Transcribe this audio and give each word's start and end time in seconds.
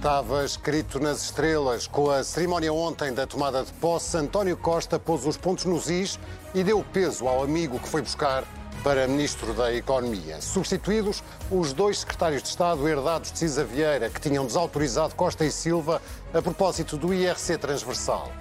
Estava 0.00 0.46
escrito 0.46 0.98
nas 0.98 1.24
estrelas. 1.24 1.86
Com 1.86 2.10
a 2.10 2.24
cerimónia 2.24 2.72
ontem 2.72 3.12
da 3.12 3.26
tomada 3.26 3.62
de 3.62 3.70
posse, 3.74 4.16
António 4.16 4.56
Costa 4.56 4.98
pôs 4.98 5.26
os 5.26 5.36
pontos 5.36 5.66
nos 5.66 5.90
is 5.90 6.18
e 6.54 6.64
deu 6.64 6.82
peso 6.90 7.28
ao 7.28 7.42
amigo 7.42 7.78
que 7.78 7.86
foi 7.86 8.00
buscar 8.00 8.44
para 8.82 9.06
Ministro 9.06 9.52
da 9.52 9.70
Economia. 9.74 10.40
Substituídos 10.40 11.22
os 11.50 11.74
dois 11.74 11.98
secretários 11.98 12.42
de 12.42 12.48
Estado 12.48 12.88
herdados 12.88 13.30
de 13.30 13.40
Cisa 13.40 13.62
Vieira, 13.62 14.08
que 14.08 14.18
tinham 14.18 14.46
desautorizado 14.46 15.14
Costa 15.14 15.44
e 15.44 15.52
Silva 15.52 16.00
a 16.32 16.40
propósito 16.40 16.96
do 16.96 17.12
IRC 17.12 17.58
transversal. 17.58 18.32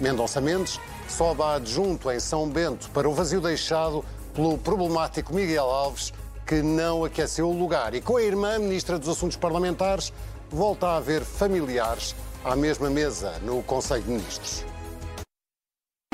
Mendonça 0.00 0.40
Mendes 0.40 0.80
sobe 1.10 1.42
a 1.42 1.56
adjunto 1.56 2.10
em 2.10 2.18
São 2.18 2.48
Bento 2.48 2.88
para 2.88 3.06
o 3.06 3.12
vazio 3.12 3.42
deixado 3.42 4.02
pelo 4.32 4.56
problemático 4.56 5.34
Miguel 5.34 5.66
Alves, 5.66 6.10
que 6.46 6.62
não 6.62 7.04
aqueceu 7.04 7.50
o 7.50 7.58
lugar. 7.58 7.94
E 7.94 8.00
com 8.00 8.16
a 8.16 8.22
irmã, 8.22 8.58
Ministra 8.58 8.98
dos 8.98 9.10
Assuntos 9.10 9.36
Parlamentares, 9.36 10.10
volta 10.52 10.86
a 10.86 10.96
haver 10.98 11.22
familiares 11.22 12.14
à 12.44 12.54
mesma 12.54 12.90
mesa 12.90 13.38
no 13.42 13.62
Conselho 13.62 14.02
de 14.02 14.10
Ministros. 14.10 14.64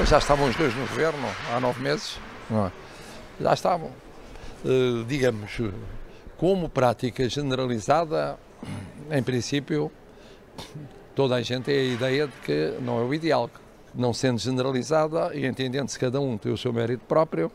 Já 0.07 0.19
estavam 0.19 0.49
os 0.49 0.55
dois 0.55 0.73
no 0.77 0.87
governo 0.87 1.27
há 1.53 1.59
nove 1.59 1.83
meses, 1.83 2.19
é? 2.53 2.71
já 3.41 3.53
estavam. 3.53 3.91
Uh, 4.65 5.05
digamos, 5.05 5.61
como 6.37 6.69
prática 6.69 7.29
generalizada, 7.29 8.39
em 9.11 9.23
princípio, 9.23 9.91
toda 11.17 11.35
a 11.35 11.43
gente 11.43 11.65
tem 11.65 11.77
a 11.77 11.95
ideia 11.95 12.27
de 12.29 12.37
que 12.45 12.79
não 12.81 13.01
é 13.01 13.03
o 13.03 13.13
ideal. 13.13 13.51
Não 13.93 14.15
sendo 14.15 14.39
generalizada 14.39 15.35
e 15.35 15.47
entendendo-se 15.47 15.99
cada 15.99 16.21
um 16.21 16.39
tem 16.39 16.53
o 16.53 16.57
seu 16.57 16.73
mérito 16.73 17.05
próprio, 17.07 17.51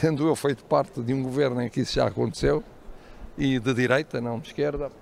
tendo 0.00 0.28
eu 0.28 0.36
feito 0.36 0.64
parte 0.64 1.02
de 1.02 1.12
um 1.12 1.22
governo 1.22 1.60
em 1.60 1.68
que 1.68 1.80
isso 1.80 1.94
já 1.94 2.06
aconteceu, 2.06 2.62
e 3.36 3.58
de 3.58 3.74
direita, 3.74 4.20
não 4.20 4.38
de 4.38 4.48
esquerda, 4.48 4.86
eh, 4.86 4.99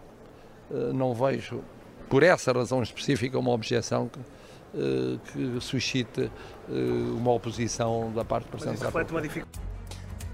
não 0.71 1.15
vejo, 1.15 1.63
por 2.09 2.23
essa 2.23 2.53
razão 2.53 2.83
específica, 2.83 3.39
uma 3.39 3.51
objeção 3.51 4.09
que, 4.09 4.19
eh, 4.75 5.19
que 5.33 5.61
suscite 5.61 6.31
eh, 6.69 6.73
uma 7.17 7.33
oposição 7.33 8.13
da 8.13 8.25
parte 8.25 8.45
do 8.45 8.51
Presidente 8.51 8.81
da 8.81 8.91
República. 8.91 9.47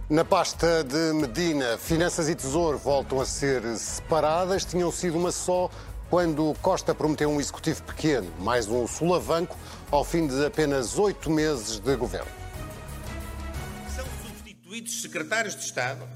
Na 0.09 0.25
pasta 0.25 0.85
de 0.85 1.13
Medina, 1.15 1.79
Finanças 1.79 2.29
e 2.29 2.35
Tesouro 2.35 2.79
voltam 2.79 3.21
a 3.21 3.27
ser 3.27 3.63
separadas, 3.77 4.65
tinham 4.65 4.93
sido 4.93 5.17
uma 5.17 5.33
só 5.33 5.71
quando 6.11 6.55
Costa 6.61 6.95
prometeu 6.95 7.31
um 7.31 7.41
executivo 7.41 7.83
pequeno, 7.83 8.31
mais 8.39 8.69
um 8.69 8.87
sulavanco, 8.87 9.57
ao 9.91 10.05
fim 10.05 10.27
de 10.27 10.45
apenas 10.45 10.99
oito 10.99 11.31
meses 11.31 11.81
de 11.81 11.97
governo. 11.97 12.31
São 13.97 14.05
substituídos 14.23 15.03
secretários 15.03 15.57
de 15.57 15.63
Estado 15.63 16.07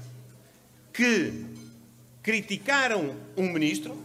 que 0.93 1.45
criticaram 2.21 3.15
um 3.35 3.51
ministro 3.51 3.97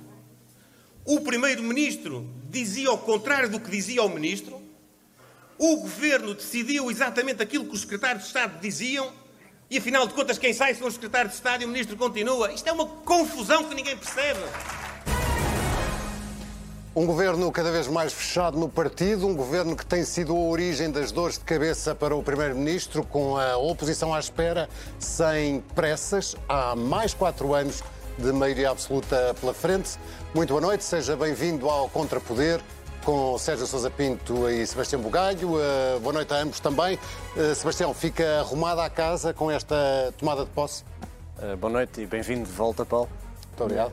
o 1.04 1.20
primeiro-ministro 1.20 2.26
dizia 2.48 2.90
o 2.90 2.98
contrário 2.98 3.50
do 3.50 3.60
que 3.60 3.70
dizia 3.70 4.02
o 4.02 4.08
ministro. 4.08 4.60
O 5.58 5.76
governo 5.76 6.34
decidiu 6.34 6.90
exatamente 6.90 7.42
aquilo 7.42 7.66
que 7.66 7.74
os 7.74 7.82
secretários 7.82 8.22
de 8.22 8.28
Estado 8.28 8.58
diziam. 8.60 9.12
E 9.70 9.78
afinal 9.78 10.06
de 10.06 10.14
contas, 10.14 10.38
quem 10.38 10.52
sai 10.52 10.74
são 10.74 10.86
os 10.86 10.94
secretários 10.94 11.32
de 11.32 11.36
Estado 11.36 11.62
e 11.62 11.64
o 11.66 11.68
ministro 11.68 11.96
continua. 11.96 12.52
Isto 12.52 12.68
é 12.68 12.72
uma 12.72 12.86
confusão 12.86 13.64
que 13.64 13.74
ninguém 13.74 13.96
percebe. 13.96 14.40
Um 16.96 17.06
governo 17.06 17.50
cada 17.50 17.72
vez 17.72 17.88
mais 17.88 18.12
fechado 18.12 18.56
no 18.56 18.68
partido, 18.68 19.26
um 19.26 19.34
governo 19.34 19.76
que 19.76 19.84
tem 19.84 20.04
sido 20.04 20.32
a 20.32 20.38
origem 20.38 20.92
das 20.92 21.10
dores 21.10 21.36
de 21.36 21.44
cabeça 21.44 21.92
para 21.92 22.14
o 22.14 22.22
Primeiro-Ministro, 22.22 23.04
com 23.04 23.36
a 23.36 23.56
oposição 23.56 24.14
à 24.14 24.20
espera, 24.20 24.68
sem 24.96 25.60
pressas, 25.74 26.36
há 26.48 26.76
mais 26.76 27.12
quatro 27.12 27.52
anos 27.52 27.82
de 28.18 28.32
maioria 28.32 28.70
absoluta 28.70 29.34
pela 29.40 29.52
frente. 29.52 29.98
Muito 30.34 30.50
boa 30.50 30.60
noite, 30.60 30.84
seja 30.84 31.16
bem-vindo 31.16 31.68
ao 31.68 31.88
Contrapoder 31.88 32.60
com 33.04 33.36
Sérgio 33.38 33.66
Sousa 33.66 33.90
Pinto 33.90 34.48
e 34.48 34.66
Sebastião 34.66 35.00
Bugalho. 35.00 35.56
Uh, 35.56 36.00
boa 36.00 36.12
noite 36.12 36.32
a 36.32 36.38
ambos 36.38 36.58
também. 36.58 36.98
Uh, 37.36 37.54
Sebastião, 37.54 37.92
fica 37.92 38.40
arrumada 38.40 38.82
a 38.82 38.88
casa 38.88 39.34
com 39.34 39.50
esta 39.50 40.12
tomada 40.18 40.44
de 40.44 40.50
posse? 40.50 40.84
Uh, 41.38 41.56
boa 41.56 41.72
noite 41.72 42.00
e 42.00 42.06
bem-vindo 42.06 42.44
de 42.44 42.52
volta, 42.52 42.84
Paulo. 42.84 43.08
Muito 43.48 43.64
obrigado. 43.64 43.92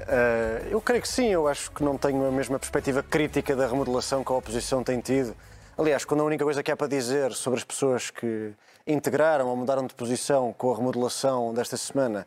eu 0.72 0.82
creio 0.82 1.04
que 1.04 1.08
sim, 1.08 1.28
eu 1.28 1.48
acho 1.48 1.70
que 1.70 1.84
não 1.84 1.96
tenho 1.96 2.26
a 2.26 2.32
mesma 2.32 2.58
perspectiva 2.58 3.04
crítica 3.04 3.56
da 3.56 3.68
remodelação 3.68 4.24
que 4.24 4.32
a 4.32 4.36
oposição 4.36 4.84
tem 4.84 5.00
tido. 5.00 5.36
Aliás, 5.78 6.04
quando 6.04 6.22
a 6.22 6.24
única 6.24 6.44
coisa 6.44 6.64
que 6.64 6.72
há 6.72 6.76
para 6.76 6.88
dizer 6.88 7.32
sobre 7.34 7.60
as 7.60 7.64
pessoas 7.64 8.10
que 8.10 8.54
integraram 8.88 9.48
ou 9.48 9.56
mudaram 9.56 9.86
de 9.86 9.94
posição 9.94 10.52
com 10.58 10.74
a 10.74 10.78
remodelação 10.78 11.54
desta 11.54 11.78
semana 11.78 12.26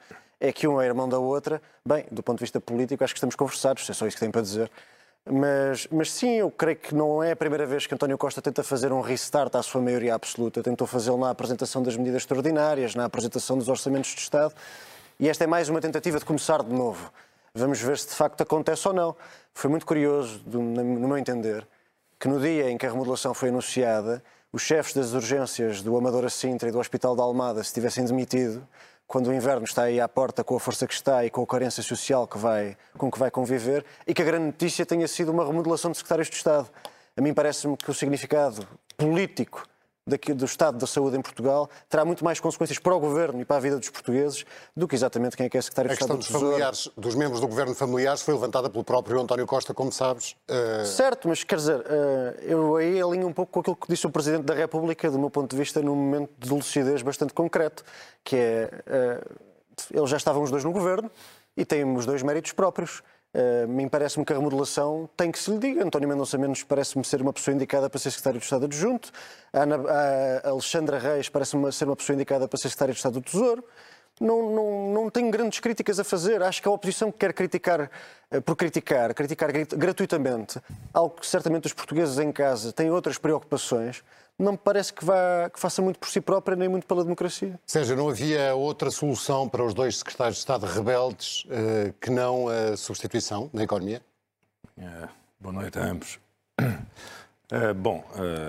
é 0.48 0.52
que 0.52 0.68
um 0.68 0.80
é 0.80 0.86
irmão 0.86 1.08
da 1.08 1.18
outra. 1.18 1.60
Bem, 1.86 2.04
do 2.10 2.22
ponto 2.22 2.38
de 2.38 2.44
vista 2.44 2.60
político, 2.60 3.02
acho 3.02 3.14
que 3.14 3.18
estamos 3.18 3.34
conversados, 3.34 3.88
é 3.88 3.92
só 3.94 4.06
isso 4.06 4.16
que 4.16 4.20
tenho 4.20 4.32
para 4.32 4.42
dizer. 4.42 4.70
Mas, 5.26 5.88
mas 5.90 6.12
sim, 6.12 6.34
eu 6.34 6.50
creio 6.50 6.76
que 6.76 6.94
não 6.94 7.22
é 7.22 7.32
a 7.32 7.36
primeira 7.36 7.64
vez 7.64 7.86
que 7.86 7.94
António 7.94 8.18
Costa 8.18 8.42
tenta 8.42 8.62
fazer 8.62 8.92
um 8.92 9.00
restart 9.00 9.54
à 9.54 9.62
sua 9.62 9.80
maioria 9.80 10.14
absoluta. 10.14 10.62
Tentou 10.62 10.86
fazê-lo 10.86 11.16
na 11.16 11.30
apresentação 11.30 11.82
das 11.82 11.96
medidas 11.96 12.22
extraordinárias, 12.22 12.94
na 12.94 13.06
apresentação 13.06 13.56
dos 13.56 13.68
orçamentos 13.68 14.10
de 14.10 14.20
Estado. 14.20 14.54
E 15.18 15.28
esta 15.28 15.44
é 15.44 15.46
mais 15.46 15.70
uma 15.70 15.80
tentativa 15.80 16.18
de 16.18 16.26
começar 16.26 16.62
de 16.62 16.74
novo. 16.74 17.10
Vamos 17.54 17.80
ver 17.80 17.96
se 17.96 18.08
de 18.08 18.14
facto 18.14 18.42
acontece 18.42 18.86
ou 18.86 18.92
não. 18.92 19.16
Foi 19.54 19.70
muito 19.70 19.86
curioso, 19.86 20.42
no 20.46 21.08
meu 21.08 21.16
entender, 21.16 21.66
que 22.20 22.28
no 22.28 22.38
dia 22.38 22.70
em 22.70 22.76
que 22.76 22.84
a 22.84 22.90
remodelação 22.90 23.32
foi 23.32 23.48
anunciada, 23.48 24.22
os 24.52 24.60
chefes 24.60 24.92
das 24.92 25.14
urgências 25.14 25.80
do 25.80 25.96
Amadora 25.96 26.28
Sintra 26.28 26.68
e 26.68 26.72
do 26.72 26.78
Hospital 26.78 27.16
da 27.16 27.22
Almada 27.22 27.64
se 27.64 27.72
tivessem 27.72 28.04
demitido 28.04 28.66
quando 29.06 29.28
o 29.28 29.34
inverno 29.34 29.64
está 29.64 29.84
aí 29.84 30.00
à 30.00 30.08
porta 30.08 30.42
com 30.42 30.56
a 30.56 30.60
força 30.60 30.86
que 30.86 30.94
está 30.94 31.24
e 31.24 31.30
com 31.30 31.42
a 31.42 31.46
carência 31.46 31.82
social 31.82 32.26
que 32.26 32.38
vai, 32.38 32.76
com 32.96 33.10
que 33.10 33.18
vai 33.18 33.30
conviver, 33.30 33.84
e 34.06 34.14
que 34.14 34.22
a 34.22 34.24
grande 34.24 34.46
notícia 34.46 34.84
tenha 34.86 35.06
sido 35.06 35.30
uma 35.30 35.46
remodelação 35.46 35.90
de 35.90 35.98
secretários 35.98 36.28
de 36.28 36.36
Estado. 36.36 36.68
A 37.16 37.20
mim 37.20 37.32
parece-me 37.32 37.76
que 37.76 37.90
o 37.90 37.94
significado 37.94 38.66
político 38.96 39.66
daqui, 40.06 40.34
do 40.34 40.44
estado 40.44 40.78
da 40.78 40.86
saúde 40.86 41.16
em 41.16 41.22
Portugal 41.22 41.68
terá 41.88 42.04
muito 42.04 42.24
mais 42.24 42.38
consequências 42.40 42.78
para 42.78 42.94
o 42.94 43.00
governo 43.00 43.40
e 43.40 43.44
para 43.44 43.56
a 43.56 43.60
vida 43.60 43.78
dos 43.78 43.88
portugueses 43.88 44.44
do 44.76 44.86
que 44.86 44.94
exatamente 44.94 45.36
quem 45.36 45.46
é 45.46 45.48
que 45.48 45.56
é 45.56 45.62
secretário 45.62 45.88
de 45.88 45.94
Estado 45.94 46.18
do 46.18 46.24
Tesouro. 46.24 46.46
A 46.48 46.70
questão 46.70 46.92
dos 46.96 47.14
dos 47.14 47.14
membros 47.14 47.40
do 47.40 47.46
governo 47.46 47.74
familiares, 47.74 48.22
foi 48.22 48.34
levantada 48.34 48.68
pelo 48.68 48.84
próprio 48.84 49.20
António 49.20 49.46
Costa, 49.46 49.72
como 49.72 49.92
sabes. 49.92 50.36
Uh... 50.48 50.84
Certo, 50.84 51.28
mas 51.28 51.44
quer 51.44 51.56
dizer, 51.56 51.80
uh, 51.80 52.40
eu 52.42 52.76
aí 52.76 53.00
alinho 53.00 53.26
um 53.26 53.32
pouco 53.32 53.52
com 53.52 53.60
aquilo 53.60 53.76
que 53.76 53.88
disse 53.88 54.06
o 54.06 54.10
Presidente 54.10 54.44
da 54.44 54.54
República, 54.54 55.10
do 55.10 55.18
meu 55.18 55.30
ponto 55.30 55.50
de 55.50 55.56
vista, 55.56 55.80
num 55.80 55.94
momento 55.94 56.30
de 56.38 56.50
lucidez 56.50 57.02
bastante 57.02 57.32
concreto, 57.32 57.84
que 58.22 58.36
é, 58.36 58.70
uh, 59.22 59.34
eles 59.90 60.10
já 60.10 60.16
estavam 60.16 60.42
os 60.42 60.50
dois 60.50 60.64
no 60.64 60.72
governo 60.72 61.10
e 61.56 61.64
têm 61.64 61.84
os 61.96 62.04
dois 62.04 62.22
méritos 62.22 62.52
próprios. 62.52 63.02
Uh, 63.34 63.66
mim 63.66 63.88
parece-me 63.88 64.24
que 64.24 64.32
a 64.32 64.36
remodelação 64.36 65.10
tem 65.16 65.32
que 65.32 65.38
se 65.40 65.50
lhe 65.50 65.58
diga. 65.58 65.84
António 65.84 66.08
Mendonça 66.08 66.38
Menos 66.38 66.62
parece-me 66.62 67.04
ser 67.04 67.20
uma 67.20 67.32
pessoa 67.32 67.52
indicada 67.52 67.90
para 67.90 67.98
ser 67.98 68.12
secretário 68.12 68.38
de 68.38 68.44
Estado 68.44 68.66
adjunto. 68.66 69.10
A, 69.52 69.62
Ana, 69.62 69.76
a 70.44 70.48
Alexandra 70.50 70.98
Reis 70.98 71.28
parece-me 71.28 71.72
ser 71.72 71.86
uma 71.86 71.96
pessoa 71.96 72.14
indicada 72.14 72.46
para 72.46 72.56
ser 72.56 72.68
secretário 72.68 72.94
de 72.94 72.98
Estado 72.98 73.14
do 73.14 73.22
Tesouro. 73.22 73.64
Não, 74.20 74.48
não, 74.52 74.92
não 74.92 75.10
tenho 75.10 75.28
grandes 75.32 75.58
críticas 75.58 75.98
a 75.98 76.04
fazer. 76.04 76.40
Acho 76.44 76.62
que 76.62 76.68
a 76.68 76.70
oposição 76.70 77.10
que 77.10 77.18
quer 77.18 77.32
criticar 77.32 77.90
uh, 78.30 78.40
por 78.40 78.54
criticar, 78.54 79.12
criticar 79.12 79.50
gratuitamente, 79.52 80.60
algo 80.92 81.16
que 81.16 81.26
certamente 81.26 81.66
os 81.66 81.72
portugueses 81.72 82.20
em 82.20 82.30
casa 82.30 82.72
têm 82.72 82.88
outras 82.88 83.18
preocupações, 83.18 84.04
não 84.38 84.52
me 84.52 84.58
parece 84.58 84.92
que, 84.92 85.04
vá, 85.04 85.48
que 85.52 85.60
faça 85.60 85.80
muito 85.80 85.98
por 85.98 86.08
si 86.08 86.20
própria 86.20 86.56
nem 86.56 86.68
muito 86.68 86.86
pela 86.86 87.02
democracia. 87.02 87.58
Seja, 87.66 87.94
não 87.94 88.08
havia 88.08 88.54
outra 88.54 88.90
solução 88.90 89.48
para 89.48 89.64
os 89.64 89.72
dois 89.72 89.98
secretários 89.98 90.36
de 90.36 90.40
Estado 90.40 90.66
rebeldes 90.66 91.44
uh, 91.44 91.92
que 92.00 92.10
não 92.10 92.48
a 92.48 92.76
substituição 92.76 93.48
na 93.52 93.62
economia? 93.62 94.02
Uh, 94.76 95.08
boa 95.38 95.52
noite 95.52 95.78
a 95.78 95.84
ambos. 95.84 96.18
Uh, 96.60 97.74
bom, 97.76 98.04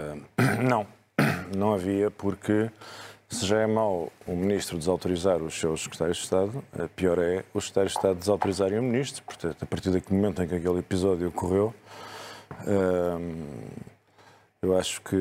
não, 0.68 0.88
não 1.56 1.74
havia 1.74 2.10
porque 2.10 2.72
se 3.30 3.46
já 3.46 3.60
é 3.60 3.68
mau 3.68 4.12
o 4.26 4.36
ministro 4.36 4.78
desautorizar 4.78 5.42
os 5.44 5.54
seus 5.54 5.84
secretários 5.84 6.18
de 6.18 6.24
Estado, 6.24 6.64
pior 6.96 7.20
é 7.20 7.44
os 7.54 7.66
secretários 7.66 7.92
de 7.92 7.98
Estado 8.00 8.20
desautorizarem 8.20 8.80
o 8.80 8.84
ministro. 8.84 9.24
Portanto, 9.24 9.62
a 9.62 9.66
partir 9.66 9.92
daquele 9.92 10.16
momento 10.20 10.42
em 10.42 10.48
que 10.48 10.56
aquele 10.56 10.80
episódio 10.80 11.28
ocorreu, 11.28 11.74
eu 14.66 14.78
acho 14.78 15.02
que 15.02 15.16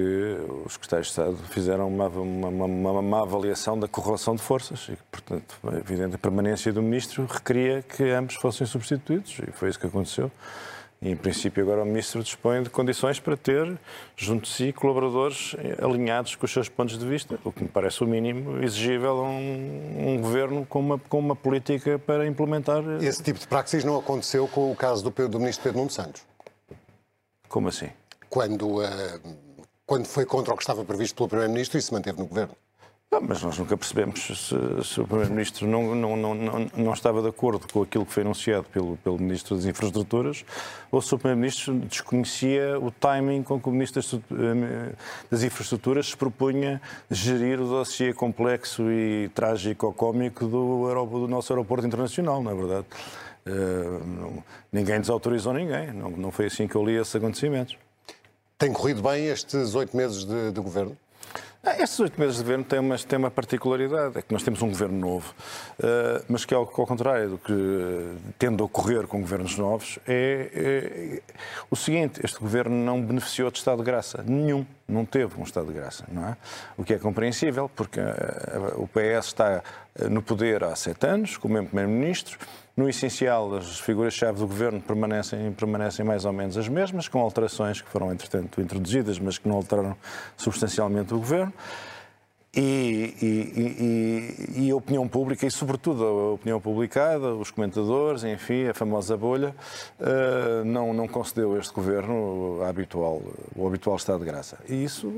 os 0.65 0.73
secretários 0.73 1.09
de 1.09 1.13
Estado 1.13 1.37
fizeram 1.51 1.87
uma, 1.89 2.09
uma, 2.09 2.49
uma, 2.49 2.65
uma 2.65 3.03
má 3.03 3.23
avaliação 3.23 3.79
da 3.79 3.87
correlação 3.87 4.35
de 4.35 4.43
forças 4.43 4.89
e, 4.89 4.97
portanto, 5.11 5.57
a 5.65 5.77
evidente 5.77 6.17
permanência 6.17 6.73
do 6.73 6.83
Ministro 6.83 7.27
requeria 7.27 7.83
que 7.83 8.05
ambos 8.11 8.37
fossem 8.37 8.67
substituídos 8.67 9.39
e 9.47 9.53
foi 9.53 9.69
isso 9.69 9.79
que 9.79 9.87
aconteceu. 9.87 10.31
E, 11.03 11.11
em 11.11 11.17
princípio, 11.17 11.63
agora 11.63 11.83
o 11.83 11.85
Ministro 11.85 12.23
dispõe 12.23 12.63
de 12.63 12.71
condições 12.71 13.21
para 13.21 13.37
ter, 13.37 13.79
junto 14.17 14.45
de 14.45 14.49
si, 14.49 14.73
colaboradores 14.73 15.55
alinhados 15.83 16.35
com 16.35 16.47
os 16.47 16.53
seus 16.53 16.69
pontos 16.71 16.99
de 16.99 17.07
vista, 17.07 17.39
o 17.45 17.53
que 17.53 17.65
me 17.65 17.69
parece 17.69 18.03
o 18.03 18.07
mínimo 18.07 18.63
exigível 18.63 19.11
a 19.11 19.29
um, 19.29 20.15
um 20.15 20.21
governo 20.23 20.65
com 20.65 20.81
uma, 20.81 20.99
com 20.99 21.19
uma 21.19 21.37
política 21.37 21.99
para 21.99 22.27
implementar. 22.27 22.83
Esse 23.03 23.23
tipo 23.23 23.39
de 23.39 23.47
praxis 23.47 23.85
não 23.85 23.99
aconteceu 23.99 24.49
com 24.49 24.73
o 24.73 24.75
caso 24.75 25.05
do, 25.05 25.29
do 25.29 25.39
Ministro 25.39 25.65
Pedro 25.65 25.79
Nuno 25.81 25.91
Santos? 25.91 26.23
Como 27.47 27.69
assim? 27.69 27.91
Quando, 28.35 28.81
uh, 28.81 29.37
quando 29.87 30.07
foi 30.07 30.27
contra 30.27 30.53
o 30.53 30.57
que 30.57 30.65
estava 30.65 30.85
previsto 30.85 31.15
pelo 31.15 31.29
Primeiro-Ministro 31.29 31.79
e 31.79 31.83
se 31.83 31.93
manteve 31.93 32.19
no 32.19 32.27
governo? 32.27 32.57
mas 33.23 33.41
nós 33.45 33.57
nunca 33.57 33.77
percebemos 33.77 34.27
se, 34.27 34.85
se 34.85 35.01
o 35.01 35.07
Primeiro-Ministro 35.07 35.69
não, 35.69 35.95
não, 35.95 36.17
não, 36.17 36.35
não, 36.35 36.71
não 36.77 36.93
estava 36.93 37.23
de 37.23 37.29
acordo 37.29 37.65
com 37.73 37.81
aquilo 37.81 38.05
que 38.05 38.13
foi 38.13 38.25
anunciado 38.25 38.65
pelo, 38.73 38.97
pelo 38.97 39.17
Ministro 39.21 39.55
das 39.55 39.67
Infraestruturas 39.67 40.45
ou 40.91 41.01
se 41.01 41.15
o 41.15 41.19
Primeiro-Ministro 41.19 41.75
desconhecia 41.75 42.77
o 42.77 42.91
timing 42.91 43.45
com 43.45 43.61
que 43.61 43.69
o 43.69 43.71
Ministro 43.71 44.03
das, 45.31 45.45
eh, 45.45 45.47
Infraestruturas 45.47 46.07
se 46.07 46.17
propunha 46.17 46.83
gerir 47.09 47.61
o 47.61 47.69
dossiê 47.69 48.13
complexo 48.13 48.91
e 48.91 49.31
trágico-cómico 49.33 50.47
do, 50.47 51.07
do 51.07 51.29
nosso 51.29 51.53
aeroporto 51.53 51.87
internacional, 51.87 52.43
não 52.43 52.51
é 52.51 52.55
verdade? 52.57 52.87
Uh, 53.47 54.05
não, 54.05 54.45
ninguém 54.73 54.99
desautorizou 54.99 55.53
ninguém, 55.53 55.93
não, 55.93 56.11
não 56.11 56.33
foi 56.33 56.47
assim 56.47 56.67
que 56.67 56.75
eu 56.75 56.85
li 56.85 56.97
esses 56.97 57.15
acontecimentos. 57.15 57.77
Tem 58.65 58.73
corrido 58.73 59.03
bem 59.03 59.27
estes 59.27 59.75
oito 59.75 59.95
meses 59.95 60.25
de, 60.25 60.51
de 60.51 60.59
governo? 60.59 60.97
Ah, 61.63 61.83
estes 61.83 62.01
oito 62.01 62.19
meses 62.19 62.37
de 62.37 62.43
governo 62.45 62.65
têm 62.65 62.79
uma, 62.79 62.97
têm 62.97 63.19
uma 63.19 63.31
particularidade, 63.31 64.17
é 64.17 64.23
que 64.23 64.33
nós 64.33 64.43
temos 64.43 64.63
um 64.63 64.69
governo 64.69 64.99
novo, 64.99 65.35
uh, 65.81 66.25
mas 66.31 66.47
que 66.47 66.55
ao, 66.55 66.63
ao, 66.63 66.87
contrário 66.87 67.29
do 67.29 67.39
que 67.39 67.53
tende 68.39 68.63
a 68.63 68.65
ocorrer 68.65 69.07
com 69.07 69.21
governos 69.21 69.59
novos, 69.59 69.99
é, 70.09 70.51
é, 70.55 71.23
o 71.71 71.77
seguinte, 71.77 72.23
este 72.25 72.39
governo 72.39 72.75
não 72.75 73.03
beneficiou 73.03 73.51
de 73.51 73.59
Estado 73.59 73.77
de 73.81 73.85
Graça, 73.85 74.25
nenhum, 74.27 74.65
não 74.89 75.05
teve 75.05 75.39
um 75.39 75.45
Estado 75.45 75.67
de 75.67 75.75
Graça, 75.75 76.07
não 76.11 76.27
é? 76.27 76.37
O 76.79 76.85
que 76.85 76.95
é 76.95 76.99
compreensível, 76.99 77.71
porque 77.77 78.01
o 78.77 78.89
PS 78.89 79.27
está 79.27 79.63
no 80.11 80.21
poder 80.23 80.65
há 80.65 80.75
sete 80.75 81.07
anos, 81.07 81.37
com 81.37 81.49
o 81.49 81.51
mesmo 81.51 81.69
Primeiro-Ministro, 81.69 82.39
no 82.77 82.89
essencial, 82.89 83.55
as 83.55 83.79
figuras-chave 83.79 84.39
do 84.41 84.47
governo 84.47 84.81
permanecem, 84.81 85.53
permanecem 85.53 86.05
mais 86.05 86.25
ou 86.25 86.33
menos 86.33 86.57
as 86.57 86.69
mesmas, 86.69 87.07
com 87.07 87.21
alterações 87.21 87.81
que 87.81 87.89
foram, 87.89 88.13
entretanto, 88.13 88.61
introduzidas, 88.61 89.19
mas 89.19 89.39
que 89.39 89.49
não 89.49 89.57
alteraram 89.57 89.97
substancialmente 90.37 91.15
o 91.15 91.19
governo. 91.19 91.53
E, 92.57 93.15
e, 93.21 94.55
e, 94.57 94.67
e, 94.67 94.71
a 94.71 94.77
opinião 94.77 95.09
pública, 95.09 95.45
e 95.45 95.51
sobretudo 95.51 96.05
a 96.05 96.33
opinião 96.35 96.61
publicada, 96.61 97.35
os 97.35 97.51
comentadores, 97.51 98.23
enfim, 98.23 98.69
a 98.69 98.75
famosa 98.75 99.17
bolha, 99.17 99.55
uh, 99.99 100.65
não, 100.65 100.95
não 100.95 101.09
concedeu 101.09 101.55
a 101.55 101.59
este 101.59 101.75
governo 101.75 102.63
a 102.63 102.69
habitual, 102.69 103.21
o 103.57 103.67
habitual 103.67 103.97
estado 103.97 104.21
de 104.21 104.27
graça. 104.27 104.59
E 104.69 104.85
isso 104.85 105.13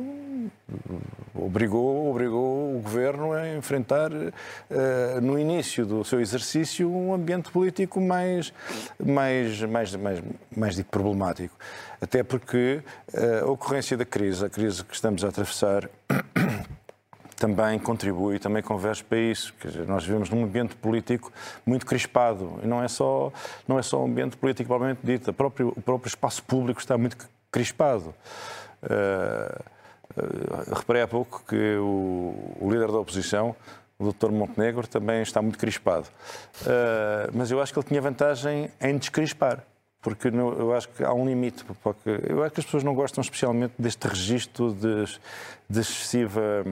obrigou, 1.34 2.10
obrigou 2.10 2.76
o 2.76 2.80
governo 2.80 3.32
a 3.32 3.54
enfrentar, 3.54 4.10
uh, 4.12 5.20
no 5.20 5.38
início 5.38 5.84
do 5.84 6.04
seu 6.04 6.20
exercício, 6.20 6.90
um 6.90 7.12
ambiente 7.12 7.50
político 7.50 8.00
mais, 8.00 8.52
mais, 8.98 9.60
mais, 9.62 9.94
mais, 9.94 10.22
mais 10.56 10.82
problemático. 10.82 11.54
Até 12.00 12.22
porque 12.22 12.80
uh, 13.12 13.44
a 13.44 13.50
ocorrência 13.50 13.96
da 13.96 14.06
crise, 14.06 14.44
a 14.44 14.48
crise 14.48 14.82
que 14.82 14.94
estamos 14.94 15.22
a 15.22 15.28
atravessar, 15.28 15.90
também 17.36 17.78
contribui, 17.78 18.38
também 18.38 18.62
converge 18.62 19.04
para 19.04 19.18
isso. 19.18 19.54
Quer 19.60 19.68
dizer, 19.68 19.86
nós 19.86 20.04
vivemos 20.04 20.30
num 20.30 20.44
ambiente 20.44 20.74
político 20.74 21.30
muito 21.64 21.84
crispado 21.84 22.58
e 22.62 22.66
não 22.66 22.82
é 22.82 22.88
só, 22.88 23.32
não 23.68 23.78
é 23.78 23.82
só 23.82 24.02
um 24.02 24.06
ambiente 24.06 24.36
político 24.36 24.68
propriamente 24.68 25.00
dito, 25.04 25.32
próprio, 25.32 25.72
o 25.76 25.82
próprio 25.82 26.08
espaço 26.08 26.42
público 26.42 26.80
está 26.80 26.96
muito 26.96 27.28
crispado. 27.50 28.14
Uh, 28.82 29.62
uh, 30.16 30.74
reparei 30.74 31.02
há 31.02 31.08
pouco 31.08 31.42
que 31.46 31.76
o, 31.76 32.56
o, 32.60 32.70
líder 32.70 32.90
da 32.90 32.98
oposição, 32.98 33.54
o 33.98 34.12
Dr. 34.12 34.30
Montenegro, 34.30 34.86
também 34.86 35.22
está 35.22 35.42
muito 35.42 35.58
crispado. 35.58 36.06
Uh, 36.62 37.30
mas 37.34 37.50
eu 37.50 37.60
acho 37.60 37.72
que 37.72 37.78
ele 37.78 37.86
tinha 37.86 38.00
vantagem 38.00 38.70
em 38.80 38.96
descrispar 38.96 39.62
porque 40.00 40.28
eu 40.28 40.74
acho 40.74 40.88
que 40.90 41.02
há 41.02 41.12
um 41.12 41.26
limite. 41.26 41.64
Porque 41.82 42.20
eu 42.28 42.42
acho 42.42 42.54
que 42.54 42.60
as 42.60 42.66
pessoas 42.66 42.84
não 42.84 42.94
gostam 42.94 43.22
especialmente 43.22 43.74
deste 43.78 44.06
registro 44.06 44.72
de, 44.72 45.04
de 45.68 45.80
excessiva, 45.80 46.64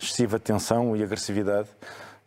excessiva 0.00 0.38
tensão 0.38 0.96
e 0.96 1.02
agressividade 1.02 1.68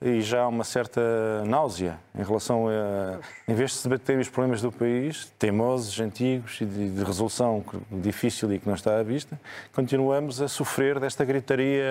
e 0.02 0.22
já 0.22 0.42
há 0.42 0.48
uma 0.48 0.64
certa 0.64 1.02
náusea 1.46 2.00
em 2.18 2.24
relação 2.24 2.68
a, 2.68 3.20
em 3.48 3.54
vez 3.54 3.72
de 3.72 3.78
se 3.78 3.88
debater 3.88 4.18
os 4.18 4.28
problemas 4.28 4.62
do 4.62 4.72
país, 4.72 5.32
teimosos, 5.38 6.00
antigos 6.00 6.60
e 6.60 6.66
de, 6.66 6.90
de, 6.90 7.04
resolução 7.04 7.64
difícil 7.92 8.52
e 8.52 8.60
que 8.60 8.68
não 8.68 8.74
está 8.74 8.98
à 8.98 9.04
vista, 9.04 9.40
continuamos 9.74 10.42
a 10.42 10.48
sofrer 10.48 11.00
desta 11.00 11.24
gritaria 11.24 11.84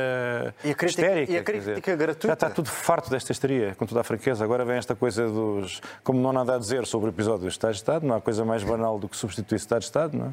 e 0.65 0.71
a 0.71 0.75
crítica, 0.75 0.87
histérica. 0.87 1.33
E 1.33 1.37
a 1.39 1.43
crítica 1.43 1.97
gratuita. 1.97 2.27
Já 2.29 2.35
está 2.35 2.51
tudo 2.51 2.69
farto 2.69 3.09
desta 3.11 3.31
histeria, 3.31 3.77
com 3.77 3.87
toda 3.87 4.01
a 4.01 4.05
franqueza. 4.05 4.43
Agora 4.43 4.65
vem 4.65 4.77
esta 4.77 4.97
coisa 4.97 5.29
dos... 5.29 5.81
Como 6.03 6.21
não 6.21 6.31
há 6.31 6.33
nada 6.33 6.57
a 6.57 6.59
dizer 6.59 6.87
sobre 6.87 7.09
o 7.09 7.11
episódio 7.11 7.43
do 7.43 7.49
Estado 7.49 7.73
de 7.73 7.77
Estado, 7.77 8.07
não 8.07 8.17
há 8.17 8.21
coisa 8.21 8.45
mais 8.45 8.65
banal 8.65 8.99
do 8.99 9.09
que 9.09 9.17
substituir 9.17 9.57
Estado 9.57 9.81
de 9.81 9.85
Estado, 9.85 10.17
não 10.17 10.27
é? 10.27 10.31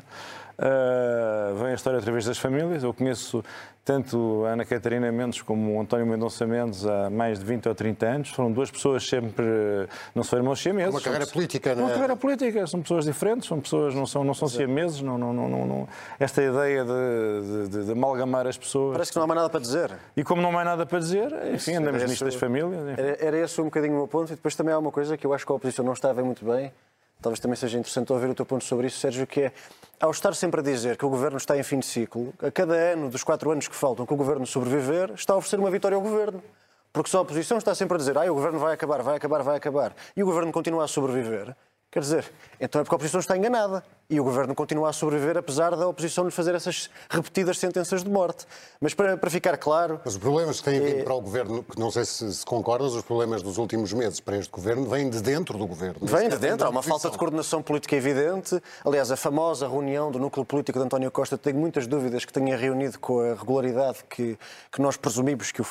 Uh, 0.60 1.56
vem 1.56 1.68
a 1.68 1.74
história 1.76 2.00
através 2.00 2.26
das 2.26 2.38
famílias. 2.38 2.84
Eu 2.84 2.92
conheço 2.92 3.44
tanto 3.86 4.44
a 4.46 4.50
Ana 4.50 4.66
Catarina 4.66 5.12
Mendes 5.12 5.42
como 5.42 5.78
o 5.78 5.80
António 5.80 6.06
Mendonça 6.06 6.48
Mendes 6.48 6.84
há 6.86 7.10
mais 7.12 7.40
de 7.40 7.46
20 7.46 7.70
ou 7.70 7.76
30 7.76 8.06
anos. 8.06 8.30
Foram 8.32 8.52
duas 8.52 8.72
pessoas 8.72 9.08
sempre, 9.08 9.46
não 10.16 10.24
são 10.24 10.40
irmãos 10.40 10.60
siameses. 10.60 10.94
Uma 10.94 11.00
carreira 11.00 11.26
são, 11.26 11.34
política, 11.34 11.76
não 11.76 11.84
é? 11.84 11.86
Uma 11.86 11.94
carreira 11.94 12.16
política, 12.16 12.66
são 12.66 12.82
pessoas 12.82 13.06
diferentes, 13.06 13.48
são 13.48 13.62
pessoas, 13.62 13.94
não 13.94 14.08
são, 14.08 14.24
não 14.24 14.34
são 14.34 14.48
siameses, 14.48 15.00
não, 15.02 15.18
não, 15.18 15.32
não, 15.32 15.48
não, 15.48 15.88
esta 16.20 16.42
ideia 16.42 16.84
de, 16.84 17.70
de, 17.70 17.86
de, 17.86 17.92
amalgamar 17.92 18.48
as 18.48 18.58
pessoas. 18.58 18.94
Parece 18.94 19.12
que 19.12 19.18
não 19.18 19.24
há 19.24 19.28
mais 19.28 19.38
nada 19.38 19.50
para 19.50 19.62
dizer. 19.62 19.92
E 20.18 20.24
como 20.24 20.42
não 20.42 20.50
há 20.50 20.54
mais 20.54 20.66
nada 20.66 20.86
para 20.86 21.00
dizer, 21.00 21.32
enfim, 21.54 21.76
andamos 21.76 22.04
nisto 22.04 22.26
das 22.26 22.36
famílias. 22.36 22.98
Era, 22.98 23.26
era 23.26 23.38
esse 23.38 23.62
um 23.62 23.66
bocadinho 23.66 23.94
o 23.94 23.98
meu 23.98 24.08
ponto, 24.08 24.34
e 24.34 24.36
depois 24.36 24.56
também 24.56 24.74
há 24.74 24.80
uma 24.80 24.92
coisa 24.92 25.16
que 25.16 25.26
eu 25.26 25.34
acho 25.34 25.46
que 25.46 25.52
a 25.52 25.56
oposição 25.56 25.86
não 25.86 25.94
está 25.94 26.10
a 26.10 26.14
ver 26.14 26.24
muito 26.24 26.44
bem, 26.44 26.74
talvez 27.22 27.40
também 27.40 27.56
seja 27.56 27.78
interessante 27.78 28.12
ouvir 28.12 28.30
o 28.30 28.36
teu 28.36 28.46
ponto 28.46 28.64
sobre 28.64 28.88
isso, 28.88 29.00
Sérgio, 29.00 29.26
que 29.26 29.42
é, 29.42 29.52
ao 30.00 30.12
estar 30.12 30.34
sempre 30.36 30.60
a 30.60 30.64
dizer 30.64 30.98
que 30.98 31.06
o 31.06 31.10
Governo 31.10 31.38
está 31.38 31.58
em 31.58 31.64
fim 31.64 31.80
de 31.80 31.86
ciclo, 31.86 32.34
a 32.42 32.52
cada 32.52 32.74
ano 32.74 33.10
dos 33.10 33.24
quatro 33.24 33.52
anos 33.52 33.68
que 33.68 33.76
faltam 33.76 34.06
que 34.06 34.14
o 34.14 34.18
Governo 34.18 34.46
sobreviver, 34.46 35.12
está 35.16 35.34
a 35.34 35.38
oferecer 35.38 35.60
uma 35.60 35.72
vitória 35.72 35.96
ao 35.96 36.02
Governo. 36.02 36.44
Porque 36.94 37.10
só 37.10 37.20
a 37.20 37.22
oposição 37.22 37.58
está 37.58 37.76
sempre 37.76 37.96
a 37.96 37.98
dizer, 37.98 38.18
ah, 38.18 38.32
o 38.32 38.34
Governo 38.34 38.60
vai 38.60 38.74
acabar, 38.74 39.02
vai 39.04 39.18
acabar, 39.18 39.44
vai 39.44 39.58
acabar, 39.58 39.94
e 40.16 40.24
o 40.24 40.26
Governo 40.26 40.52
continua 40.52 40.86
a 40.86 40.88
sobreviver, 40.88 41.56
quer 41.92 42.00
dizer, 42.00 42.32
então 42.60 42.82
é 42.82 42.84
porque 42.84 42.96
a 42.96 42.98
oposição 42.98 43.20
está 43.20 43.38
enganada. 43.38 43.84
E 44.10 44.22
o 44.22 44.24
governo 44.24 44.56
continua 44.56 44.90
a 44.90 44.94
sobreviver, 44.94 45.36
apesar 45.36 45.76
da 45.76 45.86
oposição 45.86 46.24
lhe 46.24 46.32
fazer 46.32 46.56
essas 46.56 46.90
repetidas 47.10 47.60
sentenças 47.60 48.06
de 48.06 48.10
morte. 48.10 48.46
Mas 48.80 48.94
para, 48.94 49.18
para 49.18 49.30
ficar 49.30 49.58
claro. 49.58 50.00
Mas 50.06 50.14
os 50.14 50.20
problemas 50.20 50.60
que 50.62 50.72
têm 50.72 50.80
vindo 50.80 51.00
é... 51.00 51.04
para 51.04 51.14
o 51.14 51.20
governo, 51.20 51.62
que 51.62 51.78
não 51.78 51.92
sei 51.92 52.06
se, 52.06 52.34
se 52.34 52.46
concordas, 52.46 52.94
os 52.94 53.02
problemas 53.02 53.44
dos 53.44 53.58
últimos 53.58 53.92
meses 53.92 54.22
para 54.22 54.38
este 54.38 54.50
governo 54.50 54.88
vêm 54.88 55.10
de 55.10 55.22
dentro 55.22 55.58
do 55.58 55.68
governo. 55.68 56.00
Vêm 56.02 56.30
de 56.30 56.38
dentro, 56.38 56.66
há 56.66 56.70
uma 56.70 56.82
falta 56.82 57.10
de 57.10 57.18
coordenação 57.18 57.62
política 57.62 57.98
evidente. 57.98 58.62
Aliás, 58.86 59.12
a 59.12 59.18
famosa 59.18 59.68
reunião 59.68 60.10
do 60.10 60.20
núcleo 60.20 60.46
político 60.46 60.80
de 60.80 60.86
António 60.86 61.12
Costa, 61.12 61.38
tenho 61.38 61.58
muitas 61.58 61.86
dúvidas 61.86 62.24
que 62.24 62.32
tenha 62.32 62.56
reunido 62.56 62.98
com 63.00 63.20
a 63.20 63.34
regularidade 63.34 64.06
que, 64.10 64.40
que 64.72 64.82
nós 64.82 64.96
presumimos 64.96 65.52
que, 65.52 65.62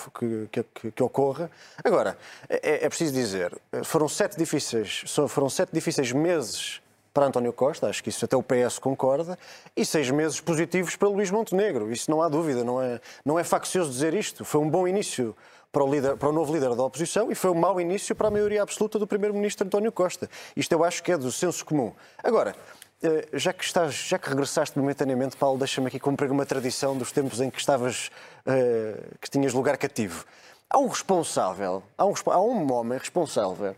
que, 0.51 0.63
que, 0.75 0.91
que 0.91 1.03
ocorra. 1.03 1.51
Agora, 1.83 2.19
é, 2.51 2.85
é 2.85 2.89
preciso 2.91 3.15
dizer, 3.15 3.57
foram 3.83 4.11
sete 4.11 4.37
difíceis, 4.37 5.05
foram 5.27 5.49
sete 5.49 5.71
difíceis 5.73 6.13
meses 6.13 6.83
para 7.17 7.25
António 7.25 7.51
Costa, 7.51 7.89
acho 7.89 8.03
que 8.03 8.11
isso 8.11 8.27
até 8.27 8.37
o 8.37 8.43
PS 8.43 8.79
concorda, 8.79 9.39
e 9.75 9.87
seis 9.87 10.11
meses 10.11 10.39
positivos 10.39 10.97
para 10.97 11.09
Luís 11.09 11.31
Montenegro. 11.31 11.91
Isso 11.91 12.11
não 12.11 12.21
há 12.21 12.29
dúvida, 12.29 12.63
não 12.63 12.83
é, 12.83 13.01
não 13.25 13.39
é 13.39 13.43
faccioso 13.43 13.91
dizer 13.91 14.13
isto. 14.13 14.45
Foi 14.45 14.61
um 14.61 14.69
bom 14.69 14.87
início 14.87 15.35
para 15.73 15.83
o, 15.83 15.91
líder, 15.91 16.19
para 16.19 16.29
o 16.29 16.33
novo 16.33 16.53
líder 16.53 16.75
da 16.75 16.83
oposição 16.83 17.33
e 17.33 17.35
foi 17.35 17.51
um 17.51 17.55
mau 17.55 17.81
início 17.81 18.15
para 18.15 18.29
a 18.29 18.31
maioria 18.31 18.63
absoluta 18.63 18.99
do 18.99 19.07
primeiro-ministro 19.07 19.67
António 19.67 19.91
Costa. 19.91 20.29
Isto 20.55 20.73
eu 20.73 20.85
acho 20.85 21.03
que 21.03 21.11
é 21.11 21.17
do 21.17 21.33
senso 21.33 21.65
comum. 21.65 21.91
Agora, 22.23 22.55
eh, 23.03 23.27
já 23.33 23.51
que, 23.51 23.65
estás, 23.65 23.95
já 23.95 24.19
que 24.19 24.29
regressaste 24.29 24.79
momentaneamente, 24.79 25.39
Paulo, 25.39 25.59
deixa-me 25.59 25.87
aqui 25.87 25.99
cumprir 25.99 26.31
uma 26.31 26.45
tradição 26.45 26.95
dos 26.95 27.13
tempos 27.13 27.41
em 27.41 27.49
que 27.49 27.59
estavas, 27.59 28.11
eh, 28.45 29.03
que 29.23 29.31
tinhas 29.31 29.55
lugar 29.55 29.79
cativo. 29.79 30.27
Há 30.69 30.79
um 30.79 30.89
responsável, 30.89 31.83
há 31.97 32.05
um, 32.05 32.13
há 32.27 32.41
um 32.43 32.73
homem 32.75 32.99
responsável 32.99 33.75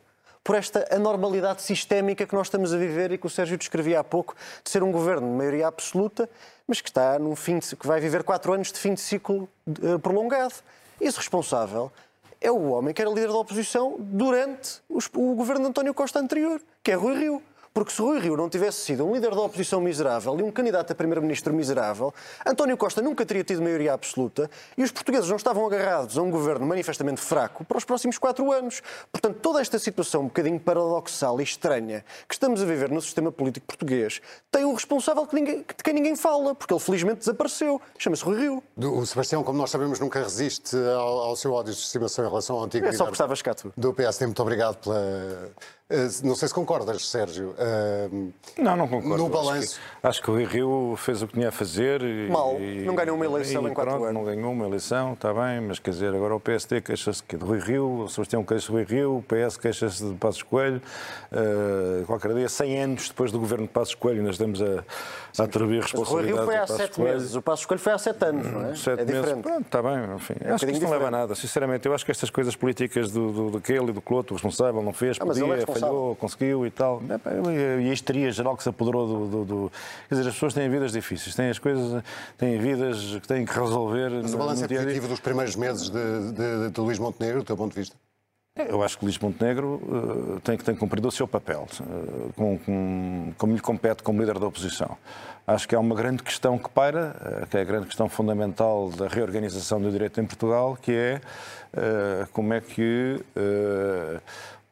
por 0.49 0.57
esta 0.57 0.88
anormalidade 0.90 1.61
sistémica 1.61 2.25
que 2.25 2.35
nós 2.35 2.47
estamos 2.47 2.73
a 2.73 2.78
viver 2.78 3.12
e 3.12 3.19
que 3.19 3.26
o 3.26 3.28
Sérgio 3.28 3.59
descrevia 3.59 4.00
há 4.00 4.02
pouco, 4.02 4.35
de 4.64 4.71
ser 4.71 4.83
um 4.83 4.90
governo 4.90 5.28
de 5.28 5.35
maioria 5.35 5.67
absoluta, 5.67 6.26
mas 6.67 6.81
que 6.81 6.88
está 6.88 7.19
num 7.19 7.37
fim 7.37 7.59
de, 7.59 7.76
que 7.76 7.87
vai 7.87 8.00
viver 8.00 8.23
quatro 8.23 8.55
anos 8.55 8.73
de 8.73 8.78
fim 8.78 8.95
de 8.95 9.00
ciclo 9.02 9.47
uh, 9.67 9.99
prolongado. 9.99 10.55
Esse 10.99 11.19
responsável 11.19 11.93
é 12.40 12.50
o 12.50 12.71
homem 12.71 12.95
que 12.95 13.02
era 13.02 13.11
líder 13.11 13.28
da 13.28 13.37
oposição 13.37 13.97
durante 13.99 14.81
o 14.88 15.35
governo 15.35 15.64
de 15.64 15.69
António 15.69 15.93
Costa 15.93 16.19
anterior, 16.19 16.62
que 16.83 16.93
é 16.93 16.95
Rui 16.95 17.19
Rio. 17.19 17.43
Porque 17.73 17.93
se 17.93 18.01
Rui 18.01 18.19
Rio 18.19 18.37
não 18.37 18.49
tivesse 18.49 18.81
sido 18.81 19.05
um 19.07 19.15
líder 19.15 19.31
da 19.31 19.41
oposição 19.41 19.81
miserável 19.81 20.39
e 20.39 20.43
um 20.43 20.51
candidato 20.51 20.93
a 20.93 20.95
primeiro-ministro 20.95 21.53
miserável, 21.53 22.13
António 22.47 22.77
Costa 22.77 23.01
nunca 23.03 23.25
teria 23.25 23.45
tido 23.45 23.63
maioria 23.63 23.93
absoluta 23.93 24.51
e 24.77 24.83
os 24.83 24.91
portugueses 24.91 25.29
não 25.29 25.37
estavam 25.37 25.67
agarrados 25.67 26.19
a 26.19 26.23
um 26.23 26.31
governo 26.31 26.67
manifestamente 26.67 27.21
fraco 27.21 27.65
para 27.65 27.79
os 27.79 27.85
próximos 27.85 28.19
quatro 28.19 28.51
anos. 28.53 28.83
Portanto, 29.13 29.39
toda 29.41 29.61
esta 29.61 29.79
situação 29.79 30.23
um 30.23 30.27
bocadinho 30.27 30.59
paradoxal 30.59 31.41
e 31.41 31.45
estranha 31.45 32.05
que 32.27 32.35
estamos 32.35 32.63
a 32.63 32.65
viver 32.65 32.91
no 32.91 33.01
sistema 33.01 33.31
político 33.31 33.67
português 33.67 34.21
tem 34.51 34.65
um 34.65 34.75
responsável 34.75 35.27
que 35.27 35.35
ninguém, 35.35 35.59
de 35.59 35.83
quem 35.83 35.95
ninguém 35.95 36.17
fala, 36.17 36.55
porque 36.55 36.73
ele 36.73 36.81
felizmente 36.81 37.21
desapareceu. 37.21 37.81
Chama-se 37.99 38.25
Rui 38.25 38.41
Rio. 38.41 38.63
O 38.77 39.07
Sebastião, 39.07 39.43
como 39.43 39.59
nós 39.59 39.71
sabemos, 39.71 40.01
nunca 40.01 40.23
resiste 40.23 40.77
ao, 40.77 41.19
ao 41.21 41.37
seu 41.37 41.53
ódio 41.53 41.73
de 41.73 41.79
estimação 41.79 42.25
em 42.25 42.29
relação 42.29 42.57
ao 42.57 42.65
antigo 42.65 42.87
é 42.87 42.93
só 42.93 43.05
líder 43.07 43.73
do 43.77 43.93
PSD. 43.93 44.27
Muito 44.27 44.43
obrigado 44.43 44.77
pela... 44.77 45.51
Eh, 45.90 46.09
não 46.23 46.35
sei 46.35 46.49
se 46.49 46.54
concordas, 46.54 47.09
Sérgio. 47.09 47.54
uh, 47.59 48.33
não, 48.59 48.76
não 48.76 48.87
concordo. 48.87 49.16
no 49.16 49.28
balanço? 49.30 49.80
Acho 50.02 50.23
que, 50.23 50.30
o 50.30 50.37
Rio 50.37 50.95
fez 50.99 51.23
o 51.23 51.26
que 51.26 51.33
tinha 51.33 51.49
a 51.49 51.52
fazer. 51.52 52.02
E, 52.02 52.28
Mal, 52.28 52.59
não 52.85 52.95
ganhou 52.95 53.16
uma 53.16 53.25
eleição 53.25 53.66
e, 53.66 53.71
em 53.71 53.75
quatro 53.75 53.92
pronto, 53.92 54.04
anos. 54.04 54.14
Não 54.14 54.25
ganhou 54.25 54.52
uma 54.52 54.66
eleição, 54.66 55.14
está 55.14 55.33
bem, 55.33 55.62
mas 55.62 55.78
quer 55.78 55.92
dizer, 55.92 56.14
agora 56.14 56.37
o 56.37 56.40
PSD 56.40 56.83
queixa-se 56.83 57.23
de 57.26 57.42
Rui 57.42 57.59
Rio, 57.59 58.02
o 58.02 58.09
Sebastião 58.09 58.45
queixa 58.45 58.66
de 58.66 58.73
Rui 58.73 58.85
Rio, 58.85 59.16
o 59.16 59.23
PS 59.23 59.57
queixa-se 59.57 60.04
de 60.04 60.14
Passos 60.16 60.42
Coelho. 60.42 60.83
Uh, 61.33 62.04
qualquer 62.04 62.35
dia, 62.35 62.50
100 62.50 62.83
anos 62.83 63.09
depois 63.09 63.33
do 63.33 63.38
governo 63.38 63.66
de 63.66 63.73
Passos 63.73 63.95
Coelho, 63.95 64.23
nós 64.23 64.33
estamos 64.33 64.61
a 64.61 64.85
atribuir 65.45 65.80
Mas 65.80 65.92
o 65.92 65.97
Rio 65.97 66.37
responsabilidades 66.37 66.45
foi 66.47 66.57
há 66.57 66.66
sete 66.66 66.95
Coelho. 66.97 67.12
meses, 67.14 67.35
o 67.35 67.42
Passo 67.42 67.62
Escolho 67.62 67.80
foi 67.80 67.92
há 67.92 67.99
sete 67.99 68.25
anos, 68.25 68.47
não 68.52 68.66
é? 68.66 68.75
Sete 68.75 69.00
é 69.00 69.04
meses, 69.04 69.21
diferente. 69.21 69.42
pronto, 69.42 69.61
está 69.66 69.83
bem, 69.83 70.14
enfim. 70.16 70.35
um 70.45 70.54
acho 70.54 70.66
que 70.66 70.73
isto 70.73 70.83
não 70.85 70.90
leva 70.90 71.07
a 71.09 71.11
nada, 71.11 71.35
sinceramente. 71.35 71.87
Eu 71.87 71.95
acho 71.95 72.04
que 72.04 72.11
estas 72.11 72.30
coisas 72.30 72.57
políticas 72.57 73.11
do, 73.12 73.33
do, 73.33 73.50
daquele 73.52 73.90
e 73.90 73.92
do 73.92 74.00
Cloto, 74.00 74.35
o 74.35 74.37
responsável, 74.37 74.83
não 74.83 74.92
fez, 74.92 75.16
Ah, 75.21 75.25
é 75.25 75.26
podia, 75.26 75.45
responsável. 75.54 75.88
falhou, 75.88 76.16
conseguiu 76.16 76.66
e 76.66 76.71
tal. 76.71 77.02
É, 77.09 77.83
E 77.83 77.90
a 77.90 77.92
histeria 77.92 78.30
geral 78.30 78.57
que 78.57 78.62
se 78.62 78.68
apoderou 78.68 79.07
do, 79.07 79.26
do- 79.26 79.45
do- 79.45 79.73
Quer 80.09 80.14
dizer, 80.16 80.28
as 80.28 80.35
pessoas 80.35 80.54
têm 80.54 80.68
vidas 80.68 80.92
difíceis, 80.92 81.35
têm 81.35 81.50
as 81.50 81.59
coisas, 81.59 82.02
têm 82.37 82.59
vidas 82.59 82.99
que 83.21 83.28
têm 83.28 83.45
que 83.45 83.59
resolver. 83.59 84.11
Mas 84.23 84.35
o 84.35 84.38
balanço 84.38 84.64
é 84.64 84.68
positivo 84.68 85.09
dos 85.09 85.21
primeiros 85.21 85.54
meses 85.57 85.90
de, 85.90 86.33
de, 86.33 86.71
de 86.71 86.80
Luís 86.80 86.99
Montenegro, 86.99 87.40
do 87.40 87.45
teu 87.45 87.57
ponto 87.57 87.73
de 87.75 87.80
vista? 87.80 87.97
Eu 88.69 88.83
acho 88.83 88.99
que 88.99 89.05
Luís 89.05 89.19
Montenegro 89.19 89.81
eh, 90.37 90.41
tem 90.43 90.57
que 90.57 90.65
ter 90.65 90.77
cumprido 90.77 91.07
o 91.09 91.12
seu 91.12 91.29
papel, 91.29 91.67
eh, 91.81 91.85
com, 92.35 92.59
com- 92.59 93.33
como 93.38 93.55
lhe 93.55 93.61
compete 93.61 94.03
como 94.03 94.21
líder 94.21 94.38
da 94.38 94.47
oposição. 94.47 94.97
Acho 95.47 95.69
que 95.69 95.75
há 95.75 95.81
uma 95.81 95.95
grande 95.95 96.23
questão 96.23 96.59
que 96.59 96.69
paira, 96.69 97.15
eh, 97.43 97.47
que 97.49 97.57
é 97.57 97.61
a 97.61 97.65
grande 97.65 97.87
questão 97.87 98.09
fundamental 98.09 98.91
da 98.91 99.07
reorganização 99.07 99.81
do 99.81 99.91
direito 99.91 100.21
em 100.21 100.27
Portugal, 100.27 100.77
que 100.81 100.93
é 100.93 101.21
como 102.33 102.53
é 102.55 102.61
que. 102.61 103.21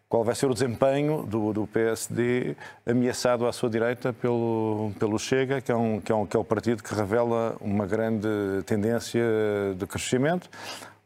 qual 0.09 0.25
vai 0.25 0.35
ser 0.35 0.47
o 0.47 0.55
desempenho 0.55 1.23
do, 1.25 1.53
do 1.53 1.67
PSD 1.67 2.57
ameaçado 2.87 3.47
à 3.47 3.53
sua 3.53 3.69
direita 3.69 4.13
pelo, 4.13 4.93
pelo 4.99 5.19
Chega, 5.19 5.61
que 5.61 5.71
é, 5.71 5.77
um, 5.77 6.01
que, 6.01 6.11
é 6.11 6.15
um, 6.15 6.25
que 6.27 6.37
é 6.37 6.41
o 6.41 6.45
partido 6.45 6.83
que 6.83 6.95
revela 6.95 7.57
uma 7.61 7.87
grande 7.87 8.29
tendência 8.65 9.23
de 9.77 9.87
crescimento. 9.87 10.49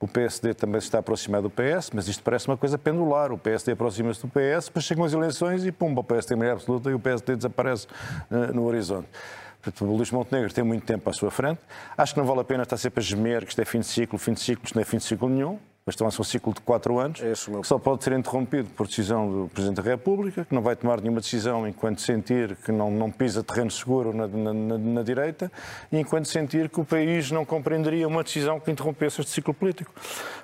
O 0.01 0.09
PSD 0.09 0.55
também 0.55 0.81
se 0.81 0.87
está 0.87 0.97
a 0.97 1.01
aproximar 1.01 1.43
do 1.43 1.51
PS, 1.51 1.91
mas 1.93 2.09
isto 2.09 2.23
parece 2.23 2.49
uma 2.49 2.57
coisa 2.57 2.79
pendular. 2.79 3.31
O 3.33 3.37
PSD 3.37 3.73
aproxima-se 3.73 4.23
do 4.23 4.29
PS, 4.29 4.65
depois 4.65 4.87
chegam 4.87 5.05
as 5.05 5.13
eleições 5.13 5.67
e 5.67 5.71
pumba, 5.71 6.01
o 6.01 6.05
PS 6.05 6.25
tem 6.25 6.39
maioria 6.39 6.55
absoluta 6.55 6.91
e 6.91 6.95
o 6.95 6.99
PSD 6.99 7.37
desaparece 7.37 7.87
eh, 8.31 8.47
no 8.55 8.65
horizonte. 8.65 9.09
Portanto, 9.61 9.85
o 9.85 9.95
Luís 9.95 10.11
Montenegro 10.11 10.51
tem 10.55 10.65
muito 10.65 10.87
tempo 10.87 11.11
à 11.11 11.13
sua 11.13 11.31
frente. 11.31 11.61
Acho 11.99 12.15
que 12.15 12.21
não 12.21 12.27
vale 12.27 12.41
a 12.41 12.45
pena 12.45 12.63
estar 12.63 12.79
sempre 12.79 13.01
a 13.01 13.03
gemer 13.03 13.45
que 13.45 13.51
isto 13.51 13.61
é 13.61 13.65
fim 13.67 13.81
de 13.81 13.87
ciclo, 13.87 14.19
fim 14.19 14.33
de 14.33 14.41
ciclo, 14.41 14.65
isto 14.65 14.75
não 14.75 14.81
é 14.81 14.87
fim 14.87 14.97
de 14.97 15.05
ciclo 15.05 15.29
nenhum. 15.29 15.59
Este 15.91 16.05
é 16.05 16.07
um 16.07 16.11
ciclo 16.11 16.55
de 16.55 16.61
quatro 16.61 17.01
anos, 17.01 17.21
É 17.21 17.33
que 17.33 17.67
só 17.67 17.77
pode 17.79 18.05
ser 18.05 18.13
interrompido 18.13 18.69
por 18.77 18.87
decisão 18.87 19.29
do 19.29 19.49
Presidente 19.49 19.83
da 19.83 19.91
República, 19.91 20.45
que 20.45 20.55
não 20.55 20.63
vai 20.63 20.77
tomar 20.77 21.01
nenhuma 21.01 21.21
decisão 21.21 21.67
enquanto 21.67 22.01
sentir 22.01 22.55
que 22.65 22.71
não, 22.71 22.91
não 22.93 23.11
pisa 23.11 23.43
terreno 23.43 23.71
seguro 23.73 24.15
na, 24.15 24.29
na- 24.29 24.53
na- 24.55 24.79
na 24.79 25.03
direita 25.03 25.51
e 25.91 25.99
enquanto 25.99 26.27
sentir 26.29 26.69
que 26.69 26.81
o 26.81 26.85
país 26.85 27.33
não 27.33 27.45
compreenderia 27.45 28.07
uma 28.07 28.23
decisão 28.23 28.61
que 28.61 28.71
interrompesse 28.71 29.21
este 29.21 29.33
ciclo 29.33 29.53
político. 29.53 29.93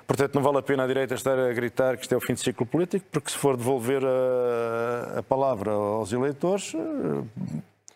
Portanto, 0.05 0.35
não 0.35 0.41
vale 0.43 0.57
a 0.57 0.61
pena 0.61 0.83
a 0.83 0.87
direita 0.87 1.13
estar 1.15 1.39
a 1.39 1.53
gritar 1.53 1.95
que 1.95 2.01
isto 2.03 2.13
é 2.13 2.17
o 2.17 2.21
fim 2.21 2.33
de 2.33 2.41
ciclo 2.41 2.65
político, 2.65 3.05
porque 3.09 3.31
se 3.31 3.37
for 3.37 3.55
devolver 3.55 4.03
a, 4.05 5.19
a 5.19 5.23
palavra 5.23 5.71
aos 5.71 6.11
eleitores, 6.11 6.73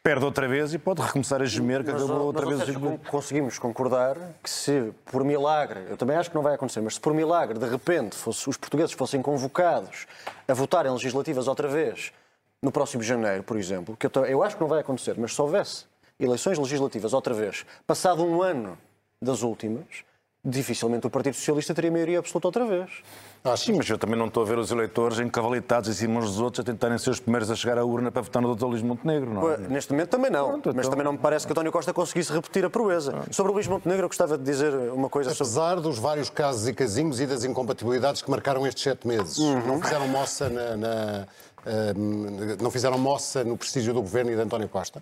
perde 0.03 0.25
outra 0.25 0.48
vez 0.48 0.74
e 0.74 0.79
pode 0.79 1.01
recomeçar 1.01 1.41
a 1.41 1.46
gemer 1.46 1.84
que 1.84 1.91
Mas, 1.91 2.03
acabou 2.03 2.25
outra 2.25 2.46
mas, 2.46 2.60
vez 2.63 2.77
con- 2.77 2.98
conseguimos 3.10 3.60
concordar 3.60 4.17
que 4.41 4.50
se 4.50 4.91
por 5.05 5.24
milagre, 5.24 5.86
eu 5.89 5.96
também 5.98 6.17
acho 6.17 6.29
que 6.29 6.36
não 6.36 6.41
vai 6.41 6.55
acontecer, 6.55 6.81
mas 6.81 6.96
se 6.96 7.00
por 7.00 7.13
milagre 7.13 7.60
de 7.60 7.67
repente 7.67 8.15
fosse- 8.15 8.50
os 8.50 8.58
portugueses 8.58 8.93
fossem 8.93 9.22
convocados 9.22 10.08
a 10.48 10.53
votar 10.53 10.86
em 10.86 10.91
legislativas 10.91 11.48
outra 11.48 11.67
vez 11.67 12.12
no 12.63 12.72
próximo 12.72 13.03
janeiro, 13.03 13.43
por 13.43 13.58
exemplo, 13.58 13.96
que 13.96 14.08
eu, 14.08 14.25
eu 14.25 14.43
acho 14.43 14.55
que 14.55 14.62
não 14.62 14.67
vai 14.70 14.79
acontecer, 14.79 15.15
mas 15.20 15.34
se 15.36 15.41
houvesse 15.41 15.86
eleições 16.20 16.58
legislativas 16.58 17.13
outra 17.13 17.34
vez, 17.34 17.65
passado 17.86 18.24
um 18.24 18.41
ano 18.41 18.77
das 19.22 19.43
últimas, 19.43 19.86
dificilmente 20.43 21.05
o 21.05 21.10
Partido 21.12 21.36
Socialista 21.36 21.74
teria 21.75 21.91
maioria 21.91 22.20
absoluta 22.20 22.48
outra 22.48 22.65
vez. 22.65 22.89
Sim, 23.57 23.74
mas 23.74 23.89
eu 23.89 23.98
também 23.98 24.15
não 24.17 24.27
estou 24.27 24.43
a 24.43 24.45
ver 24.45 24.60
os 24.60 24.69
eleitores 24.71 25.19
encavalitados 25.19 25.89
em 25.89 25.93
cima 25.93 26.19
uns 26.19 26.25
dos 26.31 26.39
outros 26.39 26.60
a 26.60 26.63
tentarem 26.63 26.95
ser 27.00 27.10
os 27.10 27.19
primeiros 27.19 27.50
a 27.50 27.55
chegar 27.55 27.75
à 27.79 27.83
urna 27.83 28.12
para 28.12 28.21
votar 28.21 28.39
no 28.39 28.55
Dr. 28.55 28.65
Luís 28.65 28.83
Montenegro, 28.83 29.33
não 29.33 29.51
é? 29.51 29.57
Neste 29.57 29.91
momento 29.91 30.10
também 30.10 30.29
não, 30.29 30.50
Pronto, 30.50 30.67
mas 30.67 30.77
então- 30.77 30.91
também 30.91 31.03
não 31.05 31.13
me 31.13 31.17
parece 31.17 31.48
que 31.48 31.51
António 31.51 31.71
Costa 31.71 31.91
conseguisse 31.91 32.31
repetir 32.31 32.63
a 32.65 32.69
proeza. 32.69 33.24
Sobre 33.31 33.51
o 33.51 33.55
Luís 33.55 33.67
Montenegro, 33.67 34.03
eu 34.05 34.10
gostava 34.10 34.38
de 34.38 34.43
dizer 34.43 34.71
uma 34.93 35.10
coisa 35.10 35.31
sobre. 35.33 35.43
Apesar 35.51 35.75
dos 35.81 35.98
vários 35.98 36.29
casos 36.29 36.67
e 36.67 36.74
casinhos 36.74 37.19
e 37.19 37.25
das 37.25 37.43
incompatibilidades 37.43 38.21
que 38.21 38.29
marcaram 38.29 38.65
estes 38.67 38.83
sete 38.83 39.07
meses, 39.07 39.38
Uhum. 39.39 39.65
não 39.65 39.81
fizeram 39.81 40.07
moça 40.07 40.48
na, 40.48 40.77
na, 40.77 41.27
eh, 41.65 41.93
não 42.62 42.69
fizeram 42.69 43.00
moça 43.00 43.43
no 43.43 43.57
prestígio 43.57 43.91
do 43.91 44.01
governo 44.01 44.31
e 44.31 44.36
de 44.36 44.41
António 44.41 44.69
Costa? 44.69 45.01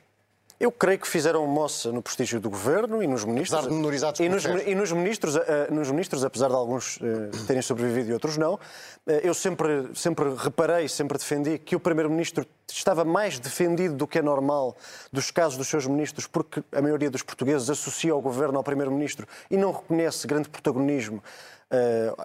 Eu 0.59 0.73
creio 0.73 0.99
que 0.99 1.07
fizeram 1.07 1.47
moça 1.47 1.89
no 1.89 2.01
prestígio 2.01 2.37
do 2.37 2.49
governo 2.49 3.01
e 3.01 3.07
nos 3.07 3.23
ministros. 3.23 3.53
Apesar 3.53 3.69
de 3.69 3.75
menorizados 3.75 4.19
e 4.19 4.27
nos, 4.27 4.43
e 4.43 4.75
nos 4.75 4.91
ministros, 4.91 5.35
eh, 5.37 5.67
nos 5.71 5.89
ministros, 5.89 6.25
apesar 6.25 6.49
de 6.49 6.55
alguns 6.55 6.99
eh, 7.01 7.29
terem 7.47 7.61
sobrevivido 7.61 8.09
e 8.09 8.13
outros 8.13 8.35
não, 8.35 8.59
eh, 9.07 9.21
eu 9.23 9.33
sempre, 9.33 9.89
sempre 9.95 10.25
reparei, 10.35 10.89
sempre 10.89 11.17
defendi 11.17 11.57
que 11.57 11.77
o 11.77 11.79
primeiro-ministro 11.79 12.45
estava 12.69 13.05
mais 13.05 13.39
defendido 13.39 13.95
do 13.95 14.05
que 14.05 14.19
é 14.19 14.21
normal 14.21 14.75
dos 15.13 15.31
casos 15.31 15.57
dos 15.57 15.69
seus 15.69 15.87
ministros, 15.87 16.27
porque 16.27 16.61
a 16.73 16.81
maioria 16.81 17.09
dos 17.09 17.23
portugueses 17.23 17.69
associa 17.69 18.13
o 18.13 18.21
governo 18.21 18.57
ao 18.57 18.63
primeiro-ministro 18.63 19.25
e 19.49 19.55
não 19.55 19.71
reconhece 19.71 20.27
grande 20.27 20.49
protagonismo 20.49 21.23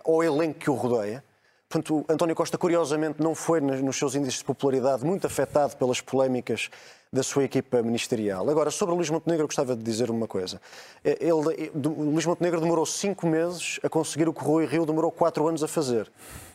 ao 0.04 0.24
elenco 0.24 0.58
que 0.58 0.70
o 0.70 0.74
rodeia. 0.74 1.22
Portanto, 1.68 2.04
António 2.08 2.36
Costa, 2.36 2.56
curiosamente, 2.56 3.20
não 3.22 3.34
foi 3.34 3.60
nos 3.60 3.96
seus 3.96 4.14
índices 4.14 4.38
de 4.38 4.44
popularidade 4.44 5.04
muito 5.04 5.26
afetado 5.26 5.76
pelas 5.76 6.00
polémicas 6.00 6.70
da 7.12 7.22
sua 7.22 7.44
equipa 7.44 7.80
ministerial. 7.82 8.48
Agora, 8.50 8.70
sobre 8.70 8.92
o 8.92 8.96
Luís 8.96 9.08
Montenegro, 9.08 9.46
gostava 9.46 9.76
de 9.76 9.82
dizer 9.82 10.10
uma 10.10 10.26
coisa. 10.26 10.60
Eh, 11.04 11.16
Ele, 11.20 11.70
o 11.74 12.10
Luís 12.10 12.26
Montenegro 12.26 12.60
demorou 12.60 12.84
cinco 12.84 13.26
meses 13.26 13.78
a 13.82 13.88
conseguir 13.88 14.28
o 14.28 14.32
que 14.32 14.42
Rui 14.42 14.66
Rio 14.66 14.84
demorou 14.84 15.12
quatro 15.12 15.46
anos 15.46 15.62
a 15.62 15.68
fazer, 15.68 16.10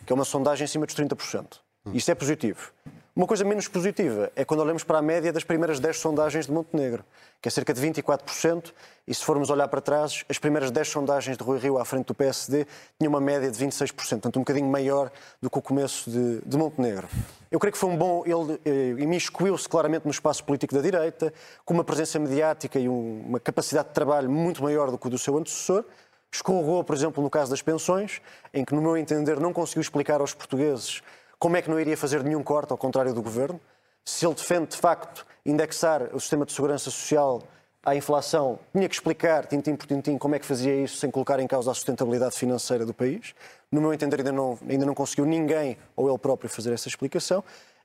que 0.06 0.12
é 0.12 0.16
uma 0.16 0.26
sondagem 0.26 0.66
acima 0.66 0.86
dos 0.86 0.96
30%. 0.96 1.60
Isso 1.94 2.12
é 2.12 2.16
positivo. 2.16 2.72
Uma 3.20 3.28
coisa 3.28 3.44
menos 3.44 3.68
positiva 3.68 4.32
é 4.34 4.46
quando 4.46 4.62
olhamos 4.62 4.86
para 4.86 5.00
a 5.00 5.02
média 5.02 5.34
das 5.34 5.44
primeiras 5.44 5.78
10 5.78 6.00
sondagens 6.00 6.46
de 6.46 6.54
Montenegro, 6.54 7.04
que 7.42 7.50
é 7.50 7.52
cerca 7.52 7.74
de 7.74 7.82
24%, 7.86 8.72
e 9.06 9.14
se 9.14 9.26
formos 9.26 9.50
olhar 9.50 9.68
para 9.68 9.82
trás, 9.82 10.24
as 10.30 10.40
primeiras 10.40 10.72
10 10.72 10.88
sondagens 10.88 11.38
de 11.38 11.44
Rui 11.44 11.60
Rio 11.60 11.78
à 11.78 11.84
frente 11.84 12.06
do 12.06 12.16
PSD 12.16 12.66
tinham 12.98 13.12
uma 13.12 13.20
média 13.20 13.52
de 13.52 13.58
26%, 13.66 13.92
portanto 13.94 14.38
um 14.38 14.40
bocadinho 14.40 14.68
maior 14.68 15.12
do 15.42 15.50
que 15.50 15.58
o 15.60 15.62
começo 15.62 16.10
de, 16.10 16.40
de 16.46 16.58
Montenegro. 16.58 17.10
Eu 17.52 17.60
creio 17.60 17.74
que 17.74 17.78
foi 17.78 17.90
um 17.90 17.98
bom. 17.98 18.24
Ele 18.26 18.58
eh, 18.64 19.02
imiscuiu-se 19.04 19.68
claramente 19.68 20.06
no 20.06 20.12
espaço 20.12 20.42
político 20.46 20.74
da 20.74 20.80
direita, 20.80 21.34
com 21.66 21.74
uma 21.74 21.84
presença 21.84 22.18
mediática 22.20 22.80
e 22.80 22.88
um- 22.88 23.26
uma 23.28 23.40
capacidade 23.42 23.90
de 23.90 23.94
trabalho 23.96 24.30
muito 24.30 24.64
maior 24.64 24.90
do 24.92 24.98
que 24.98 25.08
o 25.08 25.10
do 25.10 25.18
seu 25.18 25.38
antecessor. 25.38 25.84
Escorregou, 26.32 26.86
por 26.86 26.96
exemplo, 26.96 27.22
no 27.22 27.30
caso 27.30 27.52
das 27.52 27.62
pensões, 27.62 28.22
em 28.54 28.64
que, 28.64 28.74
no 28.74 28.82
meu 28.82 28.96
entender, 28.96 29.42
não 29.42 29.52
conseguiu 29.52 29.82
explicar 29.82 30.22
aos 30.22 30.34
portugueses 30.34 31.02
como 31.40 31.56
é 31.56 31.62
que 31.62 31.70
não 31.70 31.80
iria 31.80 31.96
fazer 31.96 32.22
nenhum 32.22 32.44
corte, 32.44 32.72
ao 32.72 32.78
contrário 32.78 33.14
do 33.14 33.22
governo. 33.22 33.60
Se 34.04 34.26
ele 34.26 34.36
defende, 34.36 34.72
de 34.72 34.78
facto, 34.78 35.26
indexar 35.46 36.14
o 36.14 36.20
sistema 36.20 36.46
de 36.46 36.52
segurança 36.52 36.92
social 36.92 37.42
à 37.84 37.96
inflação, 37.96 38.60
tinha 38.74 38.90
que 38.90 38.96
explicar, 38.96 39.48
tintim 39.48 39.74
por 39.76 39.88
tintim, 39.88 40.18
como 40.18 40.36
é 40.36 40.40
que 40.40 40.46
fazia 40.46 40.76
isso 40.76 40.98
sem 40.98 41.10
colocar 41.10 41.40
em 41.40 41.48
causa 41.48 41.72
a 41.72 41.74
sustentabilidade 41.74 42.36
financeira 42.38 42.86
do 42.86 42.94
país. 42.94 43.34
No 43.72 43.80
meu 43.80 43.94
entender, 43.94 44.18
ainda 44.18 44.34
não, 44.34 44.60
ainda 44.68 44.86
não 44.86 44.94
conseguiu 44.94 45.26
ninguém, 45.26 45.78
ou 45.96 46.10
ele 46.10 46.18
próprio, 46.18 46.50
fazer 46.50 46.74
essa 46.74 46.90
explicação. 46.90 47.42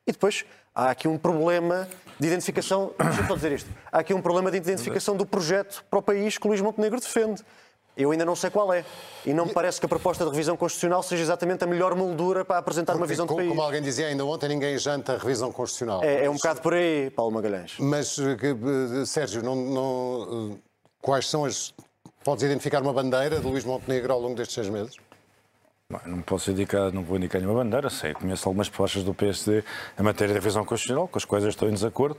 E 0.06 0.10
depois 0.10 0.44
há 0.74 0.90
aqui 0.90 1.06
um 1.06 1.16
problema 1.16 1.88
de 2.18 2.26
identificação. 2.26 2.92
Deixa-me 2.98 3.34
dizer 3.34 3.52
isto. 3.52 3.70
Há 3.92 4.00
aqui 4.00 4.12
um 4.12 4.20
problema 4.20 4.50
de 4.50 4.56
identificação 4.56 5.16
do 5.16 5.24
projeto 5.24 5.84
para 5.88 6.00
o 6.00 6.02
país 6.02 6.36
que 6.38 6.48
Luís 6.48 6.60
Montenegro 6.60 6.98
defende. 6.98 7.42
Eu 7.96 8.10
ainda 8.10 8.24
não 8.24 8.34
sei 8.34 8.50
qual 8.50 8.72
é. 8.72 8.84
E 9.24 9.32
não 9.32 9.46
me 9.46 9.52
parece 9.52 9.78
que 9.78 9.86
a 9.86 9.88
proposta 9.88 10.24
de 10.24 10.30
revisão 10.30 10.56
constitucional 10.56 11.02
seja 11.02 11.22
exatamente 11.22 11.62
a 11.62 11.66
melhor 11.66 11.94
moldura 11.94 12.44
para 12.44 12.58
apresentar 12.58 12.94
uma 12.94 13.00
Porque, 13.00 13.12
visão 13.12 13.24
de 13.24 13.28
como, 13.28 13.38
país. 13.38 13.48
como 13.48 13.62
alguém 13.62 13.80
dizia 13.80 14.08
ainda 14.08 14.24
ontem, 14.24 14.48
ninguém 14.48 14.76
janta 14.78 15.14
a 15.14 15.18
revisão 15.18 15.52
constitucional. 15.52 16.02
É, 16.02 16.24
é 16.24 16.30
um 16.30 16.34
bocado 16.34 16.60
por 16.60 16.74
aí, 16.74 17.10
Paulo 17.10 17.32
Magalhães. 17.32 17.76
Mas, 17.78 18.18
eh, 18.18 18.36
eh, 19.02 19.06
Sérgio, 19.06 19.42
não, 19.42 19.54
não, 19.54 20.52
eh, 20.54 20.58
quais 21.00 21.28
são 21.28 21.44
as. 21.44 21.72
Podes 22.24 22.42
identificar 22.42 22.82
uma 22.82 22.92
bandeira 22.92 23.38
de 23.38 23.46
Luís 23.46 23.64
Montenegro 23.64 24.12
ao 24.12 24.20
longo 24.20 24.34
destes 24.34 24.54
seis 24.54 24.68
meses? 24.68 24.96
Bom, 25.94 26.00
Não 26.06 26.22
posso 26.22 26.50
indicar, 26.50 26.90
não 26.92 27.04
vou 27.04 27.16
indicar 27.16 27.40
nenhuma 27.40 27.62
bandeira, 27.62 27.88
sei, 27.88 28.14
conheço 28.14 28.48
algumas 28.48 28.68
propostas 28.68 29.04
do 29.04 29.14
PSD 29.14 29.62
em 29.98 30.02
matéria 30.02 30.34
de 30.34 30.40
revisão 30.40 30.64
constitucional, 30.64 31.06
com 31.06 31.16
as 31.16 31.24
quais 31.24 31.44
estou 31.44 31.68
em 31.68 31.72
desacordo. 31.72 32.16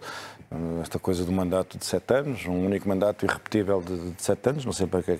Eh, 0.49 0.81
Esta 0.81 0.97
coisa 0.97 1.25
do 1.25 1.31
mandato 1.31 1.77
de 1.77 1.85
sete 1.85 2.13
anos, 2.13 2.45
um 2.45 2.65
único 2.65 2.87
mandato 2.87 3.25
irrepetível 3.25 3.81
de, 3.81 4.11
de 4.11 4.23
sete 4.23 4.49
anos, 4.49 4.63
não 4.65 4.71
sei 4.71 4.87
para 4.87 5.03
que 5.03 5.11
é 5.11 5.19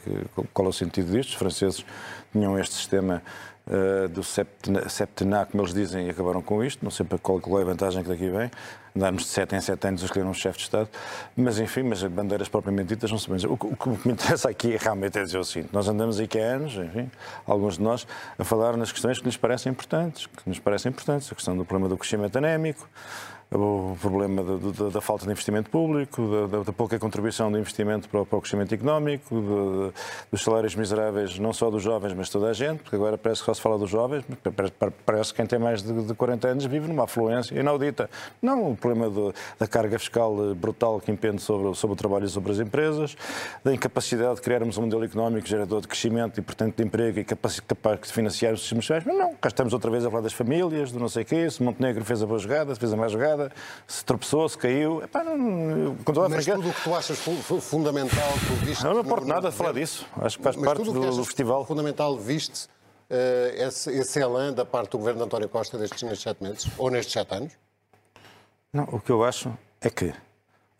qual 0.54 0.68
é 0.68 0.70
o 0.70 0.74
sentido 0.74 1.12
disto. 1.12 1.32
Os 1.32 1.36
franceses 1.36 1.86
tinham 2.32 2.58
este 2.58 2.76
sistema 2.76 3.22
eh, 3.67 4.07
do 4.07 4.24
septená, 4.24 5.43
como 5.45 5.63
eles 5.63 5.74
dizem, 5.74 6.05
e 6.05 6.10
acabaram 6.12 6.41
com 6.41 6.63
isto. 6.63 6.84
Não 6.84 6.91
sei 6.91 7.03
para 7.05 7.17
qual, 7.17 7.39
qual 7.39 7.60
é 7.60 7.63
a 7.63 7.65
vantagem 7.65 8.03
que 8.03 8.10
daqui 8.10 8.29
vem. 8.29 8.51
Andarmos 8.95 9.24
de 9.24 9.29
sete 9.29 9.55
em 9.55 9.62
sete 9.62 9.88
anos 9.88 10.03
a 10.03 10.05
escolher 10.05 10.25
um 10.25 10.34
chefe 10.34 10.60
de 10.60 10.63
Estado. 10.65 10.88
Mas, 11.36 11.60
enfim, 11.60 11.81
mas 11.81 12.03
as 12.03 12.12
bandeiras 12.12 12.48
propriamente 12.48 12.89
ditas 12.89 13.10
não 13.10 13.17
se 13.17 13.27
bem. 13.27 13.43
O, 13.48 13.53
o 13.53 13.75
que 13.75 13.89
me 14.07 14.13
interessa 14.13 14.50
aqui 14.50 14.75
é 14.75 14.77
realmente 14.77 15.17
é 15.17 15.24
dizer 15.24 15.39
o 15.39 15.43
seguinte. 15.43 15.72
Nós 15.74 15.88
andamos 15.88 16.19
aqui 16.19 16.39
há 16.39 16.43
anos, 16.43 16.75
enfim, 16.75 17.10
alguns 17.45 17.77
de 17.77 17.81
nós, 17.81 18.05
a 18.38 18.43
falar 18.43 18.77
nas 18.77 18.91
questões 18.91 19.17
que 19.17 19.25
nos 19.25 19.36
parecem 19.36 19.72
importantes, 19.72 20.27
que 20.27 20.48
nos 20.48 20.60
parecem 20.60 20.91
importantes. 20.91 21.31
A 21.31 21.36
questão 21.36 21.57
do 21.57 21.65
problema 21.65 21.89
do 21.89 21.98
crescimento 21.98 22.38
anémico, 22.38 22.88
o 23.52 23.96
problema 24.02 24.44
da, 24.44 24.56
da, 24.56 24.90
da, 24.90 25.02
falta 25.02 25.25
de 25.25 25.32
investimento 25.32 25.70
público, 25.70 26.48
da, 26.50 26.64
da, 26.64 26.74
pouca 26.74 26.98
contribuição 26.98 27.52
de 27.52 27.60
investimento 27.60 28.10
para 28.10 28.22
o, 28.22 28.25
para 28.25 28.38
o 28.38 28.42
crescimento 28.42 28.74
económico, 28.74 29.36
de, 29.36 29.94
dos 30.32 30.44
salários 30.44 30.75
miseráveis, 30.75 31.38
não 31.38 31.54
só 31.54 31.70
dos 31.70 31.84
jovens, 31.84 32.14
mas 32.14 32.30
toda 32.30 32.50
a 32.50 32.54
gente, 32.54 32.80
porque 32.80 32.96
agora 32.96 33.18
parece 33.18 33.42
que 33.42 33.46
só 33.46 33.54
se 33.54 33.62
fala 33.62 33.78
dos 33.78 33.90
jovens, 33.90 34.25
parece 35.06 35.32
que 35.32 35.38
quem 35.38 35.46
tem 35.46 35.60
mais 35.60 35.82
de, 35.82 36.06
de 36.06 36.14
40 36.14 36.48
anos 36.48 36.66
vive 36.66 36.88
numa 36.88 37.04
afluência 37.04 37.58
inaudita. 37.58 38.10
Não 38.42 38.72
o 38.72 38.75
problema 38.75 39.34
da 39.60 39.68
carga 39.68 40.00
fiscal 40.00 40.36
brutal 40.56 41.00
que 41.00 41.12
impende 41.12 41.42
sobre, 41.42 41.74
sobre 41.75 41.94
o 41.94 41.98
trabalho 41.98 42.25
e 42.25 42.30
sobre 42.30 42.52
as 42.52 42.60
empresas, 42.60 43.16
da 43.64 43.74
incapacidade 43.74 44.36
de 44.36 44.42
criarmos 44.42 44.78
um 44.78 44.82
modelo 44.82 45.04
económico 45.04 45.48
gerador 45.48 45.82
de 45.82 45.88
crescimento 45.88 46.40
e, 46.40 46.42
portanto, 46.42 46.75
de 46.75 46.84
emprego 46.84 47.20
e 47.20 47.24
capaz, 47.24 47.60
capaz 47.60 48.02
de 48.02 48.12
financiar 48.12 48.54
os 48.54 48.62
sistemas 48.62 48.86
sociais, 48.86 49.04
mas 49.06 49.18
não, 49.18 49.34
cá 49.36 49.48
estamos 49.50 49.74
outra 49.74 49.92
vez 49.92 50.06
a 50.06 50.10
falar 50.10 50.22
das 50.22 50.34
famílias, 50.34 50.92
do 50.92 51.00
não 51.00 51.10
sei 51.10 51.24
o 51.24 51.25
quê, 51.25 51.50
se 51.50 51.62
Montenegro 51.62 52.04
fez 52.04 52.22
a 52.22 52.25
boa 52.25 52.40
jogada, 52.40 52.74
se 52.74 52.80
fez 52.80 52.92
a 52.92 52.98
má 52.98 53.08
jogada, 53.08 53.35
se 53.88 54.04
tropeçou, 54.04 54.48
se 54.50 54.58
caiu. 54.58 55.04
Epá, 55.04 55.24
não, 55.24 55.38
mas 56.30 56.46
tudo 56.46 56.70
o 56.70 56.74
que 56.74 56.84
tu 56.84 56.96
achas 56.96 57.20
fundamental, 57.62 58.30
tu 58.48 58.54
viste... 58.65 58.84
Não, 58.84 58.94
não 58.94 59.01
importa 59.01 59.25
nada 59.25 59.51
falar 59.51 59.74
disso. 59.74 60.06
Acho 60.18 60.38
que 60.38 60.44
faz 60.44 60.56
parte 60.56 60.84
do, 60.84 60.94
do 60.94 61.25
festival. 61.25 61.65
fundamental, 61.65 62.18
viste 62.18 62.65
uh, 63.10 63.56
esse, 63.56 63.92
esse 63.92 64.20
elan 64.20 64.54
da 64.54 64.65
parte 64.65 64.92
do 64.92 64.98
governo 64.98 65.20
de 65.20 65.25
António 65.25 65.50
Costa 65.50 65.77
destes, 65.77 66.04
nestes 66.04 66.22
sete 66.22 66.44
meses? 66.44 66.68
Ou 66.77 66.89
nestes 66.89 67.13
sete 67.13 67.34
anos? 67.34 67.54
Não, 68.72 68.84
o 68.86 69.00
que 69.00 69.12
eu 69.12 69.24
acho 69.24 69.56
é 69.82 69.89
que 69.89 70.13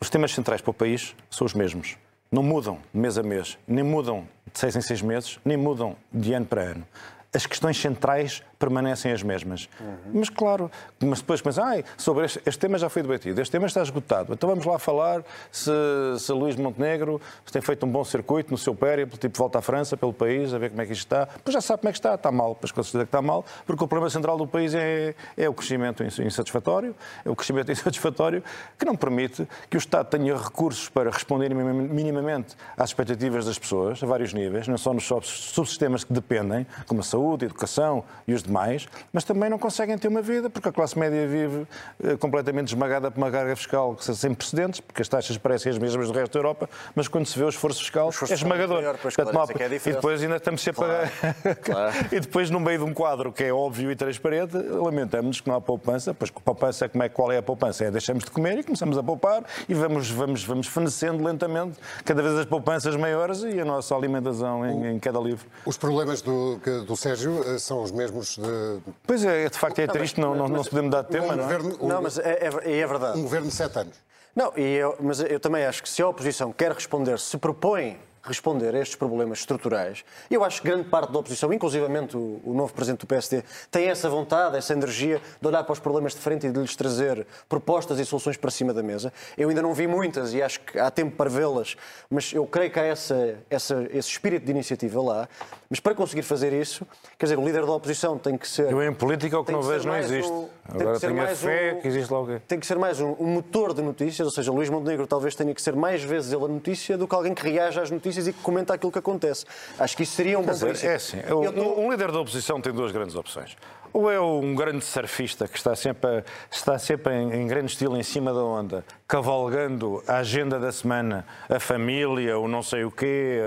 os 0.00 0.10
temas 0.10 0.32
centrais 0.32 0.60
para 0.60 0.70
o 0.70 0.74
país 0.74 1.14
são 1.30 1.46
os 1.46 1.54
mesmos. 1.54 1.96
Não 2.30 2.42
mudam 2.42 2.78
de 2.92 3.00
mês 3.00 3.16
a 3.16 3.22
mês, 3.22 3.56
nem 3.66 3.84
mudam 3.84 4.28
de 4.52 4.58
seis 4.58 4.76
em 4.76 4.80
seis 4.80 5.00
meses, 5.00 5.38
nem 5.44 5.56
mudam 5.56 5.96
de 6.12 6.32
ano 6.34 6.44
para 6.44 6.62
ano. 6.62 6.86
As 7.32 7.46
questões 7.46 7.78
centrais 7.78 8.42
permanecem 8.58 9.12
as 9.12 9.22
mesmas. 9.22 9.68
Uhum. 9.80 9.96
Mas 10.14 10.28
claro, 10.28 10.70
mas 11.00 11.20
depois 11.20 11.42
mas 11.42 11.58
ai, 11.58 11.84
sobre 11.96 12.24
este, 12.24 12.40
este, 12.46 12.58
tema 12.58 12.78
já 12.78 12.88
foi 12.88 13.02
debatido, 13.02 13.40
este 13.40 13.52
tema 13.52 13.66
está 13.66 13.82
esgotado. 13.82 14.32
Então 14.32 14.48
vamos 14.48 14.64
lá 14.64 14.78
falar 14.78 15.22
se, 15.50 15.70
se 16.18 16.32
Luís 16.32 16.56
Montenegro 16.56 17.20
tem 17.52 17.62
feito 17.62 17.86
um 17.86 17.90
bom 17.90 18.04
circuito 18.04 18.50
no 18.50 18.58
seu 18.58 18.74
périplo, 18.74 19.18
tipo 19.18 19.36
volta 19.38 19.58
à 19.58 19.62
França, 19.62 19.96
pelo 19.96 20.12
país, 20.12 20.52
a 20.52 20.58
ver 20.58 20.70
como 20.70 20.82
é 20.82 20.86
que 20.86 20.92
isto 20.92 21.02
está. 21.02 21.28
Pois 21.44 21.52
já 21.52 21.60
sabe 21.60 21.80
como 21.80 21.90
é 21.90 21.92
que 21.92 21.98
está, 21.98 22.14
está 22.14 22.32
mal, 22.32 22.54
pois 22.54 22.72
com 22.72 22.82
certeza 22.82 23.04
que 23.04 23.08
está 23.08 23.22
mal, 23.22 23.44
porque 23.66 23.84
o 23.84 23.88
problema 23.88 24.10
central 24.10 24.36
do 24.36 24.46
país 24.46 24.74
é, 24.74 25.14
é 25.36 25.48
o 25.48 25.54
crescimento 25.54 26.02
insatisfatório, 26.02 26.94
é 27.24 27.30
o 27.30 27.36
crescimento 27.36 27.70
insatisfatório 27.72 28.42
que 28.78 28.84
não 28.84 28.96
permite 28.96 29.46
que 29.68 29.76
o 29.76 29.78
Estado 29.78 30.06
tenha 30.06 30.36
recursos 30.36 30.88
para 30.88 31.10
responder 31.10 31.54
minimamente 31.54 32.56
às 32.76 32.90
expectativas 32.90 33.44
das 33.44 33.58
pessoas, 33.58 34.02
a 34.02 34.06
vários 34.06 34.32
níveis, 34.32 34.66
não 34.68 34.78
só 34.78 34.92
nos 34.92 35.04
subsistemas 35.04 36.04
que 36.04 36.12
dependem, 36.12 36.66
como 36.86 37.00
a 37.00 37.04
saúde, 37.04 37.44
a 37.44 37.46
educação 37.46 38.04
e 38.26 38.34
os 38.34 38.45
demais, 38.46 38.88
mas 39.12 39.24
também 39.24 39.50
não 39.50 39.58
conseguem 39.58 39.96
ter 39.98 40.08
uma 40.08 40.22
vida, 40.22 40.48
porque 40.48 40.68
a 40.68 40.72
classe 40.72 40.98
média 40.98 41.26
vive 41.26 41.66
eh, 42.02 42.16
completamente 42.16 42.68
esmagada 42.68 43.10
por 43.10 43.18
uma 43.18 43.30
carga 43.30 43.54
fiscal 43.56 43.96
sem 43.98 44.34
precedentes, 44.34 44.80
porque 44.80 45.02
as 45.02 45.08
taxas 45.08 45.36
parecem 45.36 45.72
as 45.72 45.78
mesmas 45.78 46.08
do 46.08 46.12
resto 46.12 46.32
da 46.32 46.38
Europa, 46.38 46.68
mas 46.94 47.08
quando 47.08 47.26
se 47.26 47.38
vê 47.38 47.44
o 47.44 47.48
esforço 47.48 47.80
fiscal, 47.80 48.06
o 48.06 48.10
esforço 48.10 48.32
é 48.32 48.36
esmagador. 48.36 48.76
Maior, 48.76 48.96
Portanto, 48.98 49.52
é 49.60 49.66
e 49.66 49.78
depois 49.92 50.22
ainda 50.22 50.36
estamos 50.36 50.60
sempre 50.60 50.84
claro, 50.84 51.10
a... 51.44 51.54
claro. 51.54 51.94
e 52.12 52.20
depois, 52.20 52.50
no 52.50 52.60
meio 52.60 52.78
de 52.78 52.84
um 52.84 52.94
quadro 52.94 53.32
que 53.32 53.44
é 53.44 53.52
óbvio 53.52 53.90
e 53.90 53.96
transparente, 53.96 54.56
lamentamos 54.56 55.40
que 55.40 55.48
não 55.48 55.56
há 55.56 55.60
poupança, 55.60 56.14
pois 56.14 56.30
poupança, 56.30 56.88
como 56.88 57.02
é, 57.02 57.08
qual 57.08 57.32
é 57.32 57.38
a 57.38 57.42
poupança? 57.42 57.84
É 57.84 57.90
deixamos 57.90 58.24
de 58.24 58.30
comer 58.30 58.58
e 58.58 58.62
começamos 58.62 58.96
a 58.96 59.02
poupar 59.02 59.44
e 59.68 59.74
vamos, 59.74 60.10
vamos, 60.10 60.44
vamos 60.44 60.66
fenecendo 60.66 61.24
lentamente 61.24 61.78
cada 62.04 62.22
vez 62.22 62.34
as 62.38 62.44
poupanças 62.44 62.94
maiores 62.96 63.42
e 63.42 63.60
a 63.60 63.64
nossa 63.64 63.94
alimentação 63.94 64.64
em, 64.66 64.94
em 64.94 64.98
cada 64.98 65.18
livro. 65.18 65.46
Os 65.64 65.76
problemas 65.76 66.22
do, 66.22 66.56
do 66.86 66.96
Sérgio 66.96 67.42
eh, 67.46 67.58
são 67.58 67.82
os 67.82 67.90
mesmos 67.90 68.35
de... 68.40 68.80
Pois 69.06 69.24
é, 69.24 69.48
de 69.48 69.58
facto 69.58 69.78
é 69.78 69.86
triste, 69.86 70.20
não, 70.20 70.34
não, 70.34 70.48
não 70.48 70.62
se 70.62 70.70
podemos 70.70 70.90
dar 70.90 71.02
de 71.02 71.08
tema, 71.08 71.32
um 71.32 71.36
não 71.36 71.44
é? 71.44 71.46
Governo, 71.46 71.78
um, 71.80 71.88
não, 71.88 72.02
mas 72.02 72.18
é, 72.18 72.50
é, 72.64 72.78
é, 72.78 72.86
verdade. 72.86 73.18
Um 73.18 73.22
governo 73.22 73.48
de 73.48 73.54
sete 73.54 73.78
anos. 73.78 73.96
Não, 74.34 74.52
e 74.56 74.76
eu, 74.76 74.96
mas 75.00 75.20
eu 75.20 75.40
também 75.40 75.64
acho 75.64 75.82
que 75.82 75.88
se 75.88 76.02
a 76.02 76.08
oposição 76.08 76.52
quer 76.52 76.72
responder, 76.72 77.18
se 77.18 77.38
propõe 77.38 77.98
responder 78.26 78.74
a 78.74 78.80
estes 78.80 78.96
problemas 78.96 79.38
estruturais. 79.38 80.04
Eu 80.30 80.44
acho 80.44 80.60
que 80.60 80.68
grande 80.68 80.88
parte 80.88 81.12
da 81.12 81.18
oposição, 81.18 81.52
inclusivamente 81.52 82.16
o, 82.16 82.40
o, 82.44 82.54
novo 82.54 82.72
presidente 82.72 83.00
do 83.00 83.06
PSD, 83.06 83.42
tem 83.70 83.88
essa 83.88 84.10
vontade, 84.10 84.56
essa 84.56 84.72
energia 84.72 85.20
de 85.40 85.46
olhar 85.46 85.62
para 85.62 85.72
os 85.72 85.78
problemas 85.78 86.12
de 86.12 86.20
frente 86.20 86.46
e 86.46 86.50
de 86.50 86.58
lhes 86.58 86.74
trazer 86.74 87.26
propostas 87.48 87.98
e 87.98 88.04
soluções 88.04 88.36
para 88.36 88.50
cima 88.50 88.74
da 88.74 88.82
mesa. 88.82 89.12
Eu 89.38 89.48
ainda 89.48 89.62
não 89.62 89.72
vi 89.72 89.86
muitas 89.86 90.34
e 90.34 90.42
acho 90.42 90.60
que 90.60 90.78
há 90.78 90.90
tempo 90.90 91.16
para 91.16 91.30
vê-las, 91.30 91.76
mas 92.10 92.32
eu 92.32 92.46
creio 92.46 92.70
que 92.70 92.80
há 92.80 92.84
essa, 92.84 93.36
essa, 93.48 93.86
esse 93.90 94.10
espírito 94.10 94.44
de 94.44 94.50
iniciativa 94.50 95.00
lá. 95.00 95.28
Mas 95.68 95.80
para 95.80 95.94
conseguir 95.94 96.22
fazer 96.22 96.52
isso, 96.52 96.86
quer 97.18 97.26
dizer, 97.26 97.38
o 97.38 97.44
líder 97.44 97.66
da 97.66 97.72
oposição 97.72 98.16
tem 98.16 98.36
que 98.36 98.48
ser. 98.48 98.70
Eu 98.70 98.82
em 98.82 98.92
política 98.92 99.38
o 99.38 99.44
que 99.44 99.50
não 99.50 99.62
vejo 99.62 99.88
não 99.88 99.96
existe. 99.96 100.30
Um, 100.30 100.48
Agora 100.68 101.00
tenho 101.00 101.20
a 101.20 101.26
fé 101.28 101.74
um, 101.74 101.80
que 101.80 101.88
existe 101.88 102.10
logo. 102.10 102.38
Tem 102.46 102.60
que 102.60 102.66
ser 102.66 102.78
mais 102.78 103.00
um, 103.00 103.16
um 103.18 103.26
motor 103.26 103.74
de 103.74 103.82
notícias, 103.82 104.26
ou 104.26 104.32
seja, 104.32 104.52
Luís 104.52 104.70
Montenegro 104.70 105.06
talvez 105.06 105.34
tenha 105.34 105.52
que 105.54 105.60
ser 105.62 105.74
mais 105.74 106.02
vezes 106.02 106.32
ele 106.32 106.44
a 106.44 106.48
notícia 106.48 106.96
do 106.96 107.08
que 107.08 107.14
alguém 107.14 107.34
que 107.34 107.48
reaja 107.48 107.82
às 107.82 107.90
notícias 107.90 108.28
e 108.28 108.32
que 108.32 108.40
comenta 108.42 108.74
aquilo 108.74 108.92
que 108.92 108.98
acontece. 108.98 109.44
Acho 109.78 109.96
que 109.96 110.04
isso 110.04 110.12
seria 110.12 110.38
um 110.38 110.42
bom 110.42 110.52
dizer, 110.52 110.66
princípio. 110.66 110.90
É 110.90 110.94
assim, 110.94 111.18
um, 111.18 111.52
tô... 111.52 111.80
um 111.80 111.90
líder 111.90 112.12
da 112.12 112.20
oposição 112.20 112.60
tem 112.60 112.72
duas 112.72 112.92
grandes 112.92 113.16
opções 113.16 113.56
ou 113.92 114.10
é 114.10 114.20
um 114.20 114.54
grande 114.54 114.84
surfista 114.84 115.46
que 115.48 115.56
está 115.56 115.74
sempre, 115.74 116.24
está 116.50 116.78
sempre 116.78 117.14
em, 117.14 117.32
em, 117.32 117.46
grande 117.46 117.72
estilo 117.72 117.96
em 117.96 118.02
cima 118.02 118.32
da 118.32 118.40
onda, 118.40 118.84
cavalgando 119.06 120.02
a 120.06 120.16
agenda 120.16 120.58
da 120.58 120.70
semana, 120.72 121.24
a 121.48 121.60
família, 121.60 122.38
o 122.38 122.48
não 122.48 122.62
sei 122.62 122.84
o 122.84 122.90
quê, 122.90 123.40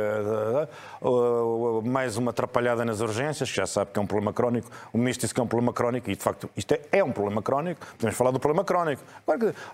mais 1.83 2.17
uma 2.17 2.31
atrapalhada 2.31 2.85
nas 2.85 3.01
urgências, 3.01 3.49
que 3.49 3.55
já 3.55 3.65
sabe 3.65 3.91
que 3.91 3.99
é 3.99 4.01
um 4.01 4.07
problema 4.07 4.33
crónico. 4.33 4.69
O 4.93 4.97
ministro 4.97 5.21
disse 5.21 5.33
que 5.33 5.39
é 5.39 5.43
um 5.43 5.47
problema 5.47 5.73
crónico 5.73 6.09
e, 6.09 6.15
de 6.15 6.23
facto, 6.23 6.49
isto 6.55 6.73
é, 6.73 6.81
é 6.91 7.03
um 7.03 7.11
problema 7.11 7.41
crónico. 7.41 7.85
Podemos 7.97 8.17
falar 8.17 8.31
do 8.31 8.39
problema 8.39 8.63
crónico. 8.63 9.03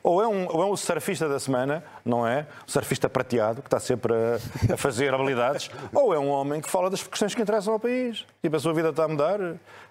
Ou 0.04 0.22
é 0.22 0.28
um, 0.28 0.48
ou 0.50 0.64
é 0.64 0.66
um 0.66 0.76
surfista 0.76 1.28
da 1.28 1.40
semana, 1.40 1.84
não 2.04 2.28
é? 2.28 2.48
O 2.68 2.72
surfista 2.72 3.10
prateado, 3.10 3.62
que 3.62 3.68
está 3.68 3.80
sempre 3.80 4.14
a, 4.14 4.74
a 4.74 4.78
fazer 4.78 5.14
habilidades, 5.14 5.70
ou 5.94 6.14
é 6.14 6.20
um 6.20 6.30
homem 6.30 6.62
que 6.62 6.70
fala 6.70 6.90
das 6.90 7.04
questões 7.04 7.34
que 7.36 7.42
interessam 7.42 7.74
ao 7.74 7.80
país. 7.80 8.26
Tipo, 8.42 8.56
a 8.56 8.60
sua 8.60 8.74
vida 8.74 8.90
está 8.90 9.04
a 9.04 9.08
mudar. 9.08 9.40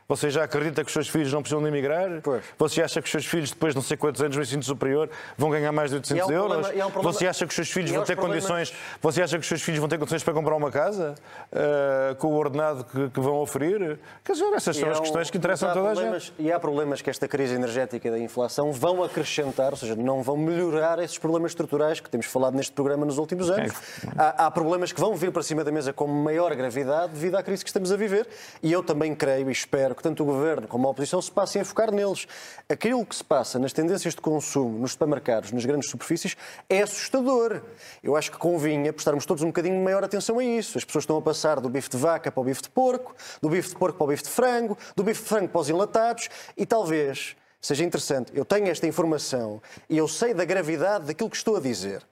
Você 0.06 0.28
já 0.28 0.44
acredita 0.44 0.82
que 0.82 0.88
os 0.88 0.92
seus 0.92 1.08
filhos 1.08 1.32
não 1.32 1.40
precisam 1.40 1.62
de 1.62 1.68
emigrar? 1.68 2.20
Pois. 2.22 2.42
Você 2.58 2.82
acha 2.82 3.00
que 3.00 3.06
os 3.06 3.10
seus 3.10 3.24
filhos, 3.24 3.50
depois 3.50 3.72
de 3.72 3.76
não 3.76 3.82
sei 3.82 3.96
quantos 3.96 4.20
anos 4.20 4.36
no 4.36 4.42
ensino 4.42 4.62
superior, 4.62 5.08
vão 5.36 5.48
ganhar 5.48 5.72
mais 5.72 5.90
de 5.90 5.96
800 5.96 6.22
é 6.22 6.26
um 6.26 6.30
euros? 6.30 6.56
Problema, 6.56 6.82
é 6.82 6.86
um 6.86 6.90
problema, 6.90 7.12
você 7.12 7.26
acha 7.26 7.46
que 7.46 7.50
os 7.50 7.54
seus 7.54 7.70
filhos 7.70 7.90
vão 7.90 8.04
ter 8.04 8.14
problemas... 8.14 8.46
condições? 8.46 8.74
Você 9.00 9.22
acha 9.22 9.38
que 9.38 9.42
os 9.42 9.48
seus 9.48 9.62
filhos 9.62 9.80
vão 9.80 9.88
ter 9.88 9.98
condições 9.98 10.22
para 10.22 10.34
comprar 10.34 10.56
uma 10.56 10.70
casa 10.70 11.14
uh, 11.50 12.14
com 12.16 12.28
o 12.28 12.36
ordenado 12.36 12.84
que, 12.84 13.08
que, 13.08 13.20
vão 13.20 13.36
oferir? 13.36 13.98
Quer 14.22 14.32
dizer, 14.32 14.52
essas 14.52 14.76
são 14.76 14.90
as 14.90 15.00
questões 15.00 15.30
que 15.30 15.38
interessam 15.38 15.70
a 15.70 15.72
toda 15.72 15.90
a 15.90 15.94
gente. 15.94 16.34
E 16.38 16.52
há 16.52 16.60
problemas 16.60 17.00
que 17.00 17.08
esta 17.08 17.26
crise 17.26 17.54
energética 17.54 18.06
e 18.06 18.10
da 18.10 18.18
inflação 18.18 18.72
vão 18.72 19.02
acrescentar, 19.02 19.70
ou 19.70 19.76
seja, 19.76 19.96
não 19.96 20.22
vão 20.22 20.36
melhorar 20.36 20.98
esses 20.98 21.16
problemas 21.16 21.52
estruturais 21.52 22.00
que 22.00 22.10
temos 22.10 22.26
falado 22.26 22.54
neste 22.54 22.72
programa 22.72 23.06
nos 23.06 23.16
últimos 23.16 23.50
anos. 23.50 23.72
É. 23.72 24.08
Há, 24.18 24.46
há 24.46 24.50
problemas 24.50 24.92
que 24.92 25.00
vão 25.00 25.14
vir 25.14 25.32
para 25.32 25.42
cima 25.42 25.64
da 25.64 25.72
mesa 25.72 25.94
com 25.94 26.06
maior 26.06 26.54
gravidade 26.54 27.14
devido 27.14 27.36
à 27.36 27.42
crise 27.42 27.64
que 27.64 27.70
estamos 27.70 27.90
a 27.90 27.96
viver. 27.96 28.28
E 28.62 28.70
eu 28.70 28.82
também 28.82 29.14
creio 29.14 29.48
e 29.48 29.52
espero 29.52 29.93
que 29.94 30.02
tanto 30.02 30.22
o 30.22 30.26
governo 30.26 30.66
como 30.66 30.86
a 30.86 30.90
oposição 30.90 31.20
se 31.20 31.30
passem 31.30 31.62
a 31.62 31.64
focar 31.64 31.90
neles. 31.92 32.26
Aquilo 32.68 33.04
que 33.04 33.14
se 33.14 33.24
passa 33.24 33.58
nas 33.58 33.72
tendências 33.72 34.14
de 34.14 34.20
consumo, 34.20 34.78
nos 34.78 34.92
supermercados, 34.92 35.52
nas 35.52 35.64
grandes 35.64 35.90
superfícies, 35.90 36.36
é 36.68 36.82
assustador. 36.82 37.62
Eu 38.02 38.16
acho 38.16 38.30
que 38.30 38.38
convinha 38.38 38.92
prestarmos 38.92 39.26
todos 39.26 39.42
um 39.42 39.48
bocadinho 39.48 39.82
maior 39.82 40.02
atenção 40.04 40.38
a 40.38 40.44
isso. 40.44 40.78
As 40.78 40.84
pessoas 40.84 41.02
estão 41.02 41.16
a 41.16 41.22
passar 41.22 41.60
do 41.60 41.68
bife 41.68 41.88
de 41.88 41.96
vaca 41.96 42.30
para 42.30 42.40
o 42.40 42.44
bife 42.44 42.62
de 42.62 42.70
porco, 42.70 43.14
do 43.40 43.48
bife 43.48 43.70
de 43.70 43.76
porco 43.76 43.98
para 43.98 44.04
o 44.04 44.08
bife 44.08 44.22
de 44.22 44.30
frango, 44.30 44.76
do 44.96 45.02
bife 45.02 45.22
de 45.22 45.28
frango 45.28 45.48
para 45.48 45.60
os 45.60 45.68
enlatados 45.68 46.28
e 46.56 46.66
talvez 46.66 47.36
seja 47.60 47.84
interessante. 47.84 48.32
Eu 48.34 48.44
tenho 48.44 48.68
esta 48.68 48.86
informação 48.86 49.62
e 49.88 49.96
eu 49.96 50.06
sei 50.06 50.34
da 50.34 50.44
gravidade 50.44 51.06
daquilo 51.06 51.30
que 51.30 51.36
estou 51.36 51.56
a 51.56 51.60
dizer, 51.60 52.02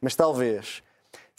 mas 0.00 0.14
talvez 0.14 0.82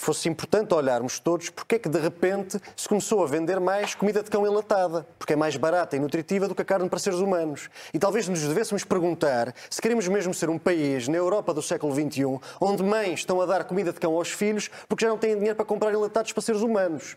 fosse 0.02 0.28
importante 0.28 0.74
olharmos 0.74 1.20
todos 1.20 1.50
porque 1.50 1.76
é 1.76 1.80
que 1.80 1.90
de 1.90 2.00
repente 2.00 2.60
se 2.76 2.88
começou 2.88 3.24
a 3.24 3.28
vender 3.28 3.60
mais 3.60 3.94
comida 3.96 4.24
de 4.24 4.30
cão 4.30 4.46
enlatada, 4.46 5.06
porque 5.18 5.34
é 5.34 5.36
mais 5.36 5.56
barata 5.56 5.96
e 5.96 6.00
nutritiva 6.00 6.48
do 6.48 6.56
que 6.56 6.62
a 6.62 6.66
carne 6.66 6.90
para 6.90 7.00
seres 7.00 7.20
humanos. 7.20 7.70
E 7.94 8.00
talvez 8.00 8.28
nos 8.28 8.42
devêssemos 8.42 8.84
perguntar 8.84 9.54
se 9.70 9.82
queremos 9.82 10.08
mesmo 10.08 10.34
ser 10.34 10.50
um 10.50 10.58
país 10.58 11.08
na 11.08 11.18
Europa 11.18 11.54
do 11.54 11.62
século 11.62 11.94
XXI 11.94 12.40
onde 12.60 12.84
mães 12.84 13.20
estão 13.20 13.40
a 13.42 13.46
dar 13.46 13.64
comida 13.64 13.94
de 13.94 14.00
cão 14.00 14.16
aos 14.16 14.32
filhos 14.32 14.70
porque 14.88 15.06
já 15.06 15.10
não 15.10 15.18
têm 15.18 15.36
dinheiro 15.36 15.56
para 15.56 15.66
comprar 15.66 15.92
enlatados 15.92 16.32
para 16.32 16.42
seres 16.42 16.62
humanos. 16.62 17.16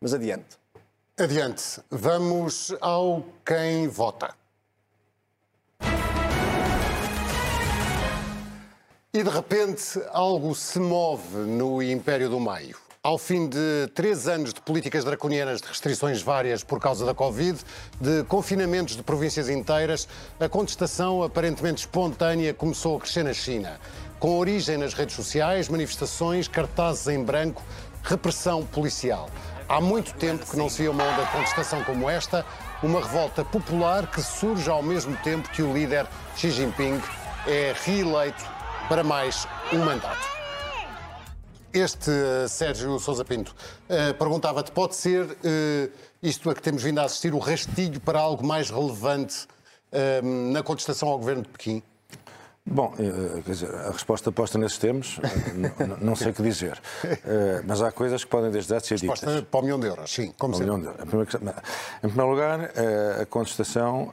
Mas 0.00 0.14
adiante. 0.14 0.58
Adiante. 1.18 1.80
Vamos 1.90 2.74
ao 2.80 3.24
quem 3.44 3.88
vota. 3.88 4.34
E 9.14 9.22
de 9.22 9.30
repente 9.30 10.02
algo 10.12 10.56
se 10.56 10.80
move 10.80 11.36
no 11.36 11.80
Império 11.80 12.28
do 12.28 12.40
Meio. 12.40 12.76
Ao 13.00 13.16
fim 13.16 13.48
de 13.48 13.88
três 13.94 14.26
anos 14.26 14.52
de 14.52 14.60
políticas 14.60 15.04
draconianas 15.04 15.60
de 15.60 15.68
restrições 15.68 16.20
várias 16.20 16.64
por 16.64 16.80
causa 16.80 17.06
da 17.06 17.14
Covid, 17.14 17.60
de 18.00 18.24
confinamentos 18.24 18.96
de 18.96 19.04
províncias 19.04 19.48
inteiras, 19.48 20.08
a 20.40 20.48
contestação 20.48 21.22
aparentemente 21.22 21.82
espontânea 21.82 22.52
começou 22.52 22.96
a 22.96 23.00
crescer 23.00 23.22
na 23.22 23.32
China. 23.32 23.78
Com 24.18 24.36
origem 24.36 24.76
nas 24.76 24.94
redes 24.94 25.14
sociais, 25.14 25.68
manifestações, 25.68 26.48
cartazes 26.48 27.06
em 27.06 27.22
branco, 27.22 27.62
repressão 28.02 28.66
policial. 28.66 29.30
Há 29.68 29.80
muito 29.80 30.12
tempo 30.14 30.44
que 30.44 30.56
não 30.56 30.68
se 30.68 30.82
via 30.82 30.90
uma 30.90 31.04
onda 31.04 31.24
de 31.24 31.30
contestação 31.30 31.84
como 31.84 32.10
esta, 32.10 32.44
uma 32.82 33.00
revolta 33.00 33.44
popular 33.44 34.10
que 34.10 34.20
surge 34.20 34.68
ao 34.68 34.82
mesmo 34.82 35.16
tempo 35.18 35.48
que 35.50 35.62
o 35.62 35.72
líder 35.72 36.04
Xi 36.34 36.50
Jinping 36.50 37.00
é 37.46 37.72
reeleito 37.84 38.54
para 38.88 39.02
mais 39.02 39.46
um 39.72 39.78
mandato. 39.78 40.28
Este 41.72 42.10
uh, 42.10 42.48
Sérgio 42.48 42.98
Sousa 42.98 43.24
Pinto 43.24 43.54
uh, 43.88 44.14
perguntava-te: 44.14 44.70
pode 44.70 44.94
ser 44.94 45.24
uh, 45.24 45.92
isto 46.22 46.50
a 46.50 46.54
que 46.54 46.62
temos 46.62 46.82
vindo 46.82 47.00
a 47.00 47.04
assistir 47.04 47.34
o 47.34 47.38
rastilho 47.38 48.00
para 48.00 48.20
algo 48.20 48.46
mais 48.46 48.70
relevante 48.70 49.46
na 50.52 50.60
contestação 50.60 51.08
ao 51.08 51.16
governo 51.16 51.42
de 51.42 51.48
Pequim? 51.50 51.80
Bom, 52.66 52.92
quer 53.44 53.52
dizer, 53.52 53.72
a 53.72 53.92
resposta 53.92 54.32
posta 54.32 54.58
nesses 54.58 54.76
termos, 54.76 55.20
não, 56.00 56.16
sei 56.16 56.32
o 56.32 56.34
que 56.34 56.42
dizer. 56.42 56.82
Mas 57.64 57.80
há 57.80 57.92
coisas 57.92 58.24
que 58.24 58.30
podem 58.30 58.50
desde 58.50 58.70
já 58.70 58.80
ser 58.80 58.96
ditas. 58.96 59.20
Resposta 59.20 59.46
para 59.48 59.60
o 59.60 59.62
milhão 59.62 59.78
de 59.78 59.86
euros, 59.86 60.12
sim, 60.12 60.34
como 60.36 60.52
sempre. 60.52 60.74
Em 60.74 62.08
primeiro 62.08 62.28
lugar, 62.28 62.72
a 63.20 63.24
contestação 63.26 64.10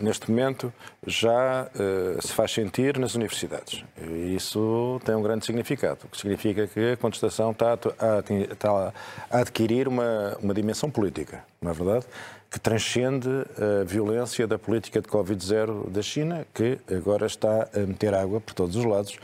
neste 0.00 0.30
momento 0.30 0.72
já 1.06 1.66
uh, 1.66 2.22
se 2.26 2.32
faz 2.32 2.52
sentir 2.52 2.98
nas 2.98 3.14
universidades. 3.14 3.84
E 4.00 4.34
isso 4.34 5.00
tem 5.04 5.14
um 5.14 5.22
grande 5.22 5.44
significado, 5.44 6.00
o 6.04 6.08
que 6.08 6.18
significa 6.18 6.66
que 6.66 6.92
a 6.92 6.96
contestação 6.96 7.52
está 7.52 7.78
a, 7.98 9.40
adquirir 9.40 9.88
uma, 9.88 10.36
uma 10.40 10.54
dimensão 10.54 10.90
política, 10.90 11.44
não 11.60 11.70
é 11.70 11.74
verdade? 11.74 12.06
Que 12.50 12.58
transcende 12.58 13.28
a 13.28 13.84
violência 13.84 14.46
da 14.46 14.58
política 14.58 15.02
de 15.02 15.08
Covid-0 15.08 15.90
da 15.90 16.00
China, 16.00 16.46
que 16.54 16.78
agora 16.90 17.26
está 17.26 17.68
a 17.74 17.80
meter 17.80 18.14
água 18.14 18.40
por 18.40 18.54
todos 18.54 18.74
os 18.74 18.84
lados 18.84 19.18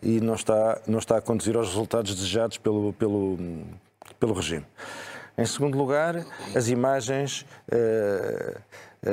e 0.00 0.20
não 0.20 0.34
está, 0.34 0.80
não 0.86 0.98
está 0.98 1.16
a 1.16 1.20
conduzir 1.20 1.56
aos 1.56 1.68
resultados 1.68 2.14
desejados 2.14 2.56
pelo, 2.56 2.92
pelo, 2.92 3.36
pelo 4.20 4.32
regime. 4.32 4.64
Em 5.36 5.46
segundo 5.46 5.76
lugar, 5.76 6.24
as 6.54 6.68
imagens. 6.68 7.44
Uh, 7.72 8.60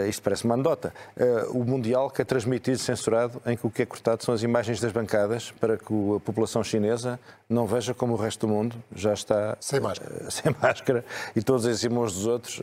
isto 0.08 0.22
parece 0.22 0.46
uma 0.46 0.56
anedota. 0.56 0.94
Uh, 1.16 1.60
o 1.60 1.66
Mundial 1.66 2.10
que 2.10 2.22
é 2.22 2.26
transmitido 2.26 2.78
censurado, 2.78 3.42
em 3.46 3.56
que 3.56 3.68
o 3.68 3.70
que 3.70 3.84
é 3.84 3.86
cortado 3.86 4.24
são 4.24 4.34
as 4.34 4.44
imagens 4.44 4.80
das 4.80 4.92
bancadas, 4.92 5.52
para 5.52 5.78
que 5.78 5.94
a 6.16 6.20
população 6.20 6.64
chinesa 6.64 7.20
não 7.48 7.68
veja 7.68 7.94
como 7.94 8.14
o 8.14 8.16
resto 8.16 8.48
do 8.48 8.54
mundo 8.54 8.76
já 8.96 9.14
está 9.14 9.58
sem 9.60 9.80
máscara, 9.80 10.28
uh, 10.28 10.32
sem 10.32 10.56
máscara 10.62 11.06
e 11.36 11.42
todos 11.42 11.66
os 11.66 11.84
irmãos 11.84 12.14
dos 12.14 12.26
outros 12.26 12.62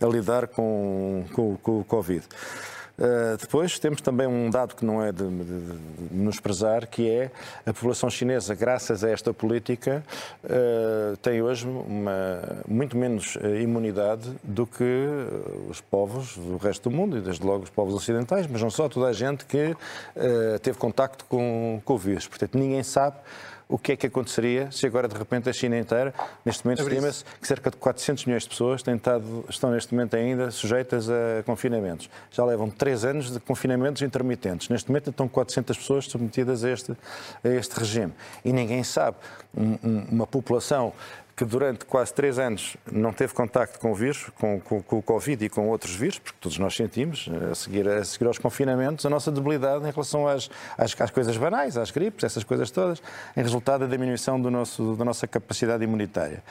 a 0.00 0.06
lidar 0.06 0.48
com, 0.48 1.24
com, 1.32 1.56
com 1.56 1.80
o 1.80 1.84
Covid. 1.84 2.26
Uh, 3.00 3.38
depois 3.38 3.78
temos 3.78 4.02
também 4.02 4.26
um 4.26 4.50
dado 4.50 4.74
que 4.74 4.84
não 4.84 5.02
é 5.02 5.10
de, 5.10 5.26
de, 5.26 5.44
de 5.44 6.14
menosprezar, 6.14 6.86
que 6.86 7.08
é 7.08 7.30
a 7.64 7.72
população 7.72 8.10
chinesa, 8.10 8.54
graças 8.54 9.02
a 9.02 9.08
esta 9.08 9.32
política, 9.32 10.04
uh, 10.44 11.16
tem 11.16 11.40
hoje 11.40 11.66
uma, 11.66 12.42
muito 12.68 12.98
menos 12.98 13.38
eh, 13.40 13.62
imunidade 13.62 14.30
do 14.44 14.66
que 14.66 15.08
os 15.70 15.80
povos 15.80 16.36
do 16.36 16.58
resto 16.58 16.90
do 16.90 16.94
mundo, 16.94 17.16
e 17.16 17.22
desde 17.22 17.42
logo 17.42 17.64
os 17.64 17.70
povos 17.70 17.94
ocidentais, 17.94 18.46
mas 18.46 18.60
não 18.60 18.70
só, 18.70 18.86
toda 18.86 19.06
a 19.06 19.12
gente 19.14 19.46
que 19.46 19.70
uh, 19.70 20.58
teve 20.62 20.76
contacto 20.76 21.24
com, 21.24 21.80
com 21.82 21.94
o 21.94 21.98
vírus. 21.98 22.26
Portanto, 22.26 22.58
ninguém 22.58 22.82
sabe 22.82 23.16
o 23.70 23.78
que 23.78 23.92
é 23.92 23.96
que 23.96 24.06
aconteceria 24.06 24.70
se 24.72 24.86
agora 24.86 25.06
de 25.06 25.16
repente 25.16 25.48
a 25.48 25.52
China 25.52 25.78
inteira, 25.78 26.12
neste 26.44 26.64
momento 26.64 26.82
estima-se 26.82 27.24
que 27.40 27.46
cerca 27.46 27.70
de 27.70 27.76
400 27.76 28.26
milhões 28.26 28.42
de 28.42 28.48
pessoas 28.48 28.82
estado, 28.86 29.44
estão 29.48 29.70
neste 29.70 29.94
momento 29.94 30.16
ainda 30.16 30.50
sujeitas 30.50 31.08
a 31.08 31.42
confinamentos. 31.44 32.10
Já 32.30 32.44
levam 32.44 32.68
três 32.68 33.04
anos 33.04 33.30
de 33.30 33.38
confinamentos 33.38 34.02
intermitentes. 34.02 34.68
Neste 34.68 34.88
momento 34.88 35.10
estão 35.10 35.28
400 35.28 35.76
pessoas 35.76 36.06
submetidas 36.06 36.64
a 36.64 36.70
este, 36.70 36.92
a 37.44 37.48
este 37.48 37.78
regime. 37.78 38.12
E 38.44 38.52
ninguém 38.52 38.82
sabe. 38.82 39.16
Um, 39.56 39.78
um, 39.82 40.06
uma 40.10 40.26
população 40.26 40.92
que 41.40 41.44
durante 41.46 41.86
quase 41.86 42.12
três 42.12 42.38
anos 42.38 42.76
não 42.92 43.14
teve 43.14 43.32
contacto 43.32 43.80
com 43.80 43.92
o 43.92 43.94
vírus, 43.94 44.28
com, 44.38 44.60
com, 44.60 44.82
com, 44.82 44.98
o 44.98 45.02
Covid 45.02 45.42
e 45.42 45.48
com 45.48 45.70
outros 45.70 45.94
vírus, 45.94 46.18
porque 46.18 46.36
todos 46.38 46.58
nós 46.58 46.76
sentimos, 46.76 47.30
a 47.50 47.54
seguir, 47.54 47.88
a 47.88 48.04
seguir 48.04 48.26
aos 48.26 48.36
confinamentos, 48.36 49.06
a 49.06 49.08
nossa 49.08 49.32
debilidade 49.32 49.88
em 49.88 49.90
relação 49.90 50.28
às, 50.28 50.50
às, 50.76 50.94
às, 51.00 51.10
coisas 51.10 51.34
banais, 51.38 51.78
às 51.78 51.90
gripes, 51.90 52.24
essas 52.24 52.44
coisas 52.44 52.70
todas, 52.70 53.02
em 53.34 53.40
resultado 53.40 53.80
da 53.80 53.86
diminuição 53.86 54.38
do 54.38 54.50
nosso, 54.50 54.94
da 54.96 55.04
nossa 55.06 55.26
capacidade 55.26 55.82
imunitária. 55.82 56.44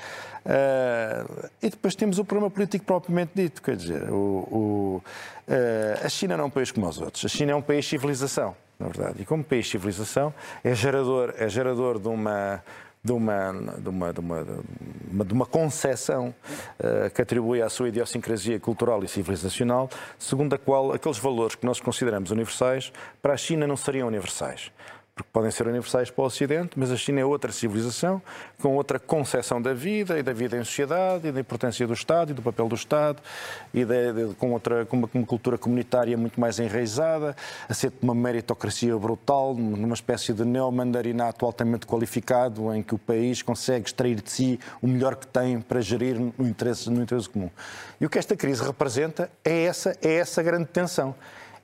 Uh, 0.43 1.49
e 1.61 1.69
depois 1.69 1.93
temos 1.93 2.17
o 2.17 2.25
problema 2.25 2.49
político 2.49 2.83
propriamente 2.83 3.33
dito, 3.35 3.61
quer 3.61 3.75
dizer, 3.75 4.09
o, 4.09 4.15
o, 4.15 5.03
uh, 5.47 6.03
a 6.03 6.09
China 6.09 6.35
não 6.35 6.45
é 6.45 6.47
um 6.47 6.49
país 6.49 6.71
como 6.71 6.87
os 6.87 6.99
outros, 6.99 7.23
a 7.23 7.27
China 7.27 7.51
é 7.51 7.55
um 7.55 7.61
país 7.61 7.87
civilização, 7.87 8.55
na 8.79 8.87
verdade, 8.87 9.21
e 9.21 9.25
como 9.25 9.43
país 9.43 9.69
civilização 9.69 10.33
é 10.63 10.73
gerador, 10.73 11.35
é 11.37 11.47
gerador 11.47 11.99
de 11.99 12.07
uma 12.07 12.63
de 13.03 13.11
uma, 13.11 13.51
de 13.77 13.89
uma, 13.89 14.13
de 14.13 14.19
uma, 14.19 15.25
de 15.25 15.33
uma 15.33 15.45
concepção 15.45 16.33
uh, 16.79 17.09
que 17.13 17.21
atribui 17.21 17.61
à 17.61 17.69
sua 17.69 17.89
idiosincrasia 17.89 18.59
cultural 18.59 19.03
e 19.03 19.07
civilizacional, 19.07 19.89
segundo 20.17 20.53
a 20.53 20.57
qual 20.57 20.91
aqueles 20.91 21.17
valores 21.17 21.55
que 21.55 21.65
nós 21.65 21.79
consideramos 21.79 22.29
universais, 22.31 22.91
para 23.21 23.33
a 23.33 23.37
China 23.37 23.65
não 23.65 23.77
seriam 23.77 24.07
universais 24.07 24.71
porque 25.19 25.31
podem 25.33 25.51
ser 25.51 25.67
universais 25.67 26.09
para 26.09 26.23
o 26.23 26.25
Ocidente, 26.25 26.71
mas 26.77 26.91
a 26.91 26.95
China 26.95 27.19
é 27.19 27.25
outra 27.25 27.51
civilização, 27.51 28.21
com 28.61 28.75
outra 28.75 28.97
concepção 28.97 29.61
da 29.61 29.73
vida 29.73 30.17
e 30.17 30.23
da 30.23 30.31
vida 30.31 30.55
em 30.55 30.63
sociedade, 30.63 31.27
e 31.27 31.31
da 31.31 31.41
importância 31.41 31.85
do 31.85 31.93
Estado 31.93 32.31
e 32.31 32.33
do 32.33 32.41
papel 32.41 32.69
do 32.69 32.75
Estado, 32.75 33.21
e 33.73 33.83
de, 33.83 34.13
de, 34.13 34.35
com, 34.35 34.53
outra, 34.53 34.85
com 34.85 34.95
uma, 34.95 35.09
uma, 35.13 35.25
cultura 35.25 35.57
comunitária 35.57 36.17
muito 36.17 36.39
mais 36.39 36.57
enraizada, 36.57 37.35
a 37.67 37.73
ser 37.73 37.91
uma 38.01 38.15
meritocracia 38.15 38.95
brutal, 38.97 39.53
numa 39.53 39.93
espécie 39.93 40.31
de 40.31 40.45
neomandarinato 40.45 41.45
altamente 41.45 41.85
qualificado, 41.85 42.73
em 42.73 42.81
que 42.81 42.95
o 42.95 42.97
país 42.97 43.41
consegue 43.41 43.87
extrair 43.87 44.21
de 44.21 44.31
si 44.31 44.59
o 44.81 44.87
melhor 44.87 45.17
que 45.17 45.27
tem 45.27 45.59
para 45.59 45.81
gerir 45.81 46.17
no 46.17 46.47
interesse, 46.47 46.89
no 46.89 47.01
interesse 47.01 47.27
comum. 47.27 47.49
E 47.99 48.05
o 48.05 48.09
que 48.09 48.17
esta 48.17 48.37
crise 48.37 48.63
representa 48.63 49.29
é 49.43 49.63
essa, 49.63 49.97
é 50.01 50.13
essa 50.13 50.41
grande 50.41 50.67
tensão. 50.67 51.13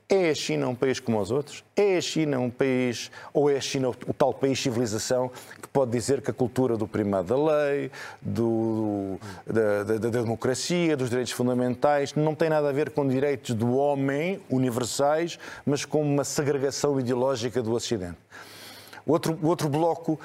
É 0.08 0.30
a 0.30 0.34
China 0.36 0.68
um 0.68 0.74
país 0.74 1.00
como 1.00 1.20
os 1.20 1.32
outros? 1.32 1.64
É 1.74 1.96
a 1.96 2.00
China 2.00 2.38
um 2.38 2.48
país, 2.48 3.10
ou 3.34 3.50
é 3.50 3.56
a 3.56 3.60
China 3.60 3.88
o 3.88 4.14
tal 4.14 4.32
país 4.32 4.56
civilização 4.60 5.28
que 5.60 5.66
pode 5.66 5.90
dizer 5.90 6.22
que 6.22 6.30
a 6.30 6.34
cultura 6.34 6.76
do 6.76 6.86
primado 6.86 7.26
da 7.26 7.36
lei, 7.36 7.90
do, 8.22 9.18
da, 9.44 9.82
da, 9.82 9.98
da, 9.98 10.08
democracia, 10.08 10.96
dos 10.96 11.10
direitos 11.10 11.32
fundamentais, 11.32 12.14
não 12.14 12.36
tem 12.36 12.48
nada 12.48 12.68
a 12.68 12.72
ver 12.72 12.90
com 12.90 13.04
direitos 13.08 13.52
do 13.56 13.76
homem 13.76 14.40
universais, 14.48 15.40
mas 15.64 15.84
com 15.84 16.02
uma 16.02 16.22
segregação 16.22 17.00
ideológica 17.00 17.60
do 17.60 17.72
Ocidente? 17.72 18.18
Outro, 19.04 19.36
outro 19.42 19.68
bloco 19.68 20.20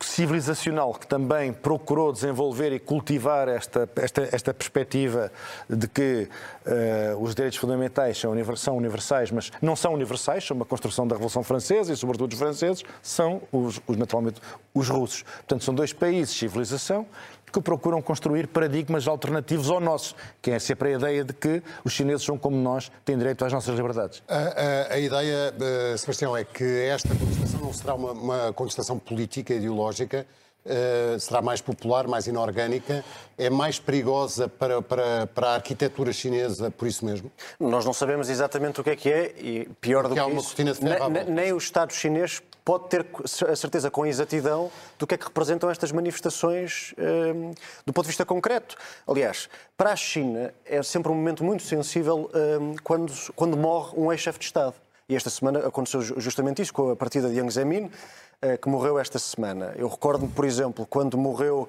civilizacional 0.00 0.92
que 0.92 1.06
também 1.06 1.52
procurou 1.52 2.12
desenvolver 2.12 2.72
e 2.72 2.78
cultivar 2.78 3.48
esta, 3.48 3.88
esta, 3.96 4.28
esta 4.30 4.52
perspectiva 4.54 5.32
de 5.68 5.88
que 5.88 6.28
uh, 6.66 7.22
os 7.22 7.34
direitos 7.34 7.58
fundamentais 7.58 8.18
são, 8.18 8.32
são, 8.56 8.76
universais, 8.76 9.30
mas 9.30 9.50
não 9.62 9.74
são 9.74 9.94
universais, 9.94 10.44
são 10.44 10.54
uma 10.54 10.66
construção 10.66 11.06
da 11.06 11.14
Revolução 11.14 11.42
Francesa 11.42 11.92
e, 11.92 11.96
sobretudo, 11.96 12.32
os 12.32 12.38
franceses 12.38 12.84
são, 13.00 13.40
os, 13.50 13.80
os, 13.86 13.96
naturalmente, 13.96 14.40
os 14.74 14.88
russos. 14.90 15.22
Portanto, 15.22 15.64
são 15.64 15.74
dois 15.74 15.92
países 15.92 16.36
civilização 16.36 17.06
que 17.52 17.60
procuram 17.60 18.00
construir 18.00 18.46
paradigmas 18.48 19.06
alternativos 19.06 19.70
ao 19.70 19.80
nosso, 19.80 20.14
que 20.40 20.50
é 20.50 20.58
sempre 20.58 20.90
a 20.90 20.92
ideia 20.92 21.24
de 21.24 21.32
que 21.32 21.62
os 21.84 21.92
chineses 21.92 22.24
são 22.24 22.38
como 22.38 22.56
nós, 22.56 22.90
têm 23.04 23.18
direito 23.18 23.44
às 23.44 23.52
nossas 23.52 23.76
liberdades. 23.76 24.22
A, 24.26 24.36
a, 24.36 24.94
a 24.94 24.98
ideia, 24.98 25.54
uh, 25.54 25.98
Sebastião, 25.98 26.36
é 26.36 26.44
que 26.44 26.64
esta 26.64 27.14
contestação 27.14 27.60
não 27.60 27.72
será 27.72 27.94
uma, 27.94 28.12
uma 28.12 28.52
contestação 28.52 28.98
política, 28.98 29.54
ideológica, 29.54 30.26
Uh, 30.64 31.18
será 31.18 31.42
mais 31.42 31.60
popular, 31.60 32.06
mais 32.06 32.28
inorgânica, 32.28 33.04
é 33.36 33.50
mais 33.50 33.80
perigosa 33.80 34.46
para, 34.46 34.80
para, 34.80 35.26
para 35.26 35.48
a 35.48 35.54
arquitetura 35.54 36.12
chinesa, 36.12 36.70
por 36.70 36.86
isso 36.86 37.04
mesmo? 37.04 37.32
Nós 37.58 37.84
não 37.84 37.92
sabemos 37.92 38.30
exatamente 38.30 38.80
o 38.80 38.84
que 38.84 38.90
é 38.90 38.94
que 38.94 39.10
é 39.10 39.34
e 39.36 39.68
pior 39.80 40.06
do 40.06 40.14
que, 40.14 40.54
que 40.54 40.62
isso, 40.62 40.84
nem, 40.84 41.24
nem 41.24 41.52
o 41.52 41.58
Estado 41.58 41.92
chinês 41.92 42.40
pode 42.64 42.88
ter 42.88 43.06
a 43.48 43.56
certeza 43.56 43.90
com 43.90 44.06
exatidão 44.06 44.70
do 44.98 45.06
que 45.06 45.14
é 45.14 45.18
que 45.18 45.24
representam 45.24 45.70
estas 45.70 45.90
manifestações 45.90 46.94
um, 46.98 47.52
do 47.84 47.92
ponto 47.92 48.04
de 48.04 48.08
vista 48.08 48.24
concreto. 48.24 48.76
Aliás, 49.06 49.48
para 49.76 49.92
a 49.92 49.96
China 49.96 50.54
é 50.64 50.82
sempre 50.82 51.10
um 51.10 51.14
momento 51.14 51.42
muito 51.44 51.62
sensível 51.62 52.30
um, 52.34 52.76
quando, 52.82 53.12
quando 53.34 53.56
morre 53.56 53.94
um 53.96 54.12
ex-chefe 54.12 54.38
de 54.38 54.44
Estado. 54.44 54.74
E 55.08 55.16
esta 55.16 55.28
semana 55.28 55.66
aconteceu 55.66 56.00
justamente 56.00 56.62
isso, 56.62 56.72
com 56.72 56.90
a 56.90 56.96
partida 56.96 57.28
de 57.28 57.36
Yang 57.36 57.54
Zemin, 57.54 57.84
uh, 57.84 58.58
que 58.60 58.68
morreu 58.68 58.98
esta 58.98 59.18
semana. 59.18 59.72
Eu 59.76 59.88
recordo-me, 59.88 60.30
por 60.30 60.44
exemplo, 60.44 60.86
quando 60.86 61.18
morreu 61.18 61.68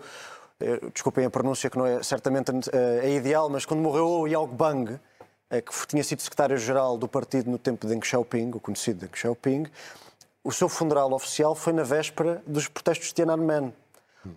uh, 0.62 0.92
desculpem 0.92 1.26
a 1.26 1.30
pronúncia 1.30 1.70
que 1.70 1.78
não 1.78 1.86
é 1.86 2.04
certamente 2.04 2.52
é 2.72 3.10
ideal, 3.10 3.50
mas 3.50 3.66
quando 3.66 3.82
morreu 3.82 4.08
o 4.08 4.28
Yao 4.28 4.46
Bang, 4.46 5.00
que 5.50 5.88
tinha 5.88 6.04
sido 6.04 6.20
secretário-geral 6.20 6.98
do 6.98 7.08
partido 7.08 7.52
no 7.52 7.60
tempo 7.60 7.86
de 7.86 7.94
Deng 7.94 8.04
Xiaoping, 8.04 8.52
o 8.56 8.60
conhecido 8.60 9.02
Deng 9.02 9.16
Xiaoping, 9.16 9.68
o 10.44 10.52
seu 10.52 10.68
funeral 10.68 11.12
oficial 11.14 11.56
foi 11.56 11.72
na 11.72 11.84
véspera 11.84 12.44
dos 12.46 12.68
protestos 12.68 13.08
de 13.08 13.14
Tiananmen. 13.14 13.74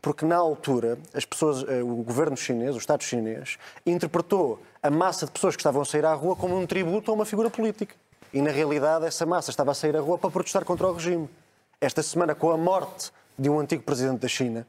Porque 0.00 0.24
na 0.24 0.36
altura, 0.36 0.98
as 1.14 1.24
pessoas, 1.24 1.64
eh, 1.68 1.82
o 1.82 2.02
governo 2.02 2.36
chinês, 2.36 2.74
o 2.74 2.78
Estado 2.78 3.04
chinês, 3.04 3.56
interpretou 3.84 4.60
a 4.82 4.90
massa 4.90 5.26
de 5.26 5.32
pessoas 5.32 5.54
que 5.54 5.60
estavam 5.60 5.82
a 5.82 5.84
sair 5.84 6.04
à 6.04 6.12
rua 6.12 6.34
como 6.34 6.58
um 6.58 6.66
tributo 6.66 7.10
a 7.10 7.14
uma 7.14 7.24
figura 7.24 7.50
política. 7.50 7.94
E 8.32 8.42
na 8.42 8.50
realidade, 8.50 9.06
essa 9.06 9.24
massa 9.24 9.50
estava 9.50 9.70
a 9.70 9.74
sair 9.74 9.96
à 9.96 10.00
rua 10.00 10.18
para 10.18 10.30
protestar 10.30 10.64
contra 10.64 10.88
o 10.88 10.92
regime. 10.92 11.28
Esta 11.80 12.02
semana, 12.02 12.34
com 12.34 12.50
a 12.50 12.56
morte 12.56 13.12
de 13.38 13.48
um 13.48 13.60
antigo 13.60 13.82
presidente 13.82 14.20
da 14.20 14.28
China, 14.28 14.66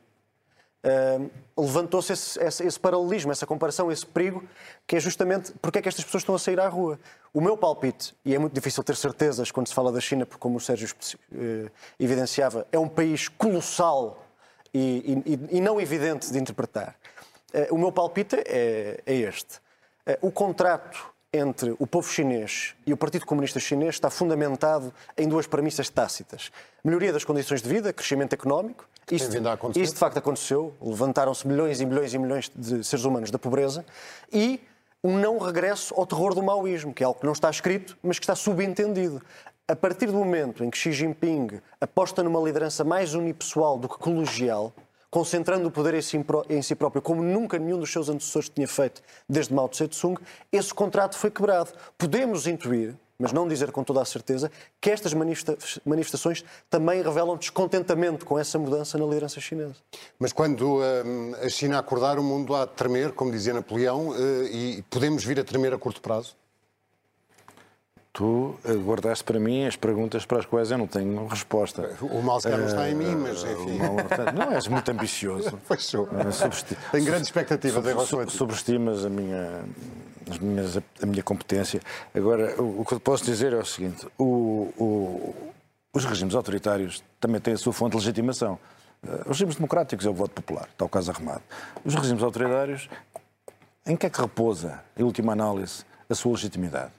levantou-se 1.58 2.14
esse, 2.14 2.40
esse, 2.40 2.66
esse, 2.66 2.80
paralelismo, 2.80 3.32
essa 3.32 3.46
comparação, 3.46 3.92
esse 3.92 4.06
perigo, 4.06 4.44
que 4.86 4.96
é 4.96 5.00
justamente 5.00 5.52
porque 5.62 5.80
é 5.80 5.82
que 5.82 5.90
estas 5.90 6.06
pessoas 6.06 6.22
estão 6.22 6.36
a 6.36 6.40
sair 6.40 6.60
à 6.60 6.68
rua. 6.68 7.00
O 7.34 7.42
meu 7.42 7.58
palpite, 7.58 8.16
e 8.24 8.34
é 8.34 8.40
muito 8.40 8.54
difícil 8.54 8.84
ter 8.84 8.96
certezas 8.96 9.52
quando 9.52 9.68
se 9.68 9.74
fala 9.74 9.92
da 9.92 10.00
China, 10.00 10.26
porque, 10.26 10.42
como 10.42 10.58
o 10.58 10.60
Sérgio 10.62 10.88
uh, 10.88 11.70
evidenciava, 12.00 12.66
é 12.72 12.80
um 12.80 12.88
país 12.88 13.28
colossal 13.28 14.26
e, 14.74 15.22
e, 15.26 15.58
e 15.58 15.62
não 15.62 15.82
evidente 15.82 16.32
de 16.32 16.40
interpretar. 16.40 16.96
Uh, 17.54 17.76
o 17.76 17.78
meu 17.78 17.92
palpite 17.92 18.36
é, 18.46 19.02
é 19.06 19.14
este. 19.14 19.60
o 20.22 20.32
contrato 20.32 21.18
entre 21.34 21.76
o 21.78 21.86
povo 21.86 22.10
chinês 22.10 22.76
e 22.86 22.94
o 22.94 22.98
Partido 22.98 23.26
Comunista 23.26 23.60
Chinês 23.60 23.96
está 23.96 24.10
fundamentado 24.10 24.94
em 25.18 25.28
duas 25.28 25.46
premissas 25.46 25.90
tácitas. 25.90 26.52
Melhoria 26.84 27.12
das 27.12 27.26
condições 27.26 27.62
de 27.62 27.70
vida, 27.70 27.92
crescimento 27.92 28.34
económico. 28.34 28.88
Isto, 29.12 29.80
isto 29.80 29.94
de 29.94 30.00
facto 30.00 30.18
aconteceu. 30.18 30.74
Levantaram-se 30.82 31.48
milhões 31.48 31.80
e 31.80 31.86
milhões 31.86 32.14
e 32.14 32.18
milhões 32.18 32.52
de 32.54 32.84
seres 32.84 33.06
humanos 33.06 33.32
da 33.32 33.40
pobreza. 33.40 33.86
E 34.32 34.60
um 35.04 35.18
não 35.18 35.38
regresso 35.38 35.94
ao 35.96 36.06
terror 36.06 36.34
do 36.34 36.44
maoísmo, 36.44 36.94
que 36.94 37.04
é 37.04 37.06
algo 37.06 37.20
que 37.20 37.26
não 37.26 37.34
está 37.34 37.50
escrito, 37.50 37.98
mas 38.04 38.20
que 38.20 38.24
está 38.24 38.36
subentendido. 38.36 39.22
A 39.68 39.76
partir 39.76 40.08
do 40.08 40.14
momento 40.14 40.64
em 40.64 40.70
que 40.70 40.78
Xi 40.78 40.92
Jinping 40.92 41.62
aposta 41.80 42.24
numa 42.24 42.40
liderança 42.40 42.84
mais 42.84 43.14
unipessoal 43.14 43.78
do 43.78 43.88
que 43.88 43.98
colegial, 43.98 44.74
concentrando 45.10 45.68
o 45.68 45.72
poder 45.72 45.94
em 46.50 46.62
si 46.62 46.76
próprio, 46.76 47.02
como 47.02 47.24
nunca 47.24 47.58
nenhum 47.58 47.80
dos 47.80 47.92
seus 47.92 48.10
antecessores 48.10 48.50
tinha 48.50 48.68
feito 48.68 49.02
desde 49.28 49.54
Mao 49.54 49.70
Tse-tung, 49.70 50.20
esse 50.52 50.74
contrato 50.74 51.18
foi 51.18 51.32
quebrado. 51.32 51.72
Podemos 51.98 52.48
intuir, 52.48 52.96
mas 53.20 53.32
não 53.32 53.48
dizer 53.48 53.72
com 53.72 53.84
toda 53.84 54.02
a 54.02 54.06
certeza, 54.06 54.52
que 54.80 54.90
estas 54.90 55.14
manifestações 55.14 56.44
também 56.70 57.02
revelam 57.02 57.36
descontentamento 57.38 58.26
com 58.26 58.38
essa 58.38 58.60
mudança 58.60 58.98
na 58.98 59.06
liderança 59.06 59.40
chinesa. 59.40 59.76
Mas 60.20 60.32
quando 60.32 60.80
hum, 60.80 61.34
a 61.42 61.50
China 61.50 61.80
acordar, 61.80 62.20
o 62.20 62.24
mundo 62.24 62.56
há 62.56 62.66
de 62.66 62.72
tremer, 62.74 63.12
como 63.12 63.32
dizia 63.32 63.54
Napoleão, 63.54 64.10
uh, 64.10 64.44
e 64.46 64.84
podemos 64.90 65.24
vir 65.24 65.40
a 65.40 65.44
tremer 65.44 65.74
a 65.74 65.78
curto 65.78 66.02
prazo? 66.02 66.36
tu 68.18 68.56
guardaste 68.84 69.24
para 69.24 69.40
mim 69.40 69.68
as 69.68 69.76
perguntas 69.76 70.26
para 70.26 70.40
as 70.40 70.46
quais 70.48 70.72
eu 70.72 70.78
não 70.80 70.88
tenho 70.88 71.28
resposta. 71.28 71.96
O 72.02 72.20
mal 72.24 72.42
se 72.42 72.50
não 72.50 72.66
está 72.66 72.90
em 72.90 72.96
mim, 72.96 73.16
mas 73.16 73.44
eh, 73.44 73.52
enfim. 73.54 73.78
Não, 74.36 74.52
és 74.52 74.68
muito 74.68 74.90
ambicioso. 74.90 75.56
Fechou. 75.70 76.10
Tenho 76.92 77.06
grande 77.06 77.26
expectativa 77.26 77.80
de 77.80 77.90
relação 77.90 78.20
a 78.20 78.28
Sobreestimas 78.28 79.06
a 79.06 79.10
minha, 79.10 79.64
as 80.30 80.40
minhas, 80.40 80.78
a 80.78 81.06
minha 81.06 81.24
competência. 81.24 81.82
Agora, 82.14 82.62
o, 82.62 82.84
que 82.86 82.94
eu 82.94 83.00
posso 83.00 83.24
dizer 83.24 83.54
é 83.54 83.58
o 83.58 83.66
seguinte: 83.66 84.08
o, 84.18 84.74
o, 84.78 85.54
os 85.94 86.06
regimes 86.06 86.36
autoritários 86.36 87.04
também 87.20 87.42
têm 87.42 87.54
a 87.54 87.58
sua 87.58 87.74
fonte 87.74 87.92
de 87.92 87.98
legitimação. 87.98 88.60
Eh, 89.06 89.22
os 89.22 89.28
regimes 89.28 89.56
democráticos 89.56 90.06
é 90.06 90.10
o 90.10 90.14
voto 90.14 90.32
popular, 90.32 90.68
está 90.72 90.86
o 90.86 90.90
caso 90.90 91.12
arrumado. 91.12 91.42
Os 91.84 91.96
regimes 91.96 92.24
autoritários, 92.24 92.90
em 93.86 93.96
que 93.96 94.06
é 94.06 94.10
que 94.10 94.20
repousa, 94.20 94.84
em 94.98 95.04
última 95.04 95.34
análise, 95.34 95.84
a 96.10 96.16
sua 96.16 96.34
legitimidade? 96.34 96.92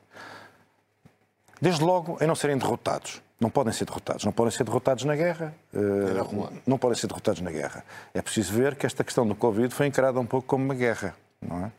Desde 1.60 1.82
logo, 1.82 2.18
em 2.20 2.26
não 2.26 2.34
serem 2.34 2.56
derrotados. 2.56 3.20
Não 3.40 3.50
podem 3.50 3.72
ser 3.72 3.84
derrotados. 3.84 4.24
Não 4.24 4.32
podem 4.32 4.50
ser 4.50 4.64
derrotados 4.64 5.04
na 5.04 5.14
guerra. 5.14 5.54
Uh, 5.72 6.50
não 6.66 6.76
podem 6.76 6.96
ser 6.96 7.06
derrotados 7.06 7.40
na 7.40 7.50
guerra. 7.50 7.84
É 8.12 8.20
preciso 8.20 8.52
ver 8.52 8.74
que 8.74 8.84
esta 8.84 9.04
questão 9.04 9.26
do 9.26 9.34
Covid 9.34 9.72
foi 9.72 9.86
encarada 9.86 10.18
um 10.18 10.26
pouco 10.26 10.46
como 10.46 10.64
uma 10.64 10.74
guerra. 10.74 11.14
Não 11.40 11.66
é? 11.66 11.72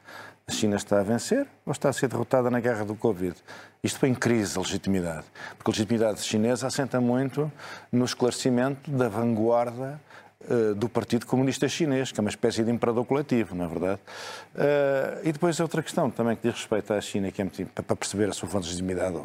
A 0.49 0.51
China 0.51 0.77
está 0.77 0.99
a 0.99 1.03
vencer 1.03 1.45
ou 1.63 1.71
está 1.71 1.89
a 1.89 1.93
ser 1.93 2.07
derrotada 2.07 2.49
na 2.49 2.59
guerra 2.59 2.83
do 2.83 2.95
Covid? 2.95 3.35
Isto 3.83 3.99
põe 3.99 4.09
em 4.09 4.15
crise 4.15 4.57
a 4.57 4.61
legitimidade. 4.61 5.23
Porque 5.55 5.69
a 5.69 5.73
legitimidade 5.73 6.23
chinesa 6.23 6.65
assenta 6.65 6.99
muito 6.99 7.51
no 7.91 8.03
esclarecimento 8.03 8.89
da 8.89 9.07
vanguarda 9.07 10.01
do 10.77 10.87
Partido 10.87 11.25
Comunista 11.25 11.67
Chinês, 11.67 12.13
que 12.13 12.19
é 12.19 12.21
uma 12.21 12.29
espécie 12.29 12.63
de 12.63 12.71
imperador 12.71 13.03
coletivo, 13.03 13.53
não 13.53 13.65
é 13.65 13.67
verdade? 13.67 13.99
Uh, 14.55 15.27
e 15.27 15.33
depois 15.33 15.59
outra 15.59 15.83
questão 15.83 16.09
também 16.09 16.33
que 16.37 16.47
diz 16.47 16.57
respeito 16.57 16.93
à 16.93 17.01
China, 17.01 17.29
que 17.29 17.41
é 17.41 17.43
muito, 17.43 17.65
para 17.65 17.95
perceber 17.95 18.29
a 18.29 18.33
sua 18.33 18.47
fonte 18.47 18.63
de 18.63 18.69
legitimidade, 18.69 19.17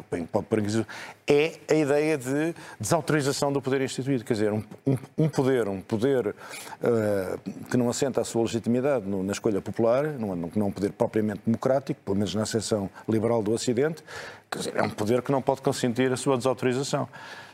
é 1.25 1.53
a 1.69 1.73
ideia 1.73 2.17
de 2.17 2.53
desautorização 2.77 3.51
do 3.51 3.61
poder 3.61 3.81
instituído, 3.81 4.25
quer 4.25 4.33
dizer, 4.33 4.51
um, 4.51 4.61
um, 5.17 5.29
poder, 5.29 5.69
um 5.69 5.79
poder 5.79 6.27
uh, 6.27 7.51
que 7.71 7.77
não 7.77 7.89
assenta 7.89 8.19
a 8.19 8.25
sua 8.25 8.41
legitimidade 8.41 9.07
no, 9.07 9.23
na 9.23 9.31
escolha 9.31 9.61
popular, 9.61 10.03
não, 10.19 10.35
não 10.35 10.49
é 10.53 10.63
um 10.65 10.71
poder 10.71 10.91
propriamente 10.91 11.41
democrático, 11.45 12.01
pelo 12.03 12.17
menos 12.17 12.35
na 12.35 12.45
seção 12.45 12.89
liberal 13.07 13.41
do 13.41 13.53
Ocidente, 13.53 14.03
quer 14.51 14.59
dizer, 14.59 14.75
é 14.75 14.83
um 14.83 14.89
poder 14.89 15.21
que 15.21 15.31
não 15.31 15.41
pode 15.41 15.61
consentir 15.61 16.11
a 16.11 16.17
sua 16.17 16.35
desautorização. 16.35 17.07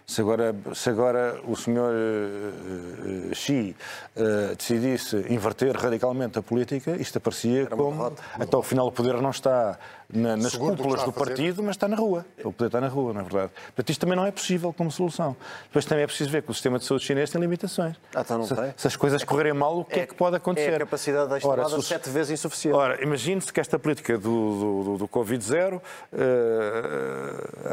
Se 0.05 0.21
agora, 0.21 0.53
se 0.73 0.89
agora 0.89 1.39
o 1.47 1.55
senhor 1.55 1.93
uh, 1.93 3.35
Xi 3.35 3.75
uh, 4.15 4.55
decidisse 4.55 5.25
inverter 5.29 5.75
radicalmente 5.75 6.39
a 6.39 6.41
política, 6.41 6.95
isto 6.95 7.17
aparecia 7.17 7.67
como. 7.67 8.13
Até 8.39 8.55
ao 8.55 8.63
final 8.63 8.87
o 8.87 8.91
poder 8.91 9.21
não 9.21 9.29
está 9.29 9.77
na, 10.13 10.35
nas 10.35 10.51
Seguro 10.51 10.75
cúpulas 10.75 11.03
do 11.03 11.11
partido, 11.11 11.63
mas 11.63 11.75
está 11.75 11.87
na 11.87 11.95
rua. 11.95 12.25
O 12.43 12.51
poder 12.51 12.67
está 12.67 12.81
na 12.81 12.87
rua, 12.87 13.13
na 13.13 13.21
é 13.21 13.23
verdade. 13.23 13.51
Portanto, 13.67 13.89
isto 13.89 14.01
também 14.01 14.15
não 14.15 14.25
é 14.25 14.31
possível 14.31 14.73
como 14.73 14.91
solução. 14.91 15.35
Depois 15.65 15.85
também 15.85 16.03
é 16.03 16.07
preciso 16.07 16.29
ver 16.29 16.41
que 16.43 16.51
o 16.51 16.53
sistema 16.53 16.79
de 16.79 16.85
saúde 16.85 17.05
chinês 17.05 17.29
tem 17.29 17.39
limitações. 17.39 17.95
Ah, 18.13 18.21
então 18.21 18.37
não 18.39 18.45
se, 18.45 18.55
tem. 18.55 18.73
se 18.75 18.87
as 18.87 18.95
coisas 18.95 19.23
correrem 19.23 19.53
mal, 19.53 19.79
o 19.79 19.85
que 19.85 19.99
é, 19.99 20.03
é 20.03 20.07
que 20.07 20.15
pode 20.15 20.35
acontecer? 20.35 20.71
É 20.71 20.75
a 20.75 20.79
capacidade 20.79 21.29
da 21.29 21.47
ora, 21.47 21.69
se, 21.69 21.81
sete 21.83 22.09
vezes 22.09 22.31
insuficiente. 22.39 22.77
Ora, 22.77 23.03
imagine-se 23.03 23.51
que 23.51 23.59
esta 23.59 23.79
política 23.79 24.17
do, 24.17 24.83
do, 24.83 24.97
do 24.99 25.07
Covid-0 25.07 25.77
uh, 25.77 25.81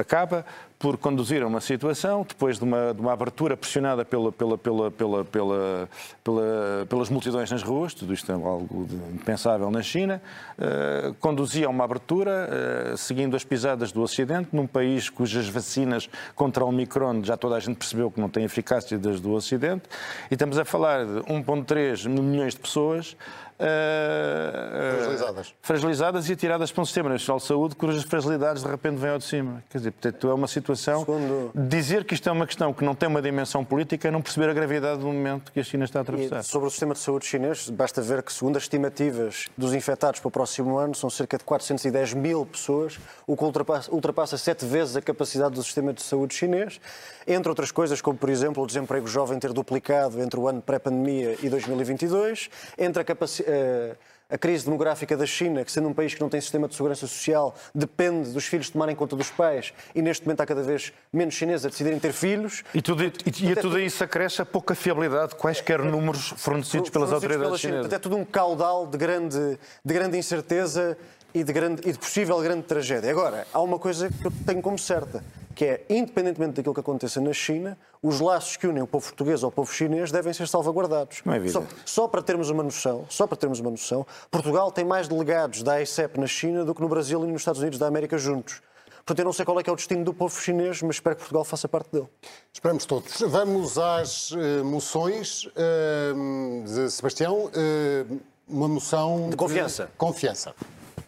acaba 0.01 0.45
por 0.79 0.97
conduzir 0.97 1.43
a 1.43 1.47
uma 1.47 1.61
situação, 1.61 2.25
depois 2.27 2.57
de 2.57 2.65
uma, 2.65 2.95
de 2.95 3.01
uma 3.01 3.13
abertura 3.13 3.57
pressionada 3.57 4.05
pela, 4.05 4.31
pela, 4.31 4.57
pela, 4.57 4.91
pela, 4.93 5.25
pela, 5.25 5.89
pela, 6.23 6.87
pelas 6.89 7.11
multidões 7.11 7.51
nas 7.51 7.63
ruas, 7.63 7.95
tudo 7.95 8.15
isto 8.15 8.31
é 8.31 8.35
algo 8.35 8.87
impensável 9.13 9.71
na 9.71 9.83
China, 9.83 10.23
uh, 10.57 11.15
conduzia 11.15 11.67
a 11.67 11.71
uma 11.71 11.85
abertura 11.85 12.28
uh, 12.29 12.97
seguindo 12.97 13.37
as 13.37 13.45
pisadas 13.45 13.93
do 13.93 14.03
Ocidente, 14.03 14.49
num 14.53 14.67
país 14.67 15.09
cujas 15.09 15.49
vacinas 15.49 16.09
contra 16.35 16.65
o 16.65 16.69
Omicron 16.69 17.23
já 17.23 17.37
toda 17.37 17.57
a 17.57 17.61
gente 17.61 17.77
percebeu 17.77 18.11
que 18.11 18.21
não 18.21 18.29
têm 18.29 18.45
eficácia 18.45 18.99
das 18.99 19.21
do 19.21 19.33
Ocidente, 19.33 19.85
e 20.31 20.35
estamos 20.35 20.59
a 20.59 20.65
falar 20.65 21.05
de 21.05 21.21
1,3 21.23 22.09
milhões 22.09 22.55
de 22.55 22.61
pessoas 22.61 23.17
Uh, 23.59 24.95
fragilizadas. 24.95 25.55
fragilizadas 25.61 26.29
e 26.29 26.33
atiradas 26.33 26.71
para 26.71 26.81
um 26.81 26.85
sistema 26.85 27.09
nacional 27.09 27.41
de 27.41 27.45
saúde 27.45 27.75
cujas 27.75 28.05
fragilidades 28.05 28.63
de 28.63 28.71
repente 28.71 28.99
vêm 28.99 29.11
ao 29.11 29.19
de 29.19 29.25
cima. 29.25 29.65
Quer 29.69 29.79
dizer, 29.79 29.91
portanto, 29.91 30.31
é 30.31 30.35
uma 30.35 30.47
situação. 30.47 31.01
Segundo... 31.01 31.51
Dizer 31.53 32.05
que 32.05 32.15
isto 32.15 32.29
é 32.29 32.33
uma 32.33 32.47
questão 32.47 32.73
que 32.73 32.85
não 32.85 32.95
tem 32.95 33.09
uma 33.09 33.21
dimensão 33.21 33.65
política 33.65 34.07
é 34.07 34.11
não 34.13 34.23
perceber 34.23 34.49
a 34.49 34.53
gravidade 34.53 35.01
do 35.01 35.07
momento 35.07 35.51
que 35.51 35.59
a 35.59 35.65
China 35.65 35.85
está 35.85 35.99
a 35.99 36.03
atravessar. 36.03 36.39
E 36.39 36.45
sobre 36.45 36.69
o 36.69 36.71
sistema 36.71 36.95
de 36.95 37.01
saúde 37.01 37.27
chinês, 37.27 37.69
basta 37.69 38.01
ver 38.01 38.23
que, 38.23 38.33
segundo 38.33 38.57
as 38.59 38.63
estimativas 38.63 39.49
dos 39.57 39.75
infectados 39.75 40.21
para 40.21 40.29
o 40.29 40.31
próximo 40.31 40.79
ano, 40.79 40.95
são 40.95 41.11
cerca 41.11 41.37
de 41.37 41.43
410 41.43 42.15
mil 42.19 42.45
pessoas, 42.45 42.99
o 43.27 43.37
que 43.37 43.45
ultrapassa, 43.45 43.91
ultrapassa 43.91 44.37
sete 44.37 44.65
vezes 44.65 44.97
a 44.97 45.03
capacidade 45.03 45.55
do 45.55 45.63
sistema 45.63 45.93
de 45.93 46.03
saúde 46.03 46.35
chinês, 46.35 46.81
entre 47.27 47.49
outras 47.49 47.71
coisas, 47.71 48.01
como, 48.01 48.19
por 48.19 48.29
exemplo, 48.29 48.63
o 48.63 48.67
desemprego 48.67 49.07
jovem 49.07 49.39
ter 49.39 49.53
duplicado 49.53 50.21
entre 50.21 50.39
o 50.39 50.49
ano 50.49 50.61
pré-pandemia 50.61 51.37
e 51.43 51.49
2022, 51.49 52.51
entre 52.79 53.03
a 53.03 53.05
capacidade 53.05 53.51
eh, 53.51 53.97
a 54.31 54.37
crise 54.37 54.67
demográfica 54.67 55.17
da 55.17 55.25
China, 55.25 55.65
que 55.65 55.73
sendo 55.73 55.89
um 55.89 55.95
país 55.95 56.13
que 56.13 56.21
não 56.21 56.29
tem 56.29 56.39
sistema 56.41 56.69
de 56.69 56.75
segurança 56.75 57.07
social, 57.07 57.55
depende 57.75 58.31
dos 58.31 58.45
filhos 58.45 58.69
tomarem 58.69 58.95
conta 58.95 59.17
dos 59.17 59.31
pais 59.31 59.73
e 59.95 60.03
neste 60.03 60.27
momento 60.27 60.43
há 60.43 60.47
cada 60.47 60.63
vez 60.63 60.93
menos 61.11 61.35
chineses 61.35 61.65
a 61.65 61.71
decidirem 61.71 61.99
ter 61.99 62.13
filhos. 62.13 62.63
E 62.75 62.83
tudo, 62.83 63.05
e, 63.05 63.13
e 63.43 63.53
a 63.53 63.57
tudo 63.57 63.81
isso 63.81 64.05
acresce 64.05 64.43
a 64.43 64.45
pouca 64.45 64.75
fiabilidade 64.75 65.31
de 65.31 65.37
quaisquer 65.37 65.83
números 65.83 66.35
fornecidos 66.37 66.91
pelas 66.91 67.11
autoridades 67.11 67.47
pela 67.47 67.59
chinesas. 67.59 67.93
É 67.93 67.99
tudo 67.99 68.17
um 68.17 68.25
caudal 68.25 68.87
de 68.87 68.99
grande, 68.99 69.59
de 69.83 69.95
grande 69.95 70.19
incerteza 70.19 70.99
e 71.35 71.45
de, 71.45 71.53
grande, 71.53 71.89
e 71.89 71.93
de 71.93 71.99
possível 71.99 72.41
grande 72.41 72.63
tragédia. 72.63 73.11
Agora, 73.11 73.47
há 73.53 73.61
uma 73.61 73.79
coisa 73.79 74.09
que 74.09 74.27
eu 74.27 74.33
tenho 74.47 74.63
como 74.63 74.79
certa 74.79 75.23
que 75.59 75.65
é, 75.65 75.85
independentemente 75.91 76.55
daquilo 76.55 76.73
que 76.73 76.79
aconteça 76.79 77.21
na 77.21 77.33
China, 77.33 77.77
os 78.01 78.21
laços 78.21 78.57
que 78.57 78.65
unem 78.65 78.81
o 78.81 78.87
povo 78.87 79.05
português 79.07 79.43
ao 79.43 79.51
povo 79.51 79.73
chinês 79.73 80.13
devem 80.13 80.33
ser 80.33 80.47
salvaguardados. 80.47 81.21
Não 81.25 81.35
é 81.35 81.49
só, 81.49 81.65
só, 81.85 82.07
para 82.07 82.23
termos 82.23 82.49
uma 82.49 82.63
noção, 82.63 83.07
só 83.09 83.27
para 83.27 83.37
termos 83.37 83.59
uma 83.59 83.73
noção, 83.73 84.07
Portugal 84.31 84.71
tem 84.71 84.85
mais 84.85 85.09
delegados 85.09 85.65
da 85.65 85.73
AICEP 85.73 86.21
na 86.21 86.29
China 86.29 86.65
do 86.65 86.73
que 86.73 86.81
no 86.81 86.89
Brasil 86.89 87.25
e 87.25 87.27
nos 87.27 87.41
Estados 87.41 87.61
Unidos 87.61 87.77
da 87.77 87.89
América 87.89 88.17
juntos. 88.17 88.63
Portanto, 88.99 89.19
eu 89.19 89.25
não 89.25 89.33
sei 89.33 89.45
qual 89.45 89.59
é 89.59 89.65
que 89.65 89.69
é 89.69 89.73
o 89.73 89.75
destino 89.75 90.05
do 90.05 90.15
povo 90.15 90.41
chinês, 90.41 90.81
mas 90.81 90.95
espero 90.95 91.17
que 91.17 91.23
Portugal 91.23 91.45
faça 91.45 91.67
parte 91.67 91.91
dele. 91.91 92.07
Esperamos 92.53 92.87
todos. 92.87 93.21
Vamos 93.23 93.79
às 93.79 94.31
uh, 94.31 94.65
moções. 94.65 95.47
Uh, 95.47 96.89
Sebastião, 96.89 97.47
uh, 97.47 98.21
uma 98.47 98.69
moção... 98.69 99.29
De 99.29 99.37
confiança. 99.37 99.87
De 99.87 99.93
confiança. 99.97 100.55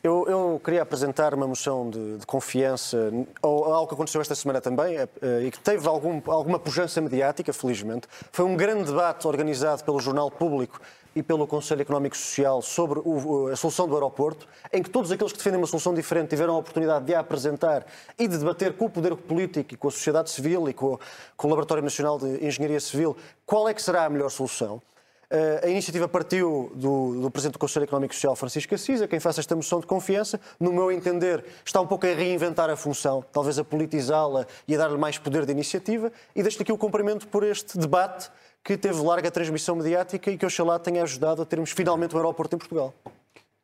Eu, 0.02 0.26
eu, 0.26 0.60
queria 0.64 0.80
apresentar 0.80 1.34
uma 1.34 1.46
moção 1.46 1.90
de, 1.90 2.16
de, 2.16 2.26
confiança, 2.26 3.12
ou 3.42 3.64
algo 3.66 3.86
que 3.86 3.92
aconteceu 3.92 4.18
esta 4.22 4.34
semana 4.34 4.58
também, 4.58 4.96
eh, 4.96 5.08
e 5.44 5.50
que 5.50 5.58
teve 5.58 5.86
algum, 5.86 6.22
alguma 6.32 6.58
pujança 6.58 7.02
mediática, 7.02 7.52
felizmente. 7.52 8.08
Foi 8.32 8.46
um 8.46 8.56
grande 8.56 8.84
debate 8.84 9.28
organizado 9.28 9.84
pelo 9.84 10.00
Jornal 10.00 10.30
Público 10.30 10.80
e 11.14 11.22
pelo 11.22 11.46
Conselho 11.46 11.82
Económico 11.82 12.16
Social 12.16 12.62
sobre 12.62 12.98
o, 13.04 13.48
a 13.48 13.56
solução 13.56 13.86
do 13.86 13.94
aeroporto, 13.94 14.48
em 14.72 14.82
que 14.82 14.88
todos 14.88 15.12
aqueles 15.12 15.32
que 15.32 15.38
defendem 15.38 15.60
uma 15.60 15.66
solução 15.66 15.92
diferente 15.92 16.30
tiveram 16.30 16.54
a 16.54 16.58
oportunidade 16.58 17.04
de 17.04 17.14
a 17.14 17.20
apresentar 17.20 17.84
e 18.18 18.26
de 18.26 18.38
debater 18.38 18.72
com 18.72 18.86
o 18.86 18.90
poder 18.90 19.14
político 19.16 19.74
e 19.74 19.76
com 19.76 19.88
a 19.88 19.90
sociedade 19.90 20.30
civil 20.30 20.66
e 20.66 20.72
com, 20.72 20.98
com 21.36 21.46
o 21.46 21.50
Laboratório 21.50 21.82
Nacional 21.82 22.18
de 22.18 22.42
Engenharia 22.42 22.80
Civil 22.80 23.14
qual 23.44 23.68
é 23.68 23.74
que 23.74 23.82
será 23.82 24.06
a 24.06 24.08
melhor 24.08 24.30
solução. 24.30 24.80
Uh, 25.30 25.64
a 25.64 25.68
iniciativa 25.68 26.08
partiu 26.08 26.72
do, 26.74 27.20
do 27.20 27.30
Presidente 27.30 27.52
do 27.52 27.58
Conselho 27.60 27.84
Económico 27.84 28.12
e 28.12 28.16
Social, 28.16 28.34
Francisco 28.34 28.74
Assis, 28.74 29.00
a 29.00 29.06
quem 29.06 29.20
faça 29.20 29.38
esta 29.38 29.54
moção 29.54 29.78
de 29.78 29.86
confiança. 29.86 30.40
No 30.58 30.72
meu 30.72 30.90
entender, 30.90 31.44
está 31.64 31.80
um 31.80 31.86
pouco 31.86 32.04
a 32.04 32.12
reinventar 32.12 32.68
a 32.68 32.74
função, 32.74 33.24
talvez 33.32 33.56
a 33.56 33.62
politizá-la 33.62 34.44
e 34.66 34.74
a 34.74 34.78
dar-lhe 34.78 34.98
mais 34.98 35.18
poder 35.18 35.46
de 35.46 35.52
iniciativa. 35.52 36.10
E 36.34 36.42
deixo-lhe 36.42 36.62
aqui 36.62 36.72
o 36.72 36.78
cumprimento 36.78 37.28
por 37.28 37.44
este 37.44 37.78
debate 37.78 38.28
que 38.64 38.76
teve 38.76 39.00
larga 39.02 39.30
transmissão 39.30 39.76
mediática 39.76 40.32
e 40.32 40.36
que 40.36 40.44
oxalá 40.44 40.80
tenha 40.80 41.04
ajudado 41.04 41.42
a 41.42 41.46
termos 41.46 41.70
finalmente 41.70 42.12
um 42.14 42.18
aeroporto 42.18 42.56
em 42.56 42.58
Portugal. 42.58 42.92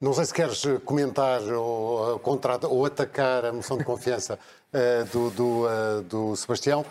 Não 0.01 0.13
sei 0.13 0.27
se 0.27 0.35
queres 0.35 0.63
comentar 0.85 1.43
ou, 1.43 2.17
uh, 2.17 2.69
ou 2.69 2.87
atacar 2.87 3.45
a 3.47 3.53
moção 3.53 3.77
de 3.77 3.85
confiança 3.85 4.39
uh, 4.73 5.05
do, 5.11 5.31
do, 5.31 5.65
uh, 5.65 6.03
do 6.03 6.37
Sebastião. 6.37 6.85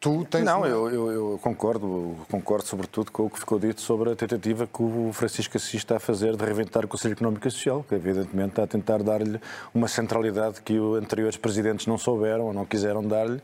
Tu 0.00 0.24
tens 0.30 0.44
Não, 0.44 0.64
eu, 0.66 0.88
eu, 0.90 1.12
eu, 1.12 1.40
concordo, 1.42 2.16
concordo 2.30 2.66
sobretudo 2.66 3.10
com 3.10 3.26
o 3.26 3.30
que 3.30 3.38
ficou 3.38 3.58
dito 3.58 3.80
sobre 3.80 4.10
a 4.10 4.16
tentativa 4.16 4.66
que 4.66 4.82
o 4.82 5.10
Francisco 5.12 5.56
Assis 5.56 5.74
está 5.74 5.96
a 5.96 6.00
fazer 6.00 6.36
de 6.36 6.44
reinventar 6.44 6.84
o 6.84 6.88
Conselho 6.88 7.12
Económico 7.12 7.46
e 7.46 7.50
Social, 7.50 7.84
que 7.88 7.94
evidentemente 7.94 8.50
está 8.50 8.64
a 8.64 8.66
tentar 8.66 9.02
dar-lhe 9.02 9.40
uma 9.74 9.88
centralidade 9.88 10.62
que 10.62 10.78
os 10.78 11.02
anteriores 11.02 11.36
presidentes 11.36 11.86
não 11.86 11.98
souberam 11.98 12.44
ou 12.44 12.52
não 12.52 12.64
quiseram 12.64 13.02
dar-lhe 13.02 13.40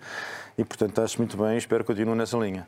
e, 0.57 0.65
portanto, 0.65 1.01
acho 1.01 1.19
muito 1.19 1.37
bem 1.37 1.55
e 1.55 1.59
espero 1.59 1.85
que 1.85 1.93
continue 1.93 2.15
nessa 2.15 2.37
linha. 2.37 2.67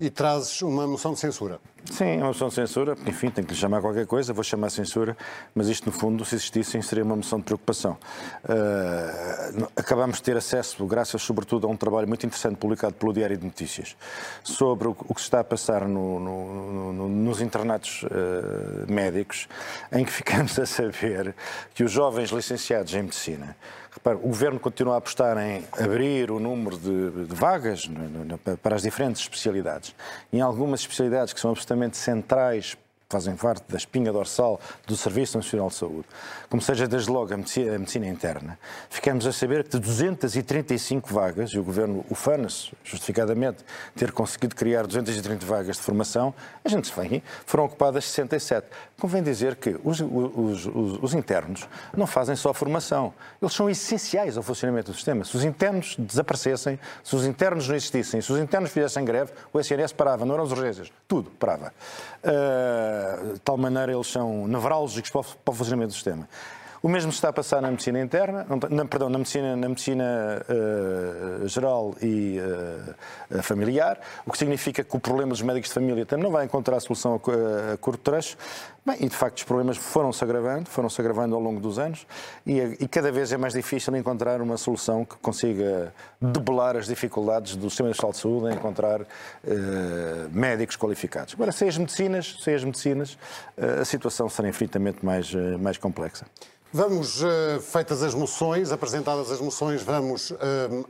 E 0.00 0.10
trazes 0.10 0.62
uma 0.62 0.86
moção 0.86 1.12
de 1.12 1.18
censura. 1.18 1.58
Sim, 1.90 2.18
uma 2.18 2.28
moção 2.28 2.46
de 2.46 2.54
censura. 2.54 2.96
Enfim, 3.04 3.30
tem 3.30 3.42
que 3.44 3.52
lhe 3.52 3.58
chamar 3.58 3.80
qualquer 3.80 4.06
coisa, 4.06 4.32
vou 4.32 4.44
chamar 4.44 4.70
censura, 4.70 5.16
mas 5.52 5.66
isto, 5.66 5.86
no 5.86 5.92
fundo, 5.92 6.24
se 6.24 6.36
existissem, 6.36 6.80
seria 6.80 7.02
uma 7.02 7.16
moção 7.16 7.40
de 7.40 7.44
preocupação. 7.44 7.98
Uh, 8.44 9.66
acabamos 9.74 10.18
de 10.18 10.22
ter 10.22 10.36
acesso, 10.36 10.86
graças 10.86 11.20
sobretudo 11.20 11.66
a 11.66 11.70
um 11.70 11.76
trabalho 11.76 12.06
muito 12.06 12.24
interessante 12.24 12.58
publicado 12.58 12.94
pelo 12.94 13.12
Diário 13.12 13.36
de 13.36 13.44
Notícias, 13.44 13.96
sobre 14.44 14.86
o, 14.86 14.96
o 15.08 15.12
que 15.12 15.20
se 15.20 15.26
está 15.26 15.40
a 15.40 15.44
passar 15.44 15.88
no, 15.88 16.20
no, 16.20 16.92
no, 16.92 17.08
nos 17.08 17.40
internatos 17.40 18.04
uh, 18.04 18.88
médicos, 18.88 19.48
em 19.90 20.04
que 20.04 20.12
ficamos 20.12 20.56
a 20.60 20.64
saber 20.64 21.34
que 21.74 21.82
os 21.82 21.90
jovens 21.90 22.30
licenciados 22.30 22.94
em 22.94 23.02
medicina 23.02 23.56
Repare, 23.98 24.16
o 24.16 24.28
Governo 24.28 24.60
continua 24.60 24.94
a 24.94 24.98
apostar 24.98 25.36
em 25.38 25.64
abrir 25.76 26.30
o 26.30 26.38
número 26.38 26.78
de, 26.78 27.10
de 27.26 27.34
vagas 27.34 27.90
para 28.62 28.76
as 28.76 28.82
diferentes 28.82 29.22
especialidades. 29.22 29.92
Em 30.32 30.40
algumas 30.40 30.80
especialidades 30.80 31.32
que 31.32 31.40
são 31.40 31.50
absolutamente 31.50 31.96
centrais 31.96 32.76
fazem 33.08 33.34
parte 33.34 33.64
da 33.68 33.78
espinha 33.78 34.12
dorsal 34.12 34.60
do 34.86 34.94
Serviço 34.94 35.38
Nacional 35.38 35.68
de 35.68 35.74
Saúde, 35.74 36.04
como 36.50 36.60
seja 36.60 36.86
desde 36.86 37.10
logo 37.10 37.32
a 37.32 37.36
medicina, 37.38 37.74
a 37.74 37.78
medicina 37.78 38.06
interna, 38.06 38.58
ficamos 38.90 39.26
a 39.26 39.32
saber 39.32 39.64
que 39.64 39.70
de 39.70 39.78
235 39.78 41.12
vagas, 41.12 41.50
e 41.50 41.58
o 41.58 41.64
Governo 41.64 42.04
ufana-se, 42.10 42.70
justificadamente, 42.84 43.64
ter 43.96 44.12
conseguido 44.12 44.54
criar 44.54 44.86
230 44.86 45.44
vagas 45.46 45.76
de 45.76 45.82
formação, 45.82 46.34
a 46.62 46.68
gente 46.68 46.92
vem, 46.94 47.22
foram 47.46 47.64
ocupadas 47.64 48.04
67. 48.04 48.66
Convém 49.00 49.22
dizer 49.22 49.54
que 49.54 49.76
os, 49.84 50.00
os, 50.00 50.66
os, 50.66 50.98
os 51.00 51.14
internos 51.14 51.68
não 51.96 52.04
fazem 52.04 52.34
só 52.34 52.52
formação, 52.52 53.14
eles 53.40 53.54
são 53.54 53.70
essenciais 53.70 54.36
ao 54.36 54.42
funcionamento 54.42 54.90
do 54.90 54.94
sistema. 54.94 55.24
Se 55.24 55.36
os 55.36 55.44
internos 55.44 55.94
desaparecessem, 55.96 56.80
se 57.04 57.14
os 57.14 57.24
internos 57.24 57.68
não 57.68 57.76
existissem, 57.76 58.20
se 58.20 58.32
os 58.32 58.40
internos 58.40 58.72
fizessem 58.72 59.04
greve, 59.04 59.30
o 59.52 59.60
SNS 59.60 59.92
parava, 59.92 60.24
não 60.24 60.34
eram 60.34 60.42
as 60.42 60.50
urgências, 60.50 60.90
tudo 61.06 61.30
parava. 61.30 61.72
Uh, 62.24 63.34
de 63.34 63.40
tal 63.40 63.56
maneira 63.56 63.92
eles 63.92 64.08
são 64.08 64.48
nevrálgicos 64.48 65.10
para 65.10 65.20
o 65.20 65.54
funcionamento 65.54 65.90
do 65.90 65.94
sistema. 65.94 66.28
O 66.82 66.88
mesmo 66.88 67.10
se 67.10 67.16
está 67.16 67.30
a 67.30 67.32
passar 67.32 67.60
na 67.60 67.70
medicina 67.70 68.00
interna, 68.00 68.46
na, 68.70 68.84
perdão, 68.84 69.08
na 69.08 69.18
medicina, 69.18 69.56
na 69.56 69.68
medicina 69.68 70.04
uh, 70.48 71.48
geral 71.48 71.94
e 72.00 72.38
uh, 72.38 73.42
familiar, 73.42 73.98
o 74.24 74.30
que 74.30 74.38
significa 74.38 74.84
que 74.84 74.96
o 74.96 75.00
problema 75.00 75.30
dos 75.30 75.42
médicos 75.42 75.70
de 75.70 75.74
família 75.74 76.06
também 76.06 76.24
não 76.24 76.30
vai 76.30 76.44
encontrar 76.44 76.78
solução 76.80 77.14
a, 77.14 77.72
a 77.74 77.76
curto 77.76 78.00
trecho. 78.00 78.36
Bem, 78.86 78.96
e 79.00 79.08
de 79.08 79.14
facto 79.14 79.38
os 79.38 79.44
problemas 79.44 79.76
foram-se 79.76 80.22
agravando, 80.24 80.70
foram-se 80.70 80.98
agravando 81.00 81.34
ao 81.34 81.40
longo 81.40 81.60
dos 81.60 81.78
anos 81.78 82.06
e, 82.46 82.58
e, 82.58 82.88
cada 82.88 83.12
vez 83.12 83.30
é 83.32 83.36
mais 83.36 83.52
difícil 83.52 83.94
encontrar 83.96 84.40
uma 84.40 84.56
solução 84.56 85.04
que 85.04 85.16
consiga 85.16 85.92
debelar 86.18 86.74
as 86.74 86.86
dificuldades 86.86 87.54
do 87.54 87.68
Sistema 87.68 87.90
Nacional 87.90 88.12
de 88.12 88.18
Saúde 88.18 88.46
em 88.46 88.54
encontrar 88.54 89.02
uh, 89.02 89.06
médicos 90.32 90.76
qualificados. 90.76 91.34
Agora, 91.34 91.52
sem 91.52 91.68
as 91.68 91.76
medicinas, 91.76 92.36
sem 92.40 92.54
as 92.54 92.64
medicinas 92.64 93.18
a 93.58 93.84
situação 93.84 94.28
será 94.28 94.48
infinitamente 94.48 95.04
mais, 95.04 95.34
mais 95.60 95.76
complexa. 95.76 96.24
Vamos, 96.70 97.22
uh, 97.22 97.60
feitas 97.62 98.02
as 98.02 98.14
moções, 98.14 98.70
apresentadas 98.70 99.32
as 99.32 99.40
moções, 99.40 99.82
vamos 99.82 100.30
uh, 100.32 100.36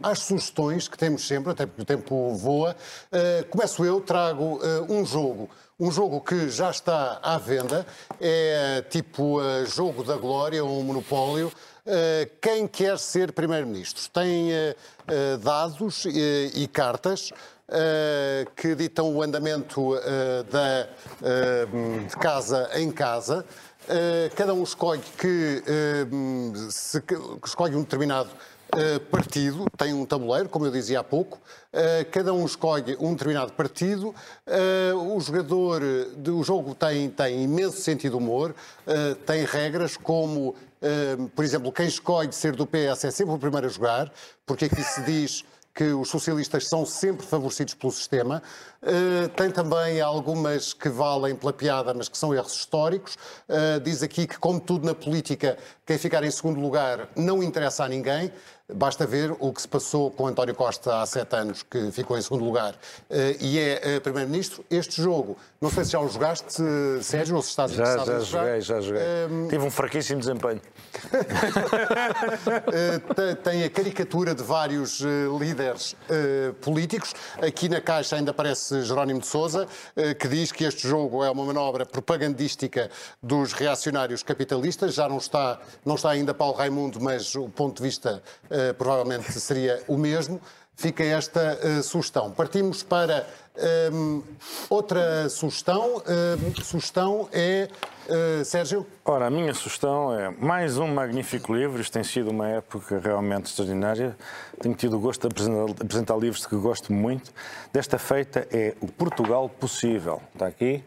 às 0.03 0.19
sugestões 0.19 0.88
que 0.88 0.99
temos 0.99 1.25
sempre, 1.25 1.53
até 1.53 1.67
porque 1.67 1.83
o 1.83 1.85
tempo 1.85 2.35
voa. 2.35 2.75
Uh, 3.12 3.47
começo 3.47 3.85
eu, 3.85 4.01
trago 4.01 4.59
um 4.88 5.07
jogo. 5.07 5.49
Um 5.79 5.93
jogo 5.93 6.21
que 6.21 6.49
já 6.49 6.71
está 6.71 7.21
à 7.23 7.38
venda, 7.38 7.87
é 8.21 8.83
tipo 8.91 9.38
jogo 9.67 10.03
da 10.03 10.17
glória 10.17 10.64
ou 10.64 10.81
um 10.81 10.83
monopólio. 10.83 11.53
quem 12.41 12.67
quer 12.67 12.99
ser 12.99 13.31
primeiro-ministro? 13.31 14.03
Tem 14.12 14.51
dados 15.41 16.05
e 16.05 16.67
cartas 16.67 17.31
que 18.57 18.75
ditam 18.75 19.14
o 19.14 19.23
andamento 19.23 19.95
da, 20.51 20.88
de 22.09 22.17
casa 22.17 22.69
em 22.75 22.91
casa. 22.91 23.47
Eh, 23.90 24.31
cada 24.37 24.53
um 24.53 24.62
escolhe 24.62 25.01
que, 25.16 25.62
uh, 25.66 26.70
se, 26.70 27.03
escolhe 27.42 27.74
um 27.74 27.81
determinado 27.81 28.29
uh, 28.29 29.01
partido, 29.11 29.64
tem 29.79 29.94
um 29.94 30.05
tabuleiro, 30.05 30.46
como 30.46 30.66
eu 30.66 30.70
dizia 30.70 31.01
há 31.01 31.05
pouco, 31.05 31.40
cada 32.11 32.35
um 32.35 32.44
escolhe 32.44 32.98
um 33.01 33.12
determinado 33.12 33.53
partido, 33.53 34.14
o 34.96 35.20
jogador 35.20 35.81
do 36.16 36.42
jogo 36.42 36.74
tem, 36.74 37.09
tem 37.09 37.44
imenso 37.44 37.81
sentido 37.81 38.18
de 38.18 38.24
humor, 38.24 38.55
tem 39.27 39.44
regras 39.44 39.96
como, 39.96 40.55
por 41.37 41.44
exemplo, 41.44 41.70
quem 41.70 41.87
escolhe 41.87 42.33
ser 42.33 42.57
do 42.57 42.66
PS 42.66 43.05
é 43.05 43.11
sempre 43.11 43.35
o 43.35 43.38
primeiro 43.38 43.66
a 43.66 43.70
jogar, 43.70 44.11
porque 44.46 44.64
aqui 44.64 44.83
se 44.83 45.03
diz 45.03 45.44
que 45.79 45.85
os 45.93 46.09
socialistas 46.09 46.67
são 46.67 46.85
sempre 46.85 47.25
favorecidos 47.25 47.73
pelo 47.73 47.93
sistema. 47.93 48.43
Uh, 48.83 49.29
tem 49.29 49.49
também 49.49 50.01
algumas 50.01 50.73
que 50.73 50.88
valem 50.88 51.37
pela 51.37 51.53
piada, 51.53 51.95
mas 51.95 52.09
que 52.09 52.19
são 52.19 52.35
erros 52.35 52.53
históricos. 52.53 53.17
Uh, 53.49 53.79
diz 53.81 54.03
aqui 54.03 54.27
que, 54.27 54.37
como 54.41 54.59
tudo 54.59 54.85
na 54.85 54.93
política, 54.93 55.57
quem 55.87 55.97
ficar 55.97 56.25
em 56.25 56.33
segundo 56.33 56.59
lugar 56.61 57.09
não 57.14 57.45
interessa 57.45 57.85
a 57.85 57.88
ninguém. 57.88 58.33
Basta 58.75 59.07
ver 59.07 59.35
o 59.41 59.51
que 59.51 59.63
se 59.63 59.69
passou 59.69 60.11
com 60.11 60.27
António 60.27 60.55
Costa 60.55 61.01
há 61.01 61.07
sete 61.07 61.35
anos, 61.35 61.63
que 61.63 61.91
ficou 61.91 62.19
em 62.19 62.21
segundo 62.21 62.45
lugar 62.45 62.75
uh, 62.75 62.77
e 63.41 63.59
é 63.59 63.97
uh, 63.97 64.01
Primeiro-Ministro. 64.03 64.63
Este 64.71 65.01
jogo, 65.01 65.39
não 65.59 65.71
sei 65.71 65.87
se 65.87 65.93
já 65.93 66.01
o 66.01 66.07
jogaste, 66.07 66.63
Sérgio, 67.01 67.37
ou 67.37 67.43
se 67.43 67.49
estás 67.49 67.73
já, 67.73 67.83
interessado 67.83 68.07
já, 68.07 68.19
já 68.19 68.25
joguei, 68.25 68.61
já 68.61 68.81
joguei. 68.83 69.03
Um... 69.31 69.49
Tive 69.49 69.65
um 69.65 69.71
fraquíssimo 69.71 70.21
desempenho. 70.21 70.61
tem 73.43 73.65
a 73.65 73.71
caricatura 73.71 74.35
de 74.35 74.43
vários 74.43 75.01
líderes 75.39 75.97
políticos. 76.61 77.15
Aqui 77.41 77.71
na 77.71 77.81
caixa 77.81 78.17
ainda 78.17 78.33
aparece 78.33 78.83
Jerónimo 78.83 79.21
de 79.21 79.27
Sousa, 79.27 79.67
que 80.19 80.29
diz 80.29 80.53
que 80.53 80.65
este 80.65 80.87
jogo 80.87 81.25
é 81.25 81.31
uma 81.31 81.45
manobra 81.45 81.87
propagandística 81.87 82.91
dos 83.23 83.53
reacionários 83.53 84.23
capitalistas. 84.23 84.95
Já 84.95 85.09
não 85.09 85.19
está, 85.19 85.61
não 85.85 85.95
está 85.95 86.11
ainda 86.11 86.35
Paulo 86.35 86.55
Raimundo, 86.55 87.01
mas 87.01 87.35
o 87.35 87.49
ponto 87.49 87.79
de 87.79 87.83
vista 87.83 88.23
uh, 88.59 88.75
provavelmente 88.75 89.33
seria 89.33 89.83
o 89.87 89.97
mesmo. 89.97 90.40
Fica 90.79 91.03
esta 91.03 91.59
uh, 91.61 91.83
sugestão. 91.83 92.31
Partimos 92.31 92.85
para 92.85 93.27
um, 93.92 94.18
eh, 94.18 94.23
outra 94.71 95.29
sugestão. 95.29 95.97
Uh, 95.97 96.62
sugestão 96.62 97.29
é. 97.33 97.68
Uh, 98.09 98.44
Sérgio? 98.44 98.87
Ora, 99.05 99.27
a 99.27 99.31
minha 99.31 99.53
sugestão 99.53 100.18
é 100.18 100.31
mais 100.31 100.79
um 100.79 100.87
magnífico 100.87 101.53
livro. 101.53 101.81
Isto 101.81 101.94
tem 101.94 102.05
sido 102.05 102.31
uma 102.31 102.49
época 102.49 103.01
realmente 103.01 103.47
extraordinária. 103.47 104.16
Tenho 104.61 104.75
tido 104.77 104.97
o 104.97 105.01
gosto 105.01 105.23
de 105.23 105.27
apresentar, 105.27 105.83
apresentar 105.83 106.16
livros 106.16 106.47
que 106.47 106.55
gosto 106.55 106.92
muito. 106.92 107.33
Desta 107.73 107.99
feita 107.99 108.47
é 108.51 108.75
O 108.81 108.87
Portugal 108.87 109.49
Possível. 109.49 110.23
Está 110.33 110.47
aqui. 110.47 110.85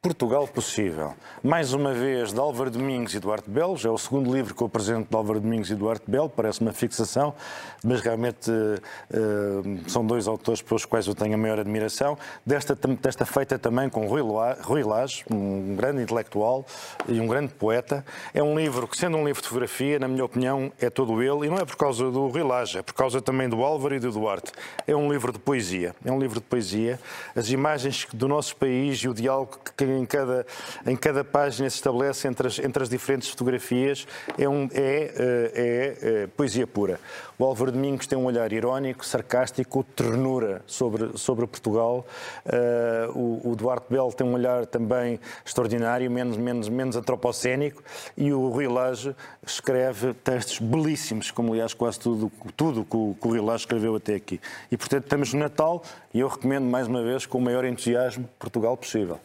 Portugal 0.00 0.46
Possível. 0.46 1.12
Mais 1.42 1.72
uma 1.72 1.92
vez, 1.92 2.32
de 2.32 2.38
Álvaro 2.38 2.70
Domingos 2.70 3.14
e 3.14 3.18
Duarte 3.18 3.50
Belo. 3.50 3.76
Já 3.76 3.88
é 3.88 3.92
o 3.92 3.98
segundo 3.98 4.32
livro 4.32 4.54
que 4.54 4.62
eu 4.62 4.68
apresento 4.68 5.08
de 5.10 5.16
Álvaro 5.16 5.40
Domingos 5.40 5.70
e 5.70 5.74
Duarte 5.74 6.04
Belo. 6.08 6.28
Parece 6.28 6.60
uma 6.60 6.72
fixação, 6.72 7.34
mas 7.82 8.00
realmente 8.00 8.48
uh, 8.48 9.90
são 9.90 10.06
dois 10.06 10.28
autores 10.28 10.62
pelos 10.62 10.84
quais 10.84 11.08
eu 11.08 11.16
tenho 11.16 11.34
a 11.34 11.36
maior 11.36 11.58
admiração. 11.58 12.16
Desta, 12.46 12.76
desta 12.76 13.26
feita 13.26 13.58
também 13.58 13.90
com 13.90 14.06
Rui, 14.06 14.22
Rui 14.62 14.84
Lage, 14.84 15.24
um 15.28 15.74
grande 15.74 16.00
intelectual 16.02 16.64
e 17.08 17.20
um 17.20 17.26
grande 17.26 17.52
poeta. 17.54 18.04
É 18.32 18.42
um 18.42 18.56
livro 18.56 18.86
que, 18.86 18.96
sendo 18.96 19.16
um 19.16 19.26
livro 19.26 19.42
de 19.42 19.48
fotografia, 19.48 19.98
na 19.98 20.06
minha 20.06 20.24
opinião, 20.24 20.72
é 20.80 20.88
todo 20.88 21.20
ele. 21.20 21.46
E 21.46 21.50
não 21.50 21.56
é 21.56 21.64
por 21.64 21.76
causa 21.76 22.08
do 22.08 22.28
Rui 22.28 22.44
Lage, 22.44 22.78
é 22.78 22.82
por 22.82 22.94
causa 22.94 23.20
também 23.20 23.48
do 23.48 23.64
Álvaro 23.64 23.96
e 23.96 23.98
do 23.98 24.12
Duarte. 24.12 24.52
É 24.86 24.94
um 24.94 25.10
livro 25.10 25.32
de 25.32 25.40
poesia. 25.40 25.92
É 26.04 26.12
um 26.12 26.20
livro 26.20 26.38
de 26.38 26.46
poesia. 26.46 27.00
As 27.34 27.50
imagens 27.50 28.06
do 28.12 28.28
nosso 28.28 28.54
país 28.54 28.98
e 28.98 29.08
o 29.08 29.14
diálogo 29.14 29.58
que 29.64 29.87
em 29.96 30.04
cada, 30.04 30.46
em 30.86 30.96
cada 30.96 31.24
página 31.24 31.68
se 31.68 31.76
estabelece 31.76 32.28
entre 32.28 32.46
as, 32.46 32.58
entre 32.58 32.82
as 32.82 32.88
diferentes 32.88 33.28
fotografias 33.28 34.06
é, 34.36 34.48
um, 34.48 34.68
é, 34.72 35.12
é, 35.14 35.98
é, 36.02 36.26
poesia 36.26 36.66
pura. 36.66 37.00
O 37.38 37.44
Álvaro 37.44 37.70
Domingos 37.70 38.06
tem 38.06 38.18
um 38.18 38.24
olhar 38.24 38.52
irónico, 38.52 39.06
sarcástico, 39.06 39.84
ternura 39.84 40.60
sobre, 40.66 41.16
sobre 41.16 41.46
Portugal. 41.46 42.04
Uh, 42.44 43.16
o, 43.16 43.52
o, 43.52 43.56
Duarte 43.56 43.86
Bell 43.88 44.10
tem 44.12 44.26
um 44.26 44.34
olhar 44.34 44.66
também 44.66 45.20
extraordinário, 45.46 46.10
menos, 46.10 46.36
menos, 46.36 46.68
menos 46.68 46.96
antropocénico. 46.96 47.80
E 48.16 48.32
o 48.32 48.48
Rui 48.48 48.66
Lage 48.66 49.14
escreve 49.46 50.14
textos 50.14 50.58
belíssimos, 50.58 51.30
como 51.30 51.52
aliás 51.52 51.72
quase 51.74 52.00
tudo, 52.00 52.30
tudo 52.56 52.84
que 52.84 52.96
o, 52.96 53.14
que 53.20 53.28
o 53.28 53.30
Rui 53.30 53.54
escreveu 53.54 53.94
até 53.94 54.16
aqui. 54.16 54.40
E 54.70 54.76
portanto 54.76 55.04
estamos 55.04 55.32
no 55.32 55.38
Natal 55.38 55.82
e 56.12 56.18
eu 56.18 56.28
recomendo 56.28 56.64
mais 56.64 56.88
uma 56.88 57.02
vez 57.02 57.24
com 57.24 57.38
o 57.38 57.40
maior 57.40 57.64
entusiasmo 57.64 58.28
Portugal 58.38 58.76
possível. 58.76 59.20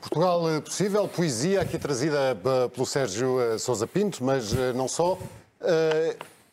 Portugal 0.00 0.48
eh, 0.50 0.60
Possível, 0.60 1.08
poesia 1.08 1.60
aqui 1.60 1.78
trazida 1.78 2.18
eh, 2.30 2.68
pelo 2.68 2.86
Sérgio 2.86 3.58
Sousa 3.58 3.86
Pinto, 3.86 4.22
mas 4.22 4.52
não 4.74 4.88
só. 4.88 5.18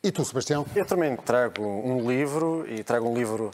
E 0.03 0.11
tu, 0.11 0.23
Sebastião? 0.23 0.65
Eu 0.75 0.85
também 0.85 1.15
trago 1.15 1.63
um 1.63 2.07
livro 2.07 2.65
e 2.67 2.83
trago 2.83 3.09
um 3.09 3.15
livro 3.15 3.51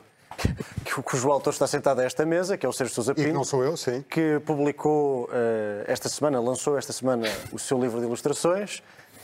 cujo 1.04 1.30
autor 1.30 1.54
está 1.54 1.68
sentado 1.68 2.00
a 2.00 2.04
esta 2.04 2.26
mesa, 2.26 2.58
que 2.58 2.66
é 2.66 2.70
o 2.70 2.74
Sérgio 2.74 2.96
Sousa 2.96 3.14
Pinto. 3.14 3.28
E 3.28 3.32
não 3.32 3.44
sou 3.44 3.64
eu, 3.64 3.78
sim. 3.78 4.04
Que 4.10 4.40
publicou 4.46 5.30
esta 5.86 6.10
semana, 6.10 6.40
lançou 6.42 6.78
esta 6.78 6.92
semana 6.92 7.28
o 7.52 7.60
seu 7.60 7.80
livro 7.80 8.00
de 8.00 8.06
ilustrações, 8.06 8.82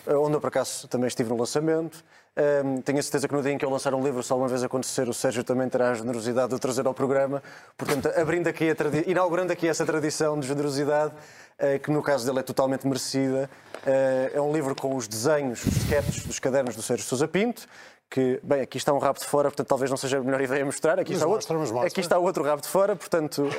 onde 0.07 0.35
eu 0.35 0.41
por 0.41 0.47
acaso 0.47 0.87
também 0.87 1.07
estive 1.07 1.29
no 1.29 1.37
lançamento. 1.37 2.03
Um, 2.37 2.81
tenho 2.81 2.99
a 2.99 3.01
certeza 3.01 3.27
que 3.27 3.33
no 3.33 3.41
dia 3.41 3.51
em 3.51 3.57
que 3.57 3.65
eu 3.65 3.69
lançar 3.69 3.95
um 3.95 4.03
livro, 4.03 4.21
se 4.21 4.31
alguma 4.31 4.47
vez 4.47 4.63
acontecer, 4.63 5.09
o 5.09 5.13
Sérgio 5.13 5.43
também 5.43 5.67
terá 5.67 5.89
a 5.89 5.93
generosidade 5.95 6.49
de 6.49 6.55
o 6.55 6.59
trazer 6.59 6.85
ao 6.85 6.93
programa. 6.93 7.41
Portanto, 7.75 8.11
abrindo 8.15 8.47
aqui 8.47 8.69
a 8.69 9.09
inaugurando 9.09 9.51
aqui 9.51 9.67
essa 9.67 9.83
tradição 9.83 10.39
de 10.39 10.47
generosidade, 10.47 11.13
uh, 11.15 11.79
que 11.79 11.89
no 11.89 12.03
caso 12.03 12.27
dele 12.27 12.39
é 12.39 12.43
totalmente 12.43 12.85
merecida. 12.85 13.49
Uh, 13.77 14.37
é 14.37 14.39
um 14.39 14.53
livro 14.53 14.75
com 14.75 14.95
os 14.95 15.07
desenhos, 15.07 15.65
os 15.65 15.77
sketches 15.77 16.23
dos 16.25 16.37
cadernos 16.37 16.75
do 16.75 16.83
Sérgio 16.83 17.07
Sousa 17.07 17.27
Pinto, 17.27 17.67
que, 18.09 18.39
bem, 18.41 18.61
aqui 18.61 18.77
está 18.77 18.93
um 18.93 18.99
rabo 18.99 19.19
de 19.19 19.25
fora, 19.25 19.49
portanto 19.49 19.67
talvez 19.67 19.89
não 19.89 19.97
seja 19.97 20.17
a 20.17 20.23
melhor 20.23 20.39
ideia 20.39 20.63
mostrar. 20.63 20.99
Aqui, 20.99 21.13
está, 21.13 21.27
mostra, 21.27 21.57
outro, 21.57 21.79
aqui 21.79 21.99
está 21.99 22.17
outro 22.17 22.43
rabo 22.43 22.61
de 22.61 22.67
fora, 22.67 22.95
portanto. 22.95 23.49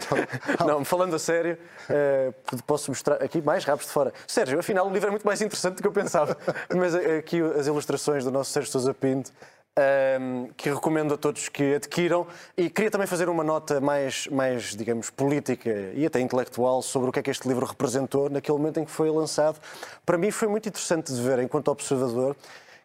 não, 0.66 0.84
falando 0.84 1.16
a 1.16 1.18
sério, 1.18 1.58
uh, 1.88 2.62
posso 2.64 2.90
mostrar 2.90 3.22
aqui 3.22 3.40
mais 3.40 3.64
rabos 3.64 3.86
de 3.86 3.92
fora. 3.92 4.12
Sérgio, 4.26 4.58
afinal 4.58 4.86
o 4.86 4.92
livro 4.92 5.08
é 5.08 5.10
muito 5.10 5.26
mais 5.26 5.40
interessante 5.40 5.76
do 5.76 5.82
que 5.82 5.88
eu 5.88 5.92
pensava. 5.92 6.36
Mas 6.74 6.94
aqui 6.94 7.40
as 7.40 7.66
ilustrações 7.66 8.24
do 8.24 8.30
nosso 8.30 8.50
Sérgio 8.50 8.70
Sousa 8.70 8.92
Pinto. 8.92 9.32
Um, 9.78 9.82
ehm, 9.82 10.46
que 10.56 10.70
recomendo 10.70 11.12
a 11.12 11.18
todos 11.18 11.50
que 11.50 11.74
adquiram. 11.74 12.26
E 12.56 12.70
queria 12.70 12.90
também 12.90 13.06
fazer 13.06 13.28
uma 13.28 13.44
nota 13.44 13.78
mais, 13.78 14.26
mais, 14.28 14.74
digamos, 14.74 15.10
política 15.10 15.92
e 15.94 16.06
até 16.06 16.18
intelectual 16.18 16.80
sobre 16.80 17.10
o 17.10 17.12
que 17.12 17.18
é 17.18 17.22
que 17.22 17.30
este 17.30 17.46
livro 17.46 17.66
representou 17.66 18.30
naquele 18.30 18.56
momento 18.56 18.80
em 18.80 18.86
que 18.86 18.90
foi 18.90 19.10
lançado. 19.10 19.60
Para 20.06 20.16
mim 20.16 20.30
foi 20.30 20.48
muito 20.48 20.66
interessante 20.66 21.12
de 21.12 21.20
ver, 21.20 21.40
enquanto 21.40 21.68
observador, 21.68 22.34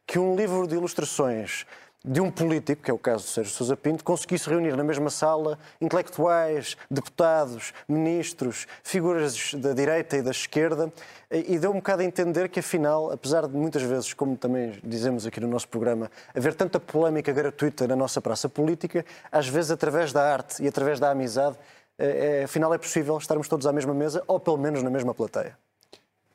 que 0.06 0.20
um 0.20 0.36
livro 0.36 0.68
de 0.68 0.76
ilustrações 0.76 1.66
de 2.04 2.20
um 2.20 2.32
político, 2.32 2.82
que 2.82 2.90
é 2.90 2.94
o 2.94 2.98
caso 2.98 3.26
de 3.26 3.30
Sérgio 3.30 3.54
Sousa 3.54 3.78
Pinto, 3.78 4.04
conseguisse 4.04 4.50
reunir 4.50 4.76
na 4.76 4.84
mesma 4.84 5.10
sala 5.12 5.58
intelectuais, 5.80 6.76
deputados, 6.90 7.74
ministros, 7.88 8.66
figuras 8.84 9.54
da 9.54 9.72
direita 9.74 10.18
e 10.18 10.22
da 10.24 10.32
esquerda, 10.32 10.92
e 11.30 11.60
deu 11.60 11.70
um 11.70 11.76
bocado 11.76 12.02
a 12.02 12.06
entender 12.06 12.50
que, 12.50 12.60
afinal, 12.60 13.12
apesar 13.12 13.48
de 13.48 13.56
muitas 13.56 13.84
vezes, 13.84 14.14
como 14.14 14.36
também 14.36 14.80
dizemos 14.84 15.28
aqui 15.28 15.40
no 15.40 15.48
nosso 15.48 15.68
programa, 15.68 16.10
haver 16.36 16.56
tanta 16.56 16.80
polémica 16.80 17.32
gratuita 17.32 17.88
na 17.88 17.96
nossa 17.96 18.20
praça 18.20 18.50
política, 18.50 19.06
às 19.32 19.48
vezes, 19.48 19.70
através 19.70 20.12
da 20.12 20.34
arte 20.34 20.64
e 20.64 20.68
através 20.68 21.00
da 21.00 21.12
amizade, 21.12 21.56
é, 22.00 22.40
é 22.40 22.44
afinal 22.46 22.74
é 22.74 22.80
possível 22.80 23.16
estarmos 23.18 23.48
todos 23.48 23.68
à 23.68 23.72
mesma 23.72 23.94
mesa, 23.94 24.24
ou 24.28 24.40
pelo 24.40 24.58
menos 24.58 24.82
na 24.82 24.90
mesma 24.90 25.14
plateia. 25.14 25.56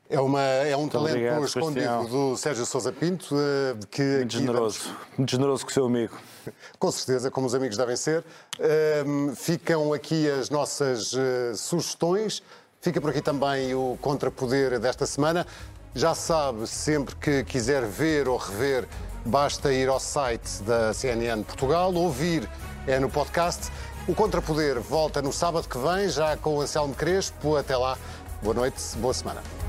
É, 0.08 0.20
uma, 0.20 0.40
é 0.40 0.76
um 0.76 0.88
talento 0.88 1.16
obrigado, 1.16 1.44
escondido 1.44 2.06
do 2.08 2.36
Sérgio 2.36 2.64
Sousa 2.64 2.92
Pinto. 2.92 3.34
Eh, 3.34 3.76
que 3.90 4.02
Muito 4.02 4.32
generoso. 4.32 4.80
Vamos... 4.84 5.18
Muito 5.18 5.30
generoso 5.30 5.64
com 5.64 5.70
o 5.70 5.74
seu 5.74 5.86
amigo. 5.86 6.16
Com 6.78 6.92
certeza, 6.92 7.30
como 7.30 7.46
os 7.46 7.54
amigos 7.54 7.76
devem 7.76 7.96
ser. 7.96 8.24
Ehm, 8.60 9.34
ficam 9.34 9.92
aqui 9.92 10.30
as 10.30 10.48
nossas 10.48 11.12
uh, 11.12 11.56
sugestões. 11.56 12.42
Fica 12.80 13.00
por 13.00 13.10
aqui 13.10 13.20
também 13.20 13.74
o 13.74 13.98
Contrapoder 14.00 14.78
desta 14.78 15.06
semana. 15.06 15.44
Já 15.92 16.14
sabe, 16.14 16.66
sempre 16.66 17.16
que 17.16 17.42
quiser 17.42 17.84
ver 17.84 18.28
ou 18.28 18.36
rever, 18.36 18.86
basta 19.24 19.72
ir 19.72 19.88
ao 19.88 19.98
site 19.98 20.62
da 20.62 20.92
CNN 20.92 21.42
Portugal, 21.42 21.92
ouvir 21.94 22.48
é 22.86 23.00
no 23.00 23.08
podcast. 23.08 23.72
O 24.06 24.14
Contrapoder 24.14 24.78
volta 24.78 25.20
no 25.20 25.32
sábado 25.32 25.66
que 25.68 25.78
vem, 25.78 26.08
já 26.08 26.36
com 26.36 26.58
o 26.58 26.60
Anselmo 26.60 26.94
Crespo. 26.94 27.56
Até 27.56 27.76
lá, 27.76 27.98
boa 28.42 28.54
noite, 28.54 28.80
boa 28.98 29.14
semana. 29.14 29.65